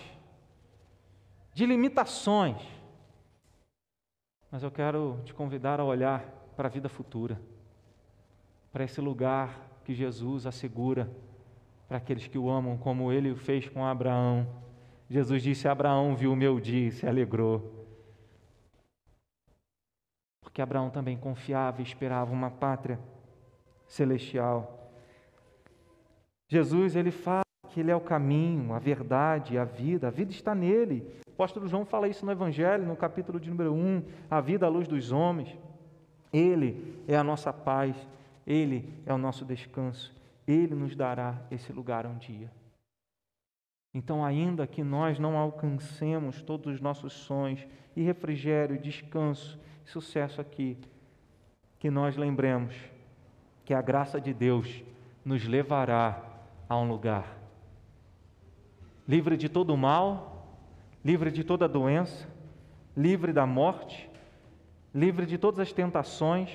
de 1.53 1.65
limitações. 1.65 2.63
Mas 4.51 4.63
eu 4.63 4.71
quero 4.71 5.21
te 5.25 5.35
convidar 5.35 5.81
a 5.81 5.85
olhar 5.85 6.23
para 6.55 6.69
a 6.69 6.71
vida 6.71 6.89
futura, 6.89 7.41
para 8.71 8.85
esse 8.85 9.01
lugar 9.01 9.81
que 9.85 9.95
Jesus 9.95 10.47
assegura 10.47 11.11
para 11.87 11.99
aqueles 11.99 12.27
que 12.27 12.39
o 12.39 12.51
amam, 12.51 12.77
como 12.77 13.13
ele 13.13 13.31
o 13.31 13.37
fez 13.37 13.69
com 13.69 13.85
Abraão 13.85 14.47
Jesus 15.09 15.43
disse: 15.43 15.69
Abraão 15.69 16.17
viu 16.17 16.33
o 16.33 16.37
meu 16.37 16.59
dia 16.59 16.89
e 16.89 16.93
se 16.93 17.07
alegrou. 17.07 17.73
Porque 20.41 20.61
Abraão 20.61 20.91
também 20.91 21.17
confiava 21.17 21.81
e 21.81 21.85
esperava 21.85 22.33
uma 22.33 22.51
pátria 22.51 22.99
celestial. 23.87 24.91
Jesus, 26.49 26.97
ele 26.97 27.11
fala 27.11 27.43
que 27.69 27.81
ele 27.81 27.91
é 27.91 27.97
o 27.97 28.01
caminho, 28.01 28.73
a 28.73 28.79
verdade, 28.79 29.59
a 29.59 29.65
vida. 29.65 30.09
A 30.09 30.11
vida 30.11 30.31
está 30.31 30.55
nele. 30.55 31.07
O 31.29 31.33
apóstolo 31.33 31.69
João 31.69 31.85
fala 31.85 32.09
isso 32.09 32.25
no 32.25 32.33
Evangelho, 32.33 32.87
no 32.87 32.97
capítulo 32.97 33.39
de 33.39 33.51
número 33.51 33.75
1, 33.75 34.03
a 34.31 34.41
vida 34.41 34.67
à 34.67 34.69
luz 34.69 34.89
dos 34.89 35.13
homens. 35.13 35.57
Ele 36.33 37.03
é 37.07 37.17
a 37.17 37.23
nossa 37.23 37.53
paz, 37.53 37.95
ele 38.47 39.03
é 39.05 39.13
o 39.13 39.19
nosso 39.19 39.45
descanso. 39.45 40.16
Ele 40.47 40.75
nos 40.75 40.95
dará 40.95 41.43
esse 41.51 41.73
lugar 41.73 42.07
um 42.07 42.17
dia. 42.17 42.51
Então, 43.93 44.25
ainda 44.25 44.67
que 44.67 44.85
nós 44.85 45.19
não 45.19 45.37
alcancemos 45.39 46.43
todos 46.43 46.75
os 46.75 46.81
nossos 46.81 47.13
sonhos 47.13 47.67
e 47.95 48.03
refrigério, 48.03 48.79
descanso, 48.79 49.59
sucesso 49.85 50.41
aqui, 50.41 50.79
que 51.79 51.91
nós 51.91 52.17
lembremos 52.17 52.75
que 53.65 53.73
a 53.73 53.81
graça 53.81 54.21
de 54.21 54.35
Deus 54.35 54.85
nos 55.25 55.45
levará 55.47 56.23
a 56.69 56.77
um 56.77 56.87
lugar 56.89 57.37
livre 59.07 59.37
de 59.37 59.49
todo 59.49 59.73
o 59.73 59.77
mal, 59.77 60.49
livre 61.05 61.31
de 61.31 61.45
toda 61.45 61.69
doença, 61.69 62.29
livre 62.97 63.33
da 63.33 63.47
morte, 63.47 64.11
livre 64.93 65.27
de 65.27 65.39
todas 65.39 65.61
as 65.61 65.73
tentações, 65.73 66.51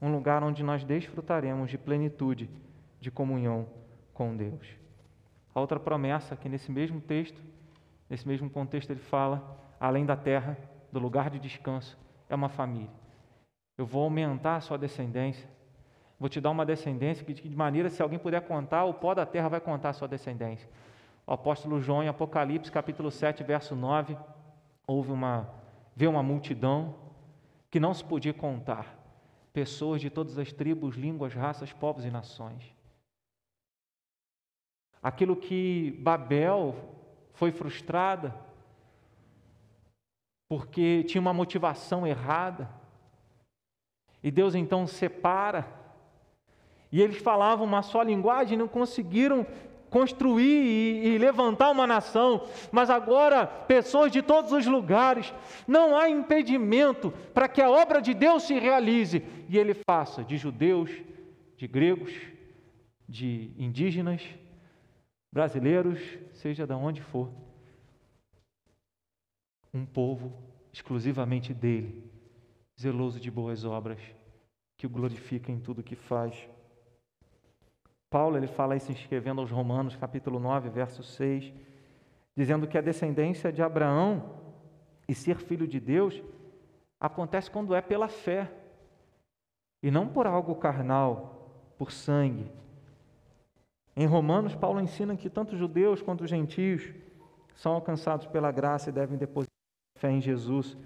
um 0.00 0.10
lugar 0.10 0.42
onde 0.42 0.62
nós 0.62 0.82
desfrutaremos 0.82 1.70
de 1.70 1.78
plenitude, 1.78 2.50
de 3.02 3.10
comunhão 3.10 3.66
com 4.14 4.36
Deus. 4.36 4.64
A 5.52 5.60
outra 5.60 5.80
promessa 5.80 6.36
que 6.36 6.48
nesse 6.48 6.70
mesmo 6.70 7.00
texto, 7.00 7.42
nesse 8.08 8.26
mesmo 8.26 8.48
contexto 8.48 8.90
ele 8.90 9.00
fala, 9.00 9.58
além 9.80 10.06
da 10.06 10.16
terra, 10.16 10.56
do 10.92 11.00
lugar 11.00 11.28
de 11.28 11.40
descanso, 11.40 11.98
é 12.28 12.34
uma 12.34 12.48
família. 12.48 12.88
Eu 13.76 13.84
vou 13.84 14.04
aumentar 14.04 14.56
a 14.56 14.60
sua 14.60 14.78
descendência. 14.78 15.50
Vou 16.18 16.28
te 16.28 16.40
dar 16.40 16.50
uma 16.50 16.64
descendência 16.64 17.24
que, 17.24 17.34
de 17.34 17.56
maneira, 17.56 17.90
se 17.90 18.00
alguém 18.00 18.20
puder 18.20 18.40
contar, 18.42 18.84
o 18.84 18.94
pó 18.94 19.14
da 19.14 19.26
terra 19.26 19.48
vai 19.48 19.60
contar 19.60 19.88
a 19.88 19.92
sua 19.92 20.06
descendência. 20.06 20.68
O 21.26 21.32
apóstolo 21.32 21.80
João, 21.80 22.04
em 22.04 22.08
Apocalipse, 22.08 22.70
capítulo 22.70 23.10
7, 23.10 23.42
verso 23.42 23.74
9, 23.74 24.16
houve 24.86 25.10
uma, 25.10 25.52
vê 25.96 26.06
uma 26.06 26.22
multidão 26.22 26.94
que 27.68 27.80
não 27.80 27.92
se 27.92 28.04
podia 28.04 28.32
contar, 28.32 28.96
pessoas 29.52 30.00
de 30.00 30.08
todas 30.08 30.38
as 30.38 30.52
tribos, 30.52 30.94
línguas, 30.94 31.34
raças, 31.34 31.72
povos 31.72 32.04
e 32.04 32.10
nações. 32.10 32.71
Aquilo 35.02 35.34
que 35.34 35.90
Babel 36.00 36.76
foi 37.32 37.50
frustrada, 37.50 38.34
porque 40.48 41.02
tinha 41.04 41.20
uma 41.20 41.32
motivação 41.32 42.06
errada, 42.06 42.70
e 44.22 44.30
Deus 44.30 44.54
então 44.54 44.86
separa, 44.86 45.66
e 46.92 47.00
eles 47.00 47.16
falavam 47.16 47.66
uma 47.66 47.82
só 47.82 48.02
linguagem, 48.02 48.56
não 48.56 48.68
conseguiram 48.68 49.46
construir 49.92 50.62
e, 50.64 51.08
e, 51.08 51.18
levantar 51.18 51.70
uma 51.70 51.86
nação, 51.86 52.46
mas 52.70 52.88
agora 52.88 53.46
pessoas 53.46 54.10
de 54.10 54.22
todos 54.22 54.52
os 54.52 54.66
lugares, 54.66 55.34
não 55.66 55.96
há 55.96 56.08
impedimento 56.08 57.12
para 57.34 57.46
que 57.46 57.60
a 57.60 57.70
obra 57.70 58.00
de 58.00 58.14
Deus 58.14 58.44
se 58.44 58.58
realize. 58.58 59.22
E 59.50 59.58
Ele 59.58 59.74
faça 59.74 60.24
de 60.24 60.38
judeus, 60.38 60.90
de 61.58 61.66
gregos, 61.66 62.12
de 63.06 63.50
indígenas, 63.58 64.22
brasileiros, 65.32 65.98
seja 66.32 66.66
de 66.66 66.74
onde 66.74 67.00
for, 67.00 67.32
um 69.72 69.86
povo 69.86 70.32
exclusivamente 70.72 71.54
dele, 71.54 72.10
zeloso 72.78 73.18
de 73.18 73.30
boas 73.30 73.64
obras, 73.64 73.98
que 74.76 74.86
o 74.86 74.90
glorifica 74.90 75.50
em 75.50 75.58
tudo 75.58 75.82
que 75.82 75.96
faz. 75.96 76.48
Paulo 78.10 78.36
ele 78.36 78.46
fala 78.46 78.76
isso 78.76 78.92
escrevendo 78.92 79.40
aos 79.40 79.50
Romanos, 79.50 79.96
capítulo 79.96 80.38
9, 80.38 80.68
verso 80.68 81.02
6, 81.02 81.52
dizendo 82.36 82.66
que 82.66 82.76
a 82.76 82.82
descendência 82.82 83.50
de 83.50 83.62
Abraão 83.62 84.38
e 85.08 85.14
ser 85.14 85.38
filho 85.38 85.66
de 85.66 85.80
Deus 85.80 86.22
acontece 87.00 87.50
quando 87.50 87.74
é 87.74 87.80
pela 87.80 88.08
fé 88.08 88.52
e 89.82 89.90
não 89.90 90.08
por 90.08 90.26
algo 90.26 90.54
carnal, 90.54 91.74
por 91.78 91.90
sangue. 91.90 92.50
Em 93.94 94.06
Romanos, 94.06 94.54
Paulo 94.54 94.80
ensina 94.80 95.16
que 95.16 95.28
tanto 95.28 95.56
judeus 95.56 96.00
quanto 96.00 96.26
gentios 96.26 96.92
são 97.54 97.72
alcançados 97.74 98.26
pela 98.26 98.50
graça 98.50 98.88
e 98.88 98.92
devem 98.92 99.18
depositar 99.18 99.52
fé 99.98 100.10
em 100.10 100.20
Jesus 100.20 100.76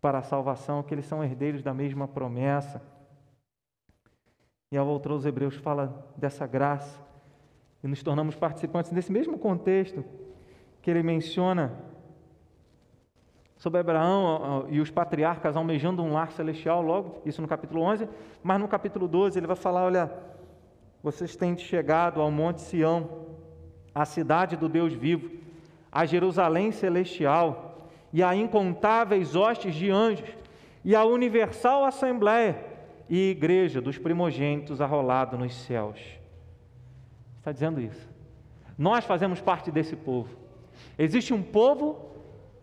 para 0.00 0.18
a 0.18 0.22
salvação, 0.22 0.82
que 0.82 0.92
eles 0.92 1.06
são 1.06 1.22
herdeiros 1.22 1.62
da 1.62 1.72
mesma 1.72 2.08
promessa. 2.08 2.82
E 4.72 4.76
ao 4.76 4.86
voltar 4.86 5.10
aos 5.10 5.24
Hebreus 5.24 5.56
fala 5.56 6.06
dessa 6.16 6.46
graça 6.46 7.00
e 7.82 7.88
nos 7.88 8.02
tornamos 8.02 8.34
participantes 8.34 8.92
desse 8.92 9.10
mesmo 9.10 9.38
contexto 9.38 10.04
que 10.82 10.90
ele 10.90 11.02
menciona 11.02 11.72
sobre 13.56 13.80
Abraão 13.80 14.66
e 14.70 14.80
os 14.80 14.90
patriarcas 14.90 15.56
almejando 15.56 16.02
um 16.02 16.14
lar 16.14 16.32
celestial, 16.32 16.80
logo, 16.80 17.20
isso 17.26 17.42
no 17.42 17.48
capítulo 17.48 17.82
11, 17.82 18.08
mas 18.42 18.58
no 18.58 18.66
capítulo 18.66 19.06
12 19.06 19.38
ele 19.38 19.46
vai 19.46 19.56
falar: 19.56 19.84
olha, 19.84 20.10
vocês 21.02 21.34
têm 21.36 21.56
chegado 21.56 22.20
ao 22.20 22.30
Monte 22.30 22.60
Sião, 22.60 23.26
à 23.94 24.04
cidade 24.04 24.56
do 24.56 24.68
Deus 24.68 24.92
vivo, 24.92 25.30
a 25.90 26.04
Jerusalém 26.06 26.70
celestial 26.70 27.88
e 28.12 28.22
a 28.22 28.34
incontáveis 28.34 29.34
hostes 29.34 29.74
de 29.74 29.90
anjos 29.90 30.28
e 30.84 30.94
a 30.94 31.04
universal 31.04 31.84
assembleia 31.84 32.64
e 33.08 33.30
igreja 33.30 33.80
dos 33.80 33.98
primogênitos 33.98 34.80
arrolado 34.80 35.36
nos 35.36 35.54
céus. 35.54 35.98
Está 37.38 37.52
dizendo 37.52 37.80
isso. 37.80 38.08
Nós 38.78 39.04
fazemos 39.04 39.40
parte 39.40 39.70
desse 39.70 39.96
povo. 39.96 40.36
Existe 40.98 41.34
um 41.34 41.42
povo 41.42 42.10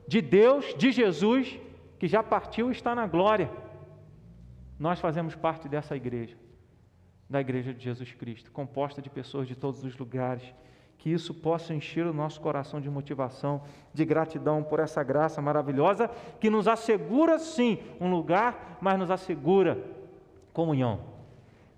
de 0.08 0.22
Deus, 0.22 0.74
de 0.76 0.92
Jesus, 0.92 1.60
que 2.00 2.08
já 2.08 2.24
partiu 2.24 2.70
e 2.70 2.72
está 2.72 2.96
na 2.96 3.06
glória. 3.06 3.50
Nós 4.80 5.00
fazemos 5.00 5.36
parte 5.36 5.68
dessa 5.68 5.96
igreja, 5.96 6.36
da 7.30 7.42
igreja 7.42 7.74
de 7.74 7.84
Jesus 7.84 8.14
Cristo, 8.14 8.52
composta 8.52 9.02
de 9.02 9.10
pessoas 9.10 9.48
de 9.48 9.56
todos 9.56 9.84
os 9.84 9.98
lugares. 9.98 10.44
Que 10.98 11.12
isso 11.12 11.34
possa 11.34 11.74
encher 11.74 12.08
o 12.08 12.14
nosso 12.14 12.42
coração 12.42 12.82
de 12.82 12.90
motivação, 12.90 13.62
de 13.94 14.04
gratidão 14.04 14.64
por 14.64 14.80
essa 14.80 15.04
graça 15.04 15.42
maravilhosa 15.42 16.10
que 16.40 16.50
nos 16.50 16.68
assegura, 16.68 17.38
sim, 17.38 17.78
um 18.00 18.10
lugar, 18.10 18.78
mas 18.82 18.98
nos 18.98 19.12
assegura 19.12 19.78
comunhão, 20.52 21.02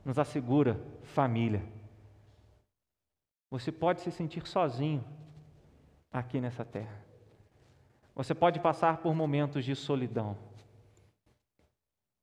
nos 0.06 0.18
assegura 0.18 0.80
família. 1.04 1.62
Você 3.52 3.72
pode 3.72 4.02
se 4.02 4.12
sentir 4.12 4.48
sozinho 4.48 5.04
aqui 6.14 6.40
nessa 6.40 6.64
terra. 6.64 7.04
Você 8.16 8.34
pode 8.34 8.60
passar 8.60 8.98
por 8.98 9.14
momentos 9.14 9.66
de 9.66 9.76
solidão. 9.76 10.38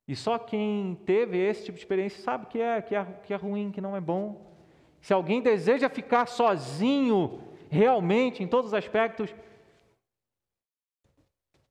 E 0.07 0.15
só 0.15 0.39
quem 0.39 0.95
teve 1.05 1.37
esse 1.37 1.65
tipo 1.65 1.75
de 1.77 1.83
experiência 1.83 2.23
sabe 2.23 2.45
que 2.45 2.59
é, 2.61 2.81
que 2.81 2.95
é, 2.95 3.03
que 3.23 3.33
é 3.33 3.35
ruim, 3.35 3.71
que 3.71 3.81
não 3.81 3.95
é 3.95 3.99
bom. 3.99 4.55
Se 5.01 5.13
alguém 5.13 5.41
deseja 5.41 5.89
ficar 5.89 6.27
sozinho, 6.27 7.41
realmente, 7.69 8.41
em 8.41 8.47
todos 8.47 8.67
os 8.67 8.73
aspectos, 8.73 9.35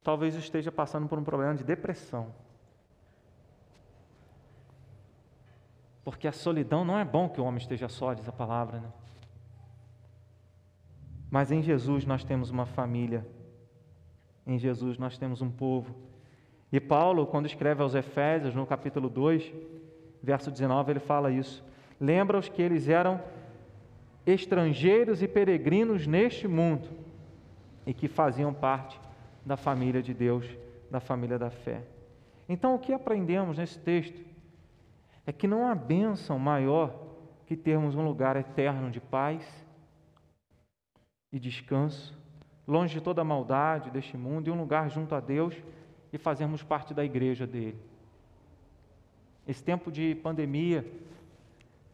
talvez 0.03 0.35
esteja 0.35 0.71
passando 0.71 1.09
por 1.09 1.19
um 1.19 1.25
problema 1.25 1.55
de 1.55 1.65
depressão. 1.65 2.33
Porque 6.05 6.29
a 6.29 6.33
solidão 6.33 6.85
não 6.85 6.99
é 6.99 7.05
bom 7.05 7.29
que 7.29 7.41
o 7.41 7.45
homem 7.45 7.59
esteja 7.59 7.89
só, 7.89 8.15
diz 8.15 8.29
a 8.29 8.33
palavra, 8.33 8.81
né? 8.81 8.93
Mas 11.31 11.51
em 11.51 11.61
Jesus 11.61 12.07
nós 12.07 12.23
temos 12.23 12.51
uma 12.51 12.65
família, 12.65 13.27
em 14.47 14.59
Jesus 14.59 14.97
nós 14.97 15.19
temos 15.19 15.43
um 15.43 15.51
povo. 15.51 15.95
E 16.73 16.81
Paulo, 16.81 17.27
quando 17.27 17.47
escreve 17.47 17.83
aos 17.83 17.95
Efésios, 17.95 18.55
no 18.55 18.67
capítulo 18.67 19.09
2, 19.09 19.53
verso 20.23 20.51
19, 20.51 20.93
ele 20.93 21.01
fala 21.01 21.31
isso. 21.31 21.65
Lembra-os 22.01 22.49
que 22.49 22.61
eles 22.61 22.89
eram 22.89 23.21
estrangeiros 24.27 25.23
e 25.23 25.29
peregrinos 25.29 26.07
neste 26.07 26.49
mundo 26.49 26.89
e 27.87 27.95
que 27.95 28.09
faziam 28.09 28.53
parte 28.53 29.01
da 29.45 29.57
família 29.57 30.03
de 30.03 30.13
Deus, 30.13 30.45
da 30.91 30.99
família 30.99 31.39
da 31.39 31.51
fé. 31.51 31.83
Então, 32.49 32.75
o 32.75 32.79
que 32.79 32.93
aprendemos 32.93 33.59
nesse 33.59 33.79
texto? 33.79 34.27
é 35.27 35.33
que 35.33 35.49
não 35.49 35.67
há 35.67 35.75
bênção 35.75 36.39
maior 36.39 36.95
que 37.47 37.57
termos 37.57 37.97
um 37.97 38.05
lugar 38.05 38.37
eterno 38.37 38.91
de 38.91 39.01
paz 39.01 39.45
e 41.33 41.41
descanso, 41.41 42.17
longe 42.67 42.95
de 42.95 43.01
toda 43.01 43.23
a 43.23 43.25
maldade 43.25 43.91
deste 43.91 44.17
mundo, 44.17 44.47
e 44.47 44.51
um 44.51 44.59
lugar 44.59 44.89
junto 44.89 45.15
a 45.15 45.21
Deus 45.21 45.55
e 46.17 46.19
fazermos 46.19 46.63
parte 46.63 46.93
da 46.93 47.05
igreja 47.05 47.47
dele. 47.47 47.79
Esse 49.47 49.63
tempo 49.63 49.93
de 49.93 50.15
pandemia, 50.17 50.85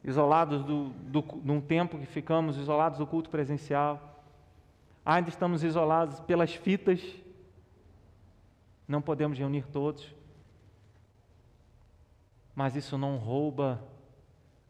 isolados 0.02 0.64
do, 0.64 0.88
do, 0.88 1.24
num 1.44 1.60
tempo 1.60 1.98
que 1.98 2.06
ficamos 2.06 2.56
isolados 2.56 2.98
do 2.98 3.06
culto 3.06 3.28
presencial, 3.28 4.24
ainda 5.04 5.28
estamos 5.28 5.62
isolados 5.62 6.20
pelas 6.20 6.54
fitas, 6.54 7.02
não 8.88 9.02
podemos 9.02 9.38
reunir 9.38 9.66
todos, 9.66 10.14
mas 12.54 12.76
isso 12.76 12.96
não 12.96 13.16
rouba 13.16 13.82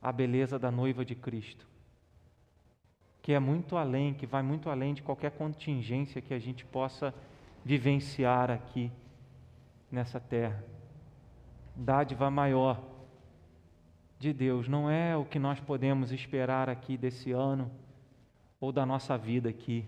a 0.00 0.10
beleza 0.10 0.58
da 0.58 0.70
noiva 0.70 1.04
de 1.04 1.14
Cristo, 1.14 1.66
que 3.20 3.32
é 3.32 3.38
muito 3.38 3.76
além, 3.76 4.14
que 4.14 4.26
vai 4.26 4.42
muito 4.42 4.70
além 4.70 4.94
de 4.94 5.02
qualquer 5.02 5.32
contingência 5.32 6.22
que 6.22 6.32
a 6.34 6.38
gente 6.38 6.64
possa 6.64 7.14
vivenciar 7.64 8.50
aqui 8.50 8.90
nessa 9.92 10.18
terra. 10.18 10.64
Dádiva 11.76 12.30
maior 12.30 12.82
de 14.18 14.32
Deus 14.32 14.66
não 14.66 14.90
é 14.90 15.16
o 15.16 15.24
que 15.24 15.38
nós 15.38 15.60
podemos 15.60 16.10
esperar 16.10 16.68
aqui 16.68 16.96
desse 16.96 17.30
ano 17.30 17.70
ou 18.58 18.72
da 18.72 18.86
nossa 18.86 19.18
vida 19.18 19.48
aqui. 19.48 19.86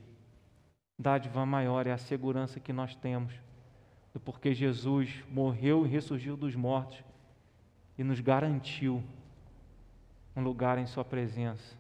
Dádiva 0.99 1.45
maior 1.47 1.87
é 1.87 1.93
a 1.93 1.99
segurança 1.99 2.61
que 2.61 2.73
nós 2.73 2.95
temos 2.95 3.33
do 4.13 4.21
porquê 4.21 4.55
Jesus 4.55 5.25
morreu 5.29 5.85
e 5.85 5.89
ressurgiu 5.89 6.37
dos 6.37 6.55
mortos 6.55 7.03
e 7.99 8.05
nos 8.05 8.21
garantiu 8.21 9.03
um 10.37 10.43
lugar 10.43 10.79
em 10.79 10.87
Sua 10.87 11.05
presença, 11.05 11.77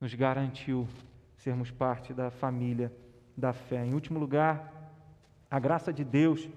nos 0.00 0.14
garantiu 0.14 0.88
sermos 1.36 1.70
parte 1.70 2.12
da 2.12 2.30
família 2.30 2.92
da 3.36 3.52
fé. 3.52 3.84
Em 3.84 3.94
último 3.94 4.18
lugar, 4.18 4.92
a 5.50 5.58
graça 5.58 5.92
de 5.92 6.04
Deus, 6.04 6.48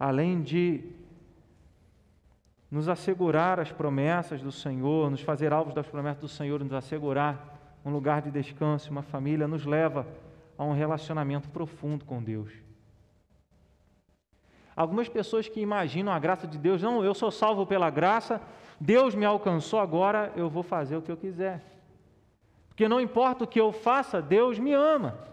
além 0.00 0.40
de 0.40 0.82
nos 2.70 2.88
assegurar 2.88 3.60
as 3.60 3.70
promessas 3.70 4.40
do 4.40 4.50
Senhor, 4.50 5.10
nos 5.10 5.20
fazer 5.20 5.52
alvos 5.52 5.74
das 5.74 5.86
promessas 5.86 6.22
do 6.22 6.28
Senhor, 6.28 6.64
nos 6.64 6.72
assegurar 6.72 7.78
um 7.84 7.90
lugar 7.90 8.22
de 8.22 8.30
descanso, 8.30 8.90
uma 8.90 9.02
família, 9.02 9.46
nos 9.46 9.66
leva 9.66 10.06
a 10.56 10.64
um 10.64 10.72
relacionamento 10.72 11.50
profundo 11.50 12.06
com 12.06 12.22
Deus. 12.22 12.50
Algumas 14.74 15.08
pessoas 15.08 15.48
que 15.48 15.60
imaginam 15.60 16.12
a 16.12 16.18
graça 16.18 16.46
de 16.46 16.56
Deus, 16.56 16.80
não, 16.80 17.04
eu 17.04 17.12
sou 17.12 17.30
salvo 17.30 17.66
pela 17.66 17.90
graça, 17.90 18.40
Deus 18.80 19.14
me 19.14 19.26
alcançou, 19.26 19.80
agora 19.80 20.32
eu 20.34 20.48
vou 20.48 20.62
fazer 20.62 20.96
o 20.96 21.02
que 21.02 21.12
eu 21.12 21.16
quiser. 21.16 21.62
Porque 22.68 22.88
não 22.88 23.00
importa 23.00 23.44
o 23.44 23.46
que 23.46 23.60
eu 23.60 23.70
faça, 23.70 24.22
Deus 24.22 24.58
me 24.58 24.72
ama. 24.72 25.29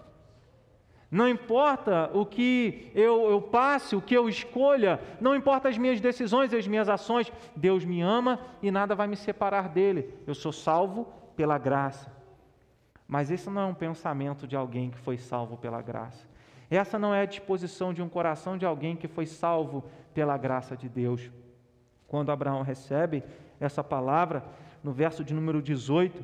Não 1.10 1.28
importa 1.28 2.10
o 2.14 2.26
que 2.26 2.92
eu, 2.94 3.30
eu, 3.30 3.42
passe, 3.42 3.96
o 3.96 4.02
que 4.02 4.14
eu 4.14 4.28
escolha, 4.28 5.00
não 5.22 5.36
importa 5.36 5.70
as 5.70 5.78
minhas 5.78 6.02
decisões 6.02 6.52
e 6.52 6.58
as 6.58 6.68
minhas 6.68 6.90
ações, 6.90 7.32
Deus 7.56 7.86
me 7.86 8.02
ama 8.02 8.40
e 8.62 8.70
nada 8.70 8.94
vai 8.94 9.08
me 9.08 9.16
separar 9.16 9.70
dele. 9.70 10.14
Eu 10.28 10.36
sou 10.36 10.52
salvo 10.52 11.08
pela 11.36 11.58
graça. 11.58 12.12
Mas 13.08 13.32
esse 13.32 13.50
não 13.50 13.62
é 13.62 13.66
um 13.66 13.74
pensamento 13.74 14.46
de 14.46 14.56
alguém 14.58 14.90
que 14.90 14.98
foi 14.98 15.18
salvo 15.18 15.56
pela 15.56 15.82
graça. 15.82 16.28
Essa 16.70 17.00
não 17.00 17.16
é 17.16 17.22
a 17.22 17.26
disposição 17.26 17.94
de 17.94 18.02
um 18.02 18.10
coração 18.10 18.58
de 18.58 18.66
alguém 18.66 18.98
que 18.98 19.08
foi 19.08 19.26
salvo 19.26 19.86
pela 20.14 20.38
graça 20.38 20.76
de 20.76 20.90
Deus. 20.90 21.32
Quando 22.06 22.34
Abraão 22.34 22.64
recebe 22.64 23.24
essa 23.62 23.82
palavra, 23.82 24.44
no 24.84 24.92
verso 24.92 25.24
de 25.24 25.34
número 25.34 25.62
18, 25.62 26.22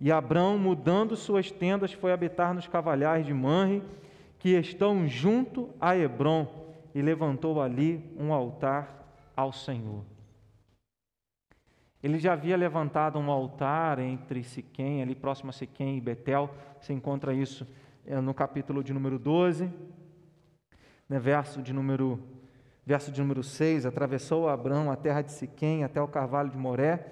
e 0.00 0.12
Abraão, 0.12 0.58
mudando 0.58 1.16
suas 1.16 1.50
tendas, 1.50 1.92
foi 1.92 2.12
habitar 2.12 2.54
nos 2.54 2.68
cavalhares 2.68 3.26
de 3.26 3.34
Manre, 3.34 3.82
que 4.42 4.58
estão 4.58 5.06
junto 5.06 5.70
a 5.80 5.96
Hebron, 5.96 6.48
e 6.92 7.00
levantou 7.00 7.62
ali 7.62 8.12
um 8.18 8.32
altar 8.32 9.06
ao 9.36 9.52
Senhor. 9.52 10.04
Ele 12.02 12.18
já 12.18 12.32
havia 12.32 12.56
levantado 12.56 13.20
um 13.20 13.30
altar 13.30 14.00
entre 14.00 14.42
Siquém, 14.42 15.00
ali 15.00 15.14
próximo 15.14 15.50
a 15.50 15.52
Siquém 15.52 15.96
e 15.96 16.00
Betel. 16.00 16.52
Você 16.80 16.92
encontra 16.92 17.32
isso 17.32 17.64
eh, 18.04 18.20
no 18.20 18.34
capítulo 18.34 18.82
de 18.82 18.92
número 18.92 19.16
12, 19.16 19.70
né, 21.08 21.20
verso, 21.20 21.62
de 21.62 21.72
número, 21.72 22.18
verso 22.84 23.12
de 23.12 23.20
número 23.20 23.44
6. 23.44 23.86
Atravessou 23.86 24.48
Abraão 24.48 24.90
a 24.90 24.96
terra 24.96 25.22
de 25.22 25.30
Siquém 25.30 25.84
até 25.84 26.02
o 26.02 26.08
carvalho 26.08 26.50
de 26.50 26.58
Moré. 26.58 27.06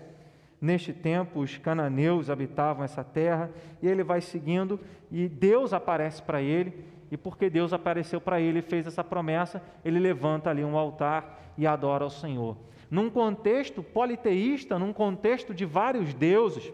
Neste 0.60 0.92
tempo, 0.92 1.38
os 1.38 1.56
cananeus 1.56 2.28
habitavam 2.28 2.82
essa 2.82 3.04
terra, 3.04 3.50
e 3.80 3.86
ele 3.86 4.02
vai 4.02 4.20
seguindo, 4.20 4.80
e 5.12 5.28
Deus 5.28 5.72
aparece 5.72 6.20
para 6.20 6.42
ele, 6.42 6.90
e 7.10 7.16
porque 7.16 7.50
Deus 7.50 7.72
apareceu 7.72 8.20
para 8.20 8.40
ele 8.40 8.60
e 8.60 8.62
fez 8.62 8.86
essa 8.86 9.02
promessa, 9.02 9.62
ele 9.84 9.98
levanta 9.98 10.50
ali 10.50 10.64
um 10.64 10.76
altar 10.76 11.52
e 11.58 11.66
adora 11.66 12.04
ao 12.04 12.10
Senhor 12.10 12.56
num 12.90 13.08
contexto 13.08 13.82
politeísta, 13.82 14.78
num 14.78 14.92
contexto 14.92 15.54
de 15.54 15.64
vários 15.64 16.12
deuses. 16.12 16.72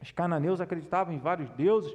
Os 0.00 0.10
cananeus 0.10 0.60
acreditavam 0.60 1.12
em 1.12 1.18
vários 1.18 1.50
deuses. 1.50 1.94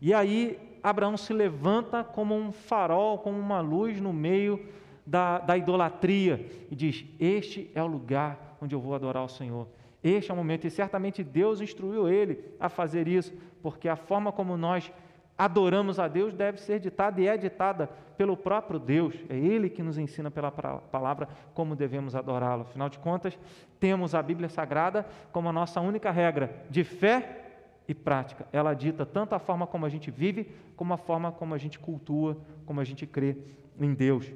E 0.00 0.14
aí 0.14 0.58
Abraão 0.82 1.16
se 1.16 1.32
levanta 1.32 2.02
como 2.02 2.34
um 2.34 2.50
farol, 2.50 3.18
como 3.18 3.38
uma 3.38 3.60
luz 3.60 4.00
no 4.00 4.12
meio 4.12 4.66
da, 5.06 5.38
da 5.38 5.56
idolatria 5.56 6.46
e 6.70 6.74
diz: 6.74 7.04
Este 7.20 7.70
é 7.74 7.82
o 7.82 7.86
lugar 7.86 8.56
onde 8.60 8.74
eu 8.74 8.80
vou 8.80 8.94
adorar 8.94 9.22
o 9.22 9.28
Senhor. 9.28 9.68
Este 10.02 10.30
é 10.30 10.34
o 10.34 10.36
momento, 10.36 10.66
e 10.66 10.70
certamente 10.70 11.24
Deus 11.24 11.60
instruiu 11.60 12.08
ele 12.08 12.42
a 12.58 12.68
fazer 12.68 13.08
isso, 13.08 13.34
porque 13.60 13.88
a 13.88 13.96
forma 13.96 14.30
como 14.30 14.56
nós 14.56 14.90
adoramos 15.38 16.00
a 16.00 16.08
Deus 16.08 16.34
deve 16.34 16.60
ser 16.60 16.80
ditada 16.80 17.20
e 17.20 17.28
é 17.28 17.36
ditada 17.36 17.88
pelo 18.16 18.36
próprio 18.36 18.80
Deus. 18.80 19.14
É 19.28 19.36
Ele 19.36 19.70
que 19.70 19.82
nos 19.82 19.96
ensina 19.96 20.30
pela 20.30 20.50
palavra 20.50 21.28
como 21.54 21.76
devemos 21.76 22.16
adorá-lo. 22.16 22.62
Afinal 22.62 22.88
de 22.88 22.98
contas, 22.98 23.38
temos 23.78 24.14
a 24.14 24.20
Bíblia 24.20 24.48
Sagrada 24.48 25.06
como 25.30 25.48
a 25.48 25.52
nossa 25.52 25.80
única 25.80 26.10
regra 26.10 26.64
de 26.68 26.82
fé 26.82 27.44
e 27.86 27.94
prática. 27.94 28.46
Ela 28.52 28.74
dita 28.74 29.06
tanto 29.06 29.36
a 29.36 29.38
forma 29.38 29.66
como 29.66 29.86
a 29.86 29.88
gente 29.88 30.10
vive, 30.10 30.50
como 30.76 30.92
a 30.92 30.98
forma 30.98 31.30
como 31.30 31.54
a 31.54 31.58
gente 31.58 31.78
cultua, 31.78 32.36
como 32.66 32.80
a 32.80 32.84
gente 32.84 33.06
crê 33.06 33.36
em 33.80 33.94
Deus. 33.94 34.30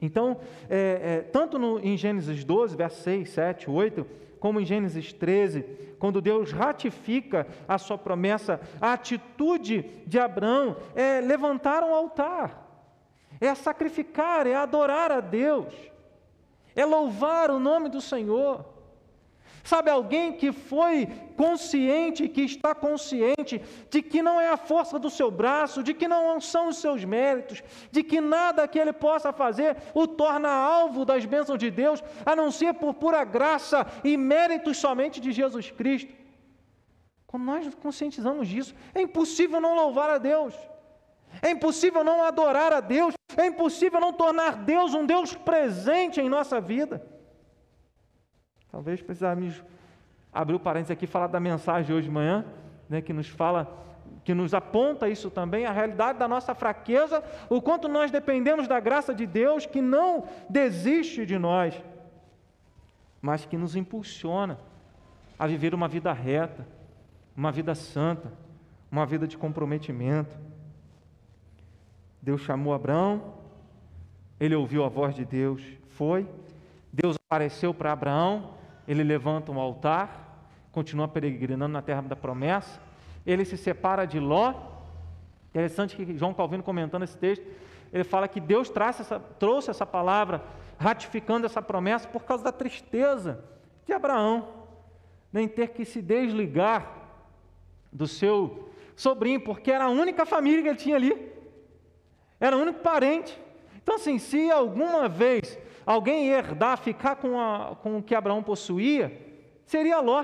Então, 0.00 0.38
é, 0.70 1.00
é, 1.02 1.20
tanto 1.20 1.58
no, 1.58 1.78
em 1.80 1.96
Gênesis 1.96 2.44
12, 2.44 2.76
versos 2.76 3.02
6, 3.02 3.28
7, 3.30 3.70
8, 3.70 4.06
como 4.38 4.60
em 4.60 4.64
Gênesis 4.64 5.12
13, 5.12 5.62
quando 5.98 6.20
Deus 6.20 6.52
ratifica 6.52 7.46
a 7.66 7.78
sua 7.78 7.98
promessa, 7.98 8.60
a 8.80 8.92
atitude 8.92 9.82
de 10.06 10.18
Abraão 10.18 10.76
é 10.94 11.20
levantar 11.20 11.82
um 11.82 11.94
altar, 11.94 12.66
é 13.40 13.54
sacrificar, 13.54 14.46
é 14.46 14.54
adorar 14.54 15.10
a 15.10 15.20
Deus, 15.20 15.74
é 16.74 16.84
louvar 16.84 17.50
o 17.50 17.58
nome 17.58 17.88
do 17.88 18.00
Senhor. 18.00 18.77
Sabe, 19.68 19.90
alguém 19.90 20.32
que 20.32 20.50
foi 20.50 21.06
consciente, 21.36 22.26
que 22.26 22.40
está 22.40 22.74
consciente 22.74 23.60
de 23.90 24.00
que 24.00 24.22
não 24.22 24.40
é 24.40 24.48
a 24.48 24.56
força 24.56 24.98
do 24.98 25.10
seu 25.10 25.30
braço, 25.30 25.82
de 25.82 25.92
que 25.92 26.08
não 26.08 26.40
são 26.40 26.68
os 26.68 26.78
seus 26.78 27.04
méritos, 27.04 27.62
de 27.90 28.02
que 28.02 28.18
nada 28.18 28.66
que 28.66 28.78
ele 28.78 28.94
possa 28.94 29.30
fazer 29.30 29.76
o 29.92 30.06
torna 30.06 30.48
alvo 30.48 31.04
das 31.04 31.26
bênçãos 31.26 31.58
de 31.58 31.70
Deus, 31.70 32.02
a 32.24 32.34
não 32.34 32.50
ser 32.50 32.72
por 32.80 32.94
pura 32.94 33.22
graça 33.24 33.86
e 34.02 34.16
méritos 34.16 34.78
somente 34.78 35.20
de 35.20 35.32
Jesus 35.32 35.70
Cristo. 35.70 36.14
Quando 37.26 37.44
nós 37.44 37.74
conscientizamos 37.74 38.48
disso, 38.48 38.74
é 38.94 39.02
impossível 39.02 39.60
não 39.60 39.74
louvar 39.74 40.08
a 40.08 40.16
Deus. 40.16 40.54
É 41.42 41.50
impossível 41.50 42.02
não 42.02 42.22
adorar 42.22 42.72
a 42.72 42.80
Deus, 42.80 43.12
é 43.36 43.44
impossível 43.44 44.00
não 44.00 44.14
tornar 44.14 44.64
Deus 44.64 44.94
um 44.94 45.04
Deus 45.04 45.34
presente 45.34 46.22
em 46.22 46.28
nossa 46.30 46.58
vida. 46.58 47.17
Talvez 48.70 49.00
precisamos 49.00 49.62
abrir 50.32 50.54
o 50.54 50.60
parênteses 50.60 50.90
aqui 50.90 51.04
e 51.04 51.08
falar 51.08 51.26
da 51.26 51.40
mensagem 51.40 51.86
de 51.86 51.92
hoje 51.92 52.08
de 52.08 52.12
manhã, 52.12 52.44
né, 52.88 53.00
que 53.00 53.12
nos 53.12 53.28
fala, 53.28 53.66
que 54.24 54.34
nos 54.34 54.54
aponta 54.54 55.08
isso 55.08 55.30
também, 55.30 55.66
a 55.66 55.72
realidade 55.72 56.18
da 56.18 56.28
nossa 56.28 56.54
fraqueza, 56.54 57.22
o 57.48 57.60
quanto 57.60 57.88
nós 57.88 58.10
dependemos 58.10 58.68
da 58.68 58.78
graça 58.78 59.14
de 59.14 59.26
Deus, 59.26 59.66
que 59.66 59.80
não 59.80 60.24
desiste 60.48 61.24
de 61.24 61.38
nós, 61.38 61.74
mas 63.20 63.44
que 63.44 63.56
nos 63.56 63.74
impulsiona 63.74 64.58
a 65.38 65.46
viver 65.46 65.74
uma 65.74 65.88
vida 65.88 66.12
reta, 66.12 66.66
uma 67.36 67.50
vida 67.50 67.74
santa, 67.74 68.32
uma 68.90 69.06
vida 69.06 69.26
de 69.26 69.38
comprometimento. 69.38 70.36
Deus 72.20 72.40
chamou 72.40 72.74
Abraão, 72.74 73.34
ele 74.38 74.54
ouviu 74.54 74.84
a 74.84 74.88
voz 74.88 75.14
de 75.14 75.24
Deus, 75.24 75.62
foi, 75.90 76.28
Deus 76.92 77.16
apareceu 77.28 77.72
para 77.72 77.92
Abraão, 77.92 78.57
ele 78.88 79.04
levanta 79.04 79.52
um 79.52 79.60
altar, 79.60 80.48
continua 80.72 81.06
peregrinando 81.06 81.74
na 81.74 81.82
terra 81.82 82.00
da 82.00 82.16
promessa, 82.16 82.80
ele 83.26 83.44
se 83.44 83.58
separa 83.58 84.06
de 84.06 84.18
Ló. 84.18 84.54
Interessante 85.50 85.94
que 85.94 86.16
João 86.16 86.32
Calvino 86.32 86.62
comentando 86.62 87.02
esse 87.02 87.16
texto, 87.16 87.44
ele 87.92 88.02
fala 88.02 88.26
que 88.26 88.40
Deus 88.40 88.72
essa, 88.74 89.20
trouxe 89.20 89.70
essa 89.70 89.84
palavra, 89.84 90.42
ratificando 90.78 91.44
essa 91.44 91.60
promessa 91.60 92.08
por 92.08 92.24
causa 92.24 92.42
da 92.44 92.52
tristeza 92.52 93.44
de 93.84 93.92
Abraão, 93.92 94.48
nem 95.30 95.46
ter 95.46 95.68
que 95.68 95.84
se 95.84 96.00
desligar 96.00 96.90
do 97.92 98.06
seu 98.06 98.70
sobrinho, 98.96 99.40
porque 99.40 99.70
era 99.70 99.84
a 99.84 99.90
única 99.90 100.24
família 100.24 100.62
que 100.62 100.68
ele 100.68 100.78
tinha 100.78 100.96
ali, 100.96 101.30
era 102.40 102.56
o 102.56 102.60
único 102.60 102.80
parente. 102.80 103.38
Então, 103.82 103.96
assim, 103.96 104.18
se 104.18 104.50
alguma 104.50 105.08
vez 105.08 105.58
alguém 105.88 106.28
herdar, 106.28 106.76
ficar 106.76 107.16
com, 107.16 107.40
a, 107.40 107.74
com 107.76 107.96
o 107.96 108.02
que 108.02 108.14
Abraão 108.14 108.42
possuía, 108.42 109.10
seria 109.64 110.00
Ló. 110.00 110.22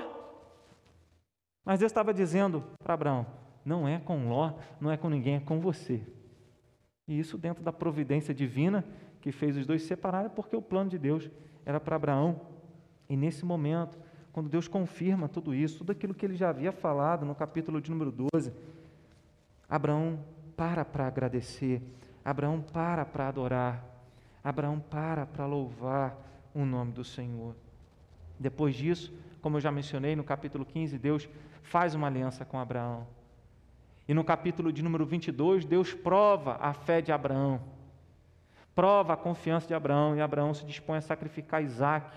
Mas 1.65 1.79
Deus 1.79 1.91
estava 1.91 2.13
dizendo 2.13 2.63
para 2.83 2.93
Abraão: 2.93 3.25
não 3.65 3.87
é 3.87 3.97
com 3.97 4.29
Ló, 4.29 4.53
não 4.79 4.91
é 4.91 4.97
com 4.97 5.09
ninguém, 5.09 5.37
é 5.37 5.39
com 5.39 5.59
você. 5.59 6.03
E 7.07 7.17
isso 7.17 7.35
dentro 7.35 7.63
da 7.63 7.73
providência 7.73 8.33
divina 8.33 8.85
que 9.19 9.31
fez 9.31 9.57
os 9.57 9.65
dois 9.65 9.81
se 9.81 9.87
separarem, 9.87 10.29
porque 10.29 10.55
o 10.55 10.61
plano 10.61 10.91
de 10.91 10.99
Deus 10.99 11.27
era 11.65 11.79
para 11.79 11.95
Abraão. 11.95 12.41
E 13.09 13.17
nesse 13.17 13.43
momento, 13.43 13.97
quando 14.31 14.49
Deus 14.49 14.67
confirma 14.67 15.27
tudo 15.27 15.53
isso, 15.53 15.79
tudo 15.79 15.91
aquilo 15.91 16.13
que 16.13 16.25
ele 16.25 16.35
já 16.35 16.49
havia 16.49 16.71
falado 16.71 17.25
no 17.25 17.33
capítulo 17.33 17.81
de 17.81 17.89
número 17.89 18.11
12, 18.11 18.53
Abraão 19.67 20.19
para 20.55 20.85
para 20.85 21.07
agradecer, 21.07 21.81
Abraão 22.23 22.61
para 22.61 23.03
para 23.03 23.27
adorar, 23.27 23.94
Abraão 24.45 24.79
para 24.79 25.25
para 25.25 25.47
louvar 25.47 26.15
o 26.53 26.63
nome 26.63 26.91
do 26.91 27.03
Senhor. 27.03 27.55
Depois 28.39 28.75
disso, 28.75 29.11
como 29.41 29.57
eu 29.57 29.61
já 29.61 29.71
mencionei 29.71 30.15
no 30.15 30.23
capítulo 30.23 30.63
15, 30.63 30.99
Deus 30.99 31.27
faz 31.63 31.95
uma 31.95 32.05
aliança 32.05 32.45
com 32.45 32.59
Abraão. 32.59 33.07
E 34.07 34.13
no 34.13 34.23
capítulo 34.23 34.71
de 34.71 34.83
número 34.83 35.03
22, 35.03 35.65
Deus 35.65 35.95
prova 35.95 36.57
a 36.61 36.73
fé 36.73 37.01
de 37.01 37.11
Abraão, 37.11 37.59
prova 38.75 39.13
a 39.13 39.17
confiança 39.17 39.65
de 39.65 39.73
Abraão, 39.73 40.15
e 40.15 40.21
Abraão 40.21 40.53
se 40.53 40.63
dispõe 40.63 40.99
a 40.99 41.01
sacrificar 41.01 41.63
Isaac. 41.63 42.15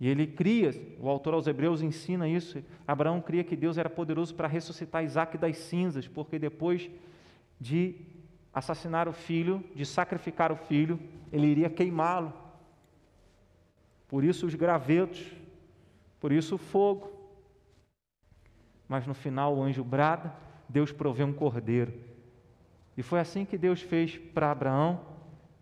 E 0.00 0.08
ele 0.08 0.26
cria, 0.26 0.70
o 0.98 1.06
autor 1.06 1.34
aos 1.34 1.46
Hebreus 1.46 1.82
ensina 1.82 2.26
isso. 2.26 2.64
Abraão 2.86 3.20
cria 3.20 3.44
que 3.44 3.56
Deus 3.56 3.76
era 3.76 3.90
poderoso 3.90 4.34
para 4.34 4.48
ressuscitar 4.48 5.04
Isaac 5.04 5.36
das 5.36 5.58
cinzas, 5.58 6.08
porque 6.08 6.38
depois 6.38 6.88
de 7.60 8.17
assassinar 8.58 9.08
o 9.08 9.12
filho, 9.12 9.64
de 9.74 9.84
sacrificar 9.86 10.52
o 10.52 10.56
filho, 10.56 10.98
ele 11.32 11.46
iria 11.46 11.70
queimá-lo. 11.70 12.32
Por 14.08 14.24
isso 14.24 14.46
os 14.46 14.54
gravetos, 14.54 15.24
por 16.20 16.32
isso 16.32 16.54
o 16.54 16.58
fogo. 16.58 17.12
Mas 18.88 19.06
no 19.06 19.14
final 19.14 19.56
o 19.56 19.62
anjo 19.62 19.84
brada, 19.84 20.34
Deus 20.68 20.92
provê 20.92 21.24
um 21.24 21.32
cordeiro. 21.32 21.92
E 22.96 23.02
foi 23.02 23.20
assim 23.20 23.44
que 23.44 23.56
Deus 23.56 23.80
fez 23.80 24.16
para 24.16 24.50
Abraão, 24.50 25.00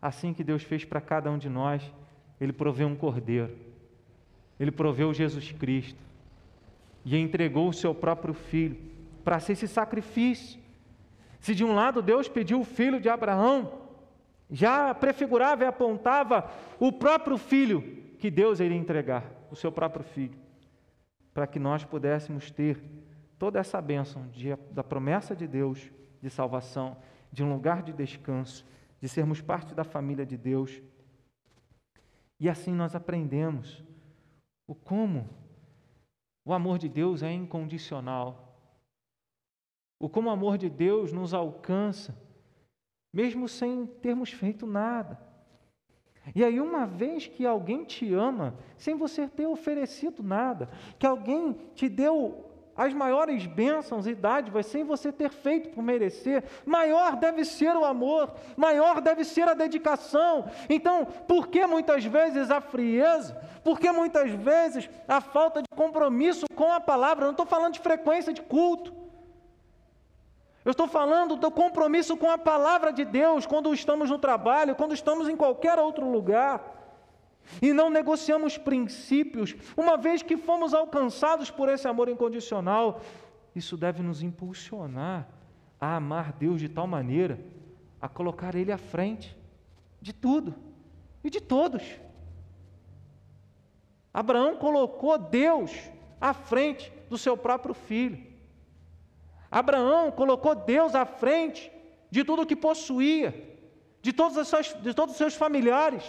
assim 0.00 0.32
que 0.32 0.44
Deus 0.44 0.62
fez 0.62 0.84
para 0.84 1.00
cada 1.00 1.30
um 1.30 1.36
de 1.36 1.48
nós. 1.48 1.82
Ele 2.40 2.52
proveu 2.52 2.86
um 2.86 2.96
cordeiro. 2.96 3.54
Ele 4.58 4.70
proveu 4.70 5.12
Jesus 5.12 5.52
Cristo 5.52 5.98
e 7.04 7.16
entregou 7.16 7.68
o 7.68 7.72
seu 7.72 7.94
próprio 7.94 8.32
filho 8.32 8.78
para 9.22 9.38
ser 9.38 9.52
esse 9.52 9.68
sacrifício. 9.68 10.58
Se 11.46 11.54
de 11.54 11.64
um 11.64 11.76
lado 11.76 12.02
Deus 12.02 12.28
pediu 12.28 12.58
o 12.58 12.64
filho 12.64 13.00
de 13.00 13.08
Abraão, 13.08 13.82
já 14.50 14.92
prefigurava 14.92 15.62
e 15.62 15.66
apontava 15.68 16.50
o 16.76 16.90
próprio 16.90 17.38
filho 17.38 18.16
que 18.18 18.32
Deus 18.32 18.58
iria 18.58 18.76
entregar, 18.76 19.22
o 19.48 19.54
seu 19.54 19.70
próprio 19.70 20.02
filho, 20.02 20.36
para 21.32 21.46
que 21.46 21.60
nós 21.60 21.84
pudéssemos 21.84 22.50
ter 22.50 22.82
toda 23.38 23.60
essa 23.60 23.80
bênção 23.80 24.26
de, 24.26 24.56
da 24.72 24.82
promessa 24.82 25.36
de 25.36 25.46
Deus 25.46 25.88
de 26.20 26.28
salvação, 26.28 26.96
de 27.30 27.44
um 27.44 27.52
lugar 27.52 27.80
de 27.80 27.92
descanso, 27.92 28.66
de 29.00 29.08
sermos 29.08 29.40
parte 29.40 29.72
da 29.72 29.84
família 29.84 30.26
de 30.26 30.36
Deus. 30.36 30.82
E 32.40 32.48
assim 32.48 32.72
nós 32.72 32.96
aprendemos 32.96 33.84
o 34.66 34.74
como 34.74 35.30
o 36.44 36.52
amor 36.52 36.76
de 36.76 36.88
Deus 36.88 37.22
é 37.22 37.30
incondicional. 37.30 38.45
O 39.98 40.08
como 40.08 40.28
o 40.28 40.32
amor 40.32 40.58
de 40.58 40.68
Deus 40.68 41.12
nos 41.12 41.32
alcança, 41.32 42.14
mesmo 43.12 43.48
sem 43.48 43.86
termos 43.86 44.30
feito 44.30 44.66
nada. 44.66 45.18
E 46.34 46.44
aí, 46.44 46.60
uma 46.60 46.86
vez 46.86 47.26
que 47.26 47.46
alguém 47.46 47.84
te 47.84 48.12
ama, 48.12 48.56
sem 48.76 48.96
você 48.96 49.28
ter 49.28 49.46
oferecido 49.46 50.22
nada, 50.22 50.68
que 50.98 51.06
alguém 51.06 51.56
te 51.74 51.88
deu 51.88 52.44
as 52.76 52.92
maiores 52.92 53.46
bênçãos 53.46 54.06
e 54.06 54.14
dádivas 54.14 54.66
sem 54.66 54.84
você 54.84 55.10
ter 55.10 55.30
feito 55.30 55.70
por 55.70 55.82
merecer. 55.82 56.44
Maior 56.66 57.16
deve 57.16 57.44
ser 57.44 57.74
o 57.74 57.84
amor, 57.84 58.34
maior 58.56 59.00
deve 59.00 59.24
ser 59.24 59.48
a 59.48 59.54
dedicação. 59.54 60.44
Então, 60.68 61.06
por 61.26 61.48
que 61.48 61.64
muitas 61.66 62.04
vezes 62.04 62.50
a 62.50 62.60
frieza? 62.60 63.34
Por 63.64 63.80
que 63.80 63.90
muitas 63.90 64.30
vezes 64.30 64.90
a 65.08 65.20
falta 65.20 65.62
de 65.62 65.68
compromisso 65.74 66.44
com 66.54 66.70
a 66.70 66.80
palavra? 66.80 67.22
Eu 67.22 67.28
não 67.28 67.32
estou 67.32 67.46
falando 67.46 67.72
de 67.72 67.80
frequência 67.80 68.32
de 68.32 68.42
culto. 68.42 69.05
Eu 70.66 70.72
estou 70.72 70.88
falando 70.88 71.36
do 71.36 71.48
compromisso 71.48 72.16
com 72.16 72.28
a 72.28 72.36
palavra 72.36 72.92
de 72.92 73.04
Deus 73.04 73.46
quando 73.46 73.72
estamos 73.72 74.10
no 74.10 74.18
trabalho, 74.18 74.74
quando 74.74 74.94
estamos 74.94 75.28
em 75.28 75.36
qualquer 75.36 75.78
outro 75.78 76.10
lugar 76.10 76.60
e 77.62 77.72
não 77.72 77.88
negociamos 77.88 78.58
princípios, 78.58 79.54
uma 79.76 79.96
vez 79.96 80.24
que 80.24 80.36
fomos 80.36 80.74
alcançados 80.74 81.52
por 81.52 81.68
esse 81.68 81.86
amor 81.86 82.08
incondicional, 82.08 83.00
isso 83.54 83.76
deve 83.76 84.02
nos 84.02 84.24
impulsionar 84.24 85.28
a 85.80 85.94
amar 85.94 86.32
Deus 86.32 86.60
de 86.60 86.68
tal 86.68 86.88
maneira, 86.88 87.38
a 88.02 88.08
colocar 88.08 88.56
Ele 88.56 88.72
à 88.72 88.78
frente 88.78 89.38
de 90.02 90.12
tudo 90.12 90.52
e 91.22 91.30
de 91.30 91.40
todos. 91.40 91.84
Abraão 94.12 94.56
colocou 94.56 95.16
Deus 95.16 95.70
à 96.20 96.34
frente 96.34 96.92
do 97.08 97.16
seu 97.16 97.36
próprio 97.36 97.72
filho. 97.72 98.25
Abraão 99.50 100.10
colocou 100.10 100.54
Deus 100.54 100.94
à 100.94 101.04
frente 101.04 101.70
de 102.10 102.24
tudo 102.24 102.46
que 102.46 102.56
possuía, 102.56 103.58
de 104.02 104.12
todos 104.12 104.36
os 104.36 104.48
seus, 104.48 104.74
de 104.82 104.94
todos 104.94 105.12
os 105.12 105.18
seus 105.18 105.34
familiares. 105.34 106.04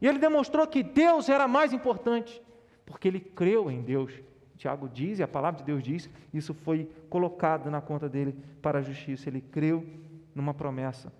E 0.00 0.06
ele 0.06 0.18
demonstrou 0.18 0.66
que 0.66 0.82
Deus 0.82 1.28
era 1.28 1.48
mais 1.48 1.72
importante, 1.72 2.42
porque 2.84 3.08
ele 3.08 3.20
creu 3.20 3.70
em 3.70 3.82
Deus. 3.82 4.12
Tiago 4.56 4.88
diz, 4.88 5.18
e 5.18 5.22
a 5.22 5.28
palavra 5.28 5.58
de 5.58 5.64
Deus 5.64 5.82
diz, 5.82 6.08
isso 6.32 6.54
foi 6.54 6.90
colocado 7.10 7.70
na 7.70 7.80
conta 7.80 8.08
dele 8.08 8.36
para 8.62 8.78
a 8.78 8.82
justiça. 8.82 9.28
Ele 9.28 9.40
creu 9.40 9.84
numa 10.34 10.54
promessa, 10.54 11.12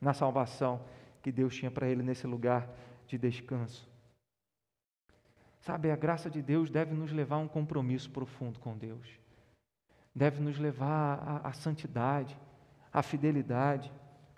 na 0.00 0.12
salvação 0.12 0.80
que 1.22 1.32
Deus 1.32 1.54
tinha 1.54 1.70
para 1.70 1.88
ele 1.88 2.02
nesse 2.02 2.26
lugar 2.26 2.68
de 3.06 3.18
descanso. 3.18 3.88
Sabe, 5.60 5.90
a 5.90 5.96
graça 5.96 6.30
de 6.30 6.40
Deus 6.40 6.70
deve 6.70 6.94
nos 6.94 7.12
levar 7.12 7.36
a 7.36 7.40
um 7.40 7.48
compromisso 7.48 8.10
profundo 8.10 8.58
com 8.58 8.76
Deus, 8.76 9.08
deve 10.18 10.42
nos 10.42 10.58
levar 10.58 11.42
à, 11.44 11.48
à 11.48 11.52
santidade, 11.52 12.36
à 12.92 13.02
fidelidade 13.02 13.90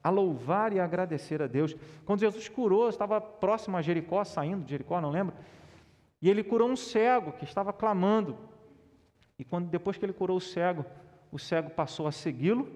a 0.02 0.08
louvar 0.08 0.72
e 0.72 0.80
agradecer 0.80 1.42
a 1.42 1.46
Deus. 1.46 1.76
Quando 2.04 2.20
Jesus 2.20 2.48
curou, 2.48 2.88
estava 2.88 3.20
próximo 3.20 3.76
a 3.76 3.82
Jericó, 3.82 4.24
saindo 4.24 4.64
de 4.64 4.70
Jericó, 4.70 5.00
não 5.00 5.10
lembro, 5.10 5.34
e 6.22 6.28
ele 6.28 6.42
curou 6.42 6.68
um 6.68 6.76
cego 6.76 7.32
que 7.32 7.44
estava 7.44 7.72
clamando. 7.72 8.38
E 9.38 9.44
quando 9.44 9.68
depois 9.68 9.96
que 9.96 10.04
ele 10.04 10.12
curou 10.12 10.36
o 10.36 10.40
cego, 10.40 10.84
o 11.30 11.38
cego 11.38 11.70
passou 11.70 12.06
a 12.06 12.12
segui-lo 12.12 12.70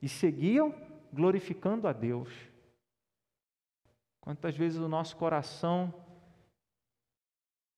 e 0.00 0.08
seguiam 0.08 0.74
glorificando 1.12 1.88
a 1.88 1.92
Deus. 1.92 2.32
Quantas 4.20 4.56
vezes 4.56 4.78
o 4.78 4.88
nosso 4.88 5.16
coração 5.16 5.94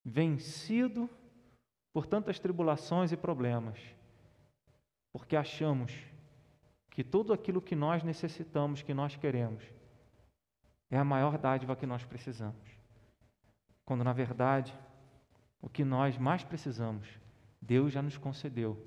vencido 0.04 1.08
por 1.92 2.06
tantas 2.06 2.38
tribulações 2.38 3.12
e 3.12 3.16
problemas, 3.16 3.78
porque 5.12 5.36
achamos 5.36 5.92
que 6.90 7.04
tudo 7.04 7.32
aquilo 7.32 7.62
que 7.62 7.76
nós 7.76 8.02
necessitamos, 8.02 8.82
que 8.82 8.92
nós 8.92 9.14
queremos, 9.16 9.62
é 10.90 10.98
a 10.98 11.04
maior 11.04 11.38
dádiva 11.38 11.76
que 11.76 11.86
nós 11.86 12.04
precisamos. 12.04 12.68
Quando, 13.84 14.02
na 14.02 14.12
verdade, 14.12 14.76
o 15.62 15.68
que 15.68 15.84
nós 15.84 16.18
mais 16.18 16.42
precisamos, 16.42 17.08
Deus 17.62 17.92
já 17.92 18.02
nos 18.02 18.18
concedeu 18.18 18.84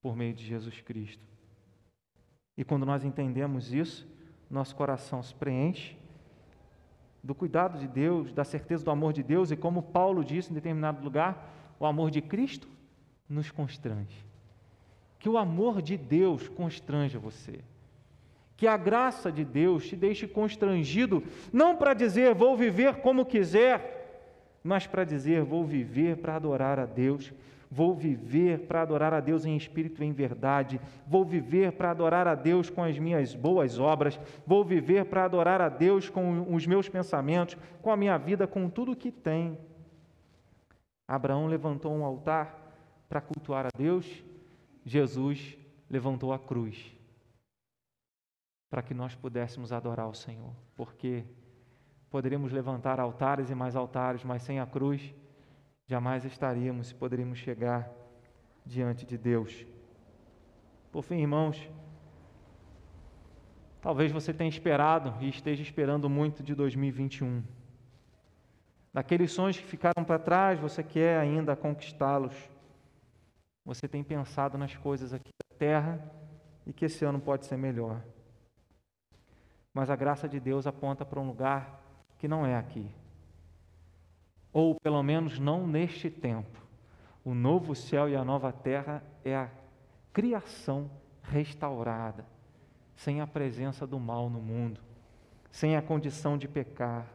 por 0.00 0.16
meio 0.16 0.34
de 0.34 0.44
Jesus 0.44 0.80
Cristo. 0.80 1.22
E 2.56 2.64
quando 2.64 2.84
nós 2.84 3.04
entendemos 3.04 3.72
isso, 3.72 4.08
nosso 4.50 4.74
coração 4.74 5.22
se 5.22 5.34
preenche 5.34 5.96
do 7.22 7.34
cuidado 7.34 7.78
de 7.78 7.86
Deus, 7.86 8.32
da 8.32 8.44
certeza 8.44 8.84
do 8.84 8.90
amor 8.90 9.12
de 9.12 9.22
Deus, 9.22 9.50
e 9.50 9.56
como 9.56 9.82
Paulo 9.82 10.24
disse 10.24 10.50
em 10.50 10.54
determinado 10.54 11.02
lugar, 11.02 11.74
o 11.78 11.86
amor 11.86 12.10
de 12.10 12.20
Cristo 12.20 12.68
nos 13.28 13.50
constrange 13.52 14.25
que 15.18 15.28
o 15.28 15.38
amor 15.38 15.82
de 15.82 15.96
Deus 15.96 16.48
constranja 16.48 17.18
você. 17.18 17.60
Que 18.56 18.66
a 18.66 18.76
graça 18.76 19.30
de 19.30 19.44
Deus 19.44 19.86
te 19.86 19.96
deixe 19.96 20.26
constrangido, 20.26 21.22
não 21.52 21.76
para 21.76 21.94
dizer 21.94 22.34
vou 22.34 22.56
viver 22.56 22.96
como 22.96 23.26
quiser, 23.26 24.60
mas 24.62 24.86
para 24.86 25.04
dizer 25.04 25.42
vou 25.42 25.64
viver 25.64 26.16
para 26.16 26.36
adorar 26.36 26.78
a 26.78 26.86
Deus, 26.86 27.32
vou 27.70 27.94
viver 27.94 28.60
para 28.60 28.82
adorar 28.82 29.12
a 29.12 29.20
Deus 29.20 29.44
em 29.44 29.56
espírito 29.56 30.02
e 30.02 30.06
em 30.06 30.12
verdade, 30.12 30.80
vou 31.06 31.24
viver 31.24 31.72
para 31.72 31.90
adorar 31.90 32.26
a 32.26 32.34
Deus 32.34 32.70
com 32.70 32.82
as 32.82 32.98
minhas 32.98 33.34
boas 33.34 33.78
obras, 33.78 34.18
vou 34.46 34.64
viver 34.64 35.04
para 35.06 35.24
adorar 35.24 35.60
a 35.60 35.68
Deus 35.68 36.08
com 36.08 36.54
os 36.54 36.66
meus 36.66 36.88
pensamentos, 36.88 37.56
com 37.82 37.90
a 37.90 37.96
minha 37.96 38.16
vida, 38.16 38.46
com 38.46 38.70
tudo 38.70 38.92
o 38.92 38.96
que 38.96 39.10
tem. 39.10 39.58
Abraão 41.06 41.46
levantou 41.46 41.92
um 41.92 42.04
altar 42.04 42.72
para 43.08 43.20
cultuar 43.20 43.66
a 43.66 43.70
Deus 43.76 44.24
Jesus 44.88 45.58
levantou 45.90 46.32
a 46.32 46.38
cruz 46.38 46.96
para 48.70 48.82
que 48.82 48.94
nós 48.94 49.16
pudéssemos 49.16 49.72
adorar 49.72 50.08
o 50.08 50.14
Senhor, 50.14 50.54
porque 50.76 51.24
poderíamos 52.08 52.52
levantar 52.52 53.00
altares 53.00 53.50
e 53.50 53.54
mais 53.54 53.74
altares, 53.74 54.22
mas 54.22 54.42
sem 54.42 54.60
a 54.60 54.66
cruz 54.66 55.12
jamais 55.88 56.24
estaríamos 56.24 56.92
e 56.92 56.94
poderíamos 56.94 57.40
chegar 57.40 57.90
diante 58.64 59.04
de 59.04 59.18
Deus. 59.18 59.66
Por 60.92 61.02
fim, 61.02 61.16
irmãos, 61.16 61.68
talvez 63.80 64.12
você 64.12 64.32
tenha 64.32 64.48
esperado 64.48 65.14
e 65.20 65.28
esteja 65.28 65.62
esperando 65.62 66.08
muito 66.08 66.44
de 66.44 66.54
2021. 66.54 67.42
Daqueles 68.92 69.32
sonhos 69.32 69.58
que 69.58 69.66
ficaram 69.66 70.04
para 70.04 70.20
trás, 70.20 70.60
você 70.60 70.84
quer 70.84 71.18
ainda 71.18 71.56
conquistá-los 71.56 72.34
você 73.66 73.88
tem 73.88 74.04
pensado 74.04 74.56
nas 74.56 74.76
coisas 74.76 75.12
aqui 75.12 75.32
da 75.32 75.58
terra 75.58 76.00
e 76.64 76.72
que 76.72 76.84
esse 76.84 77.04
ano 77.04 77.18
pode 77.20 77.46
ser 77.46 77.56
melhor. 77.56 78.00
Mas 79.74 79.90
a 79.90 79.96
graça 79.96 80.28
de 80.28 80.38
Deus 80.38 80.68
aponta 80.68 81.04
para 81.04 81.18
um 81.18 81.26
lugar 81.26 81.82
que 82.16 82.28
não 82.28 82.46
é 82.46 82.56
aqui. 82.56 82.88
Ou 84.52 84.76
pelo 84.76 85.02
menos 85.02 85.40
não 85.40 85.66
neste 85.66 86.08
tempo. 86.08 86.64
O 87.24 87.34
novo 87.34 87.74
céu 87.74 88.08
e 88.08 88.14
a 88.14 88.24
nova 88.24 88.52
terra 88.52 89.02
é 89.24 89.34
a 89.34 89.50
criação 90.12 90.88
restaurada, 91.24 92.24
sem 92.94 93.20
a 93.20 93.26
presença 93.26 93.84
do 93.84 93.98
mal 93.98 94.30
no 94.30 94.40
mundo, 94.40 94.80
sem 95.50 95.76
a 95.76 95.82
condição 95.82 96.38
de 96.38 96.46
pecar, 96.46 97.12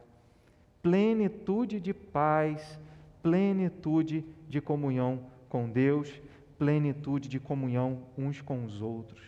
plenitude 0.82 1.80
de 1.80 1.94
paz, 1.94 2.78
plenitude 3.22 4.22
de 4.48 4.60
comunhão 4.60 5.24
com 5.48 5.68
Deus, 5.68 6.20
plenitude 6.62 7.28
de 7.28 7.40
comunhão 7.40 8.04
uns 8.16 8.40
com 8.40 8.64
os 8.64 8.80
outros. 8.80 9.20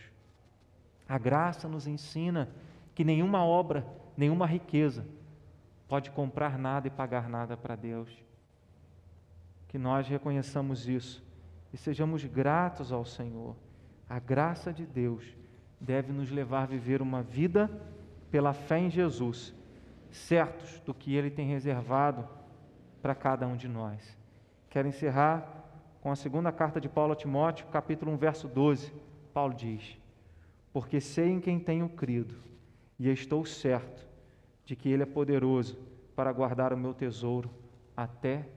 A 1.05 1.17
graça 1.17 1.67
nos 1.67 1.85
ensina 1.85 2.49
que 2.95 3.03
nenhuma 3.03 3.43
obra, 3.43 3.85
nenhuma 4.15 4.47
riqueza 4.47 5.05
pode 5.85 6.11
comprar 6.11 6.57
nada 6.57 6.87
e 6.87 6.89
pagar 6.89 7.27
nada 7.27 7.57
para 7.57 7.75
Deus. 7.75 8.09
Que 9.67 9.77
nós 9.77 10.07
reconheçamos 10.07 10.87
isso 10.87 11.21
e 11.73 11.77
sejamos 11.77 12.23
gratos 12.23 12.93
ao 12.93 13.03
Senhor. 13.03 13.53
A 14.09 14.17
graça 14.17 14.71
de 14.71 14.85
Deus 14.85 15.35
deve 15.77 16.13
nos 16.13 16.31
levar 16.31 16.63
a 16.63 16.67
viver 16.67 17.01
uma 17.01 17.21
vida 17.21 17.69
pela 18.31 18.53
fé 18.53 18.79
em 18.79 18.89
Jesus, 18.89 19.53
certos 20.09 20.79
do 20.85 20.93
que 20.93 21.13
Ele 21.13 21.29
tem 21.29 21.49
reservado 21.49 22.25
para 23.01 23.13
cada 23.13 23.45
um 23.45 23.57
de 23.57 23.67
nós. 23.67 24.17
Quero 24.69 24.87
encerrar 24.87 25.54
com 26.05 26.11
a 26.11 26.15
segunda 26.15 26.51
carta 26.51 26.79
de 26.79 26.87
Paulo 26.87 27.13
a 27.13 27.15
Timóteo, 27.15 27.65
capítulo 27.71 28.11
1, 28.11 28.17
verso 28.17 28.47
12. 28.47 28.93
Paulo 29.33 29.55
diz: 29.55 29.97
Porque 30.71 31.01
sei 31.01 31.31
em 31.31 31.39
quem 31.39 31.59
tenho 31.59 31.89
crido, 31.89 32.35
e 32.99 33.09
estou 33.09 33.43
certo 33.43 34.07
de 34.63 34.75
que 34.75 34.87
Ele 34.87 35.01
é 35.01 35.05
poderoso 35.07 35.79
para 36.15 36.31
guardar 36.31 36.71
o 36.71 36.77
meu 36.77 36.93
tesouro 36.93 37.49
até 37.97 38.47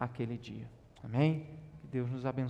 aquele 0.00 0.38
dia. 0.38 0.66
Amém? 1.02 1.46
Que 1.82 1.86
Deus 1.88 2.10
nos 2.10 2.24
abençoe. 2.24 2.48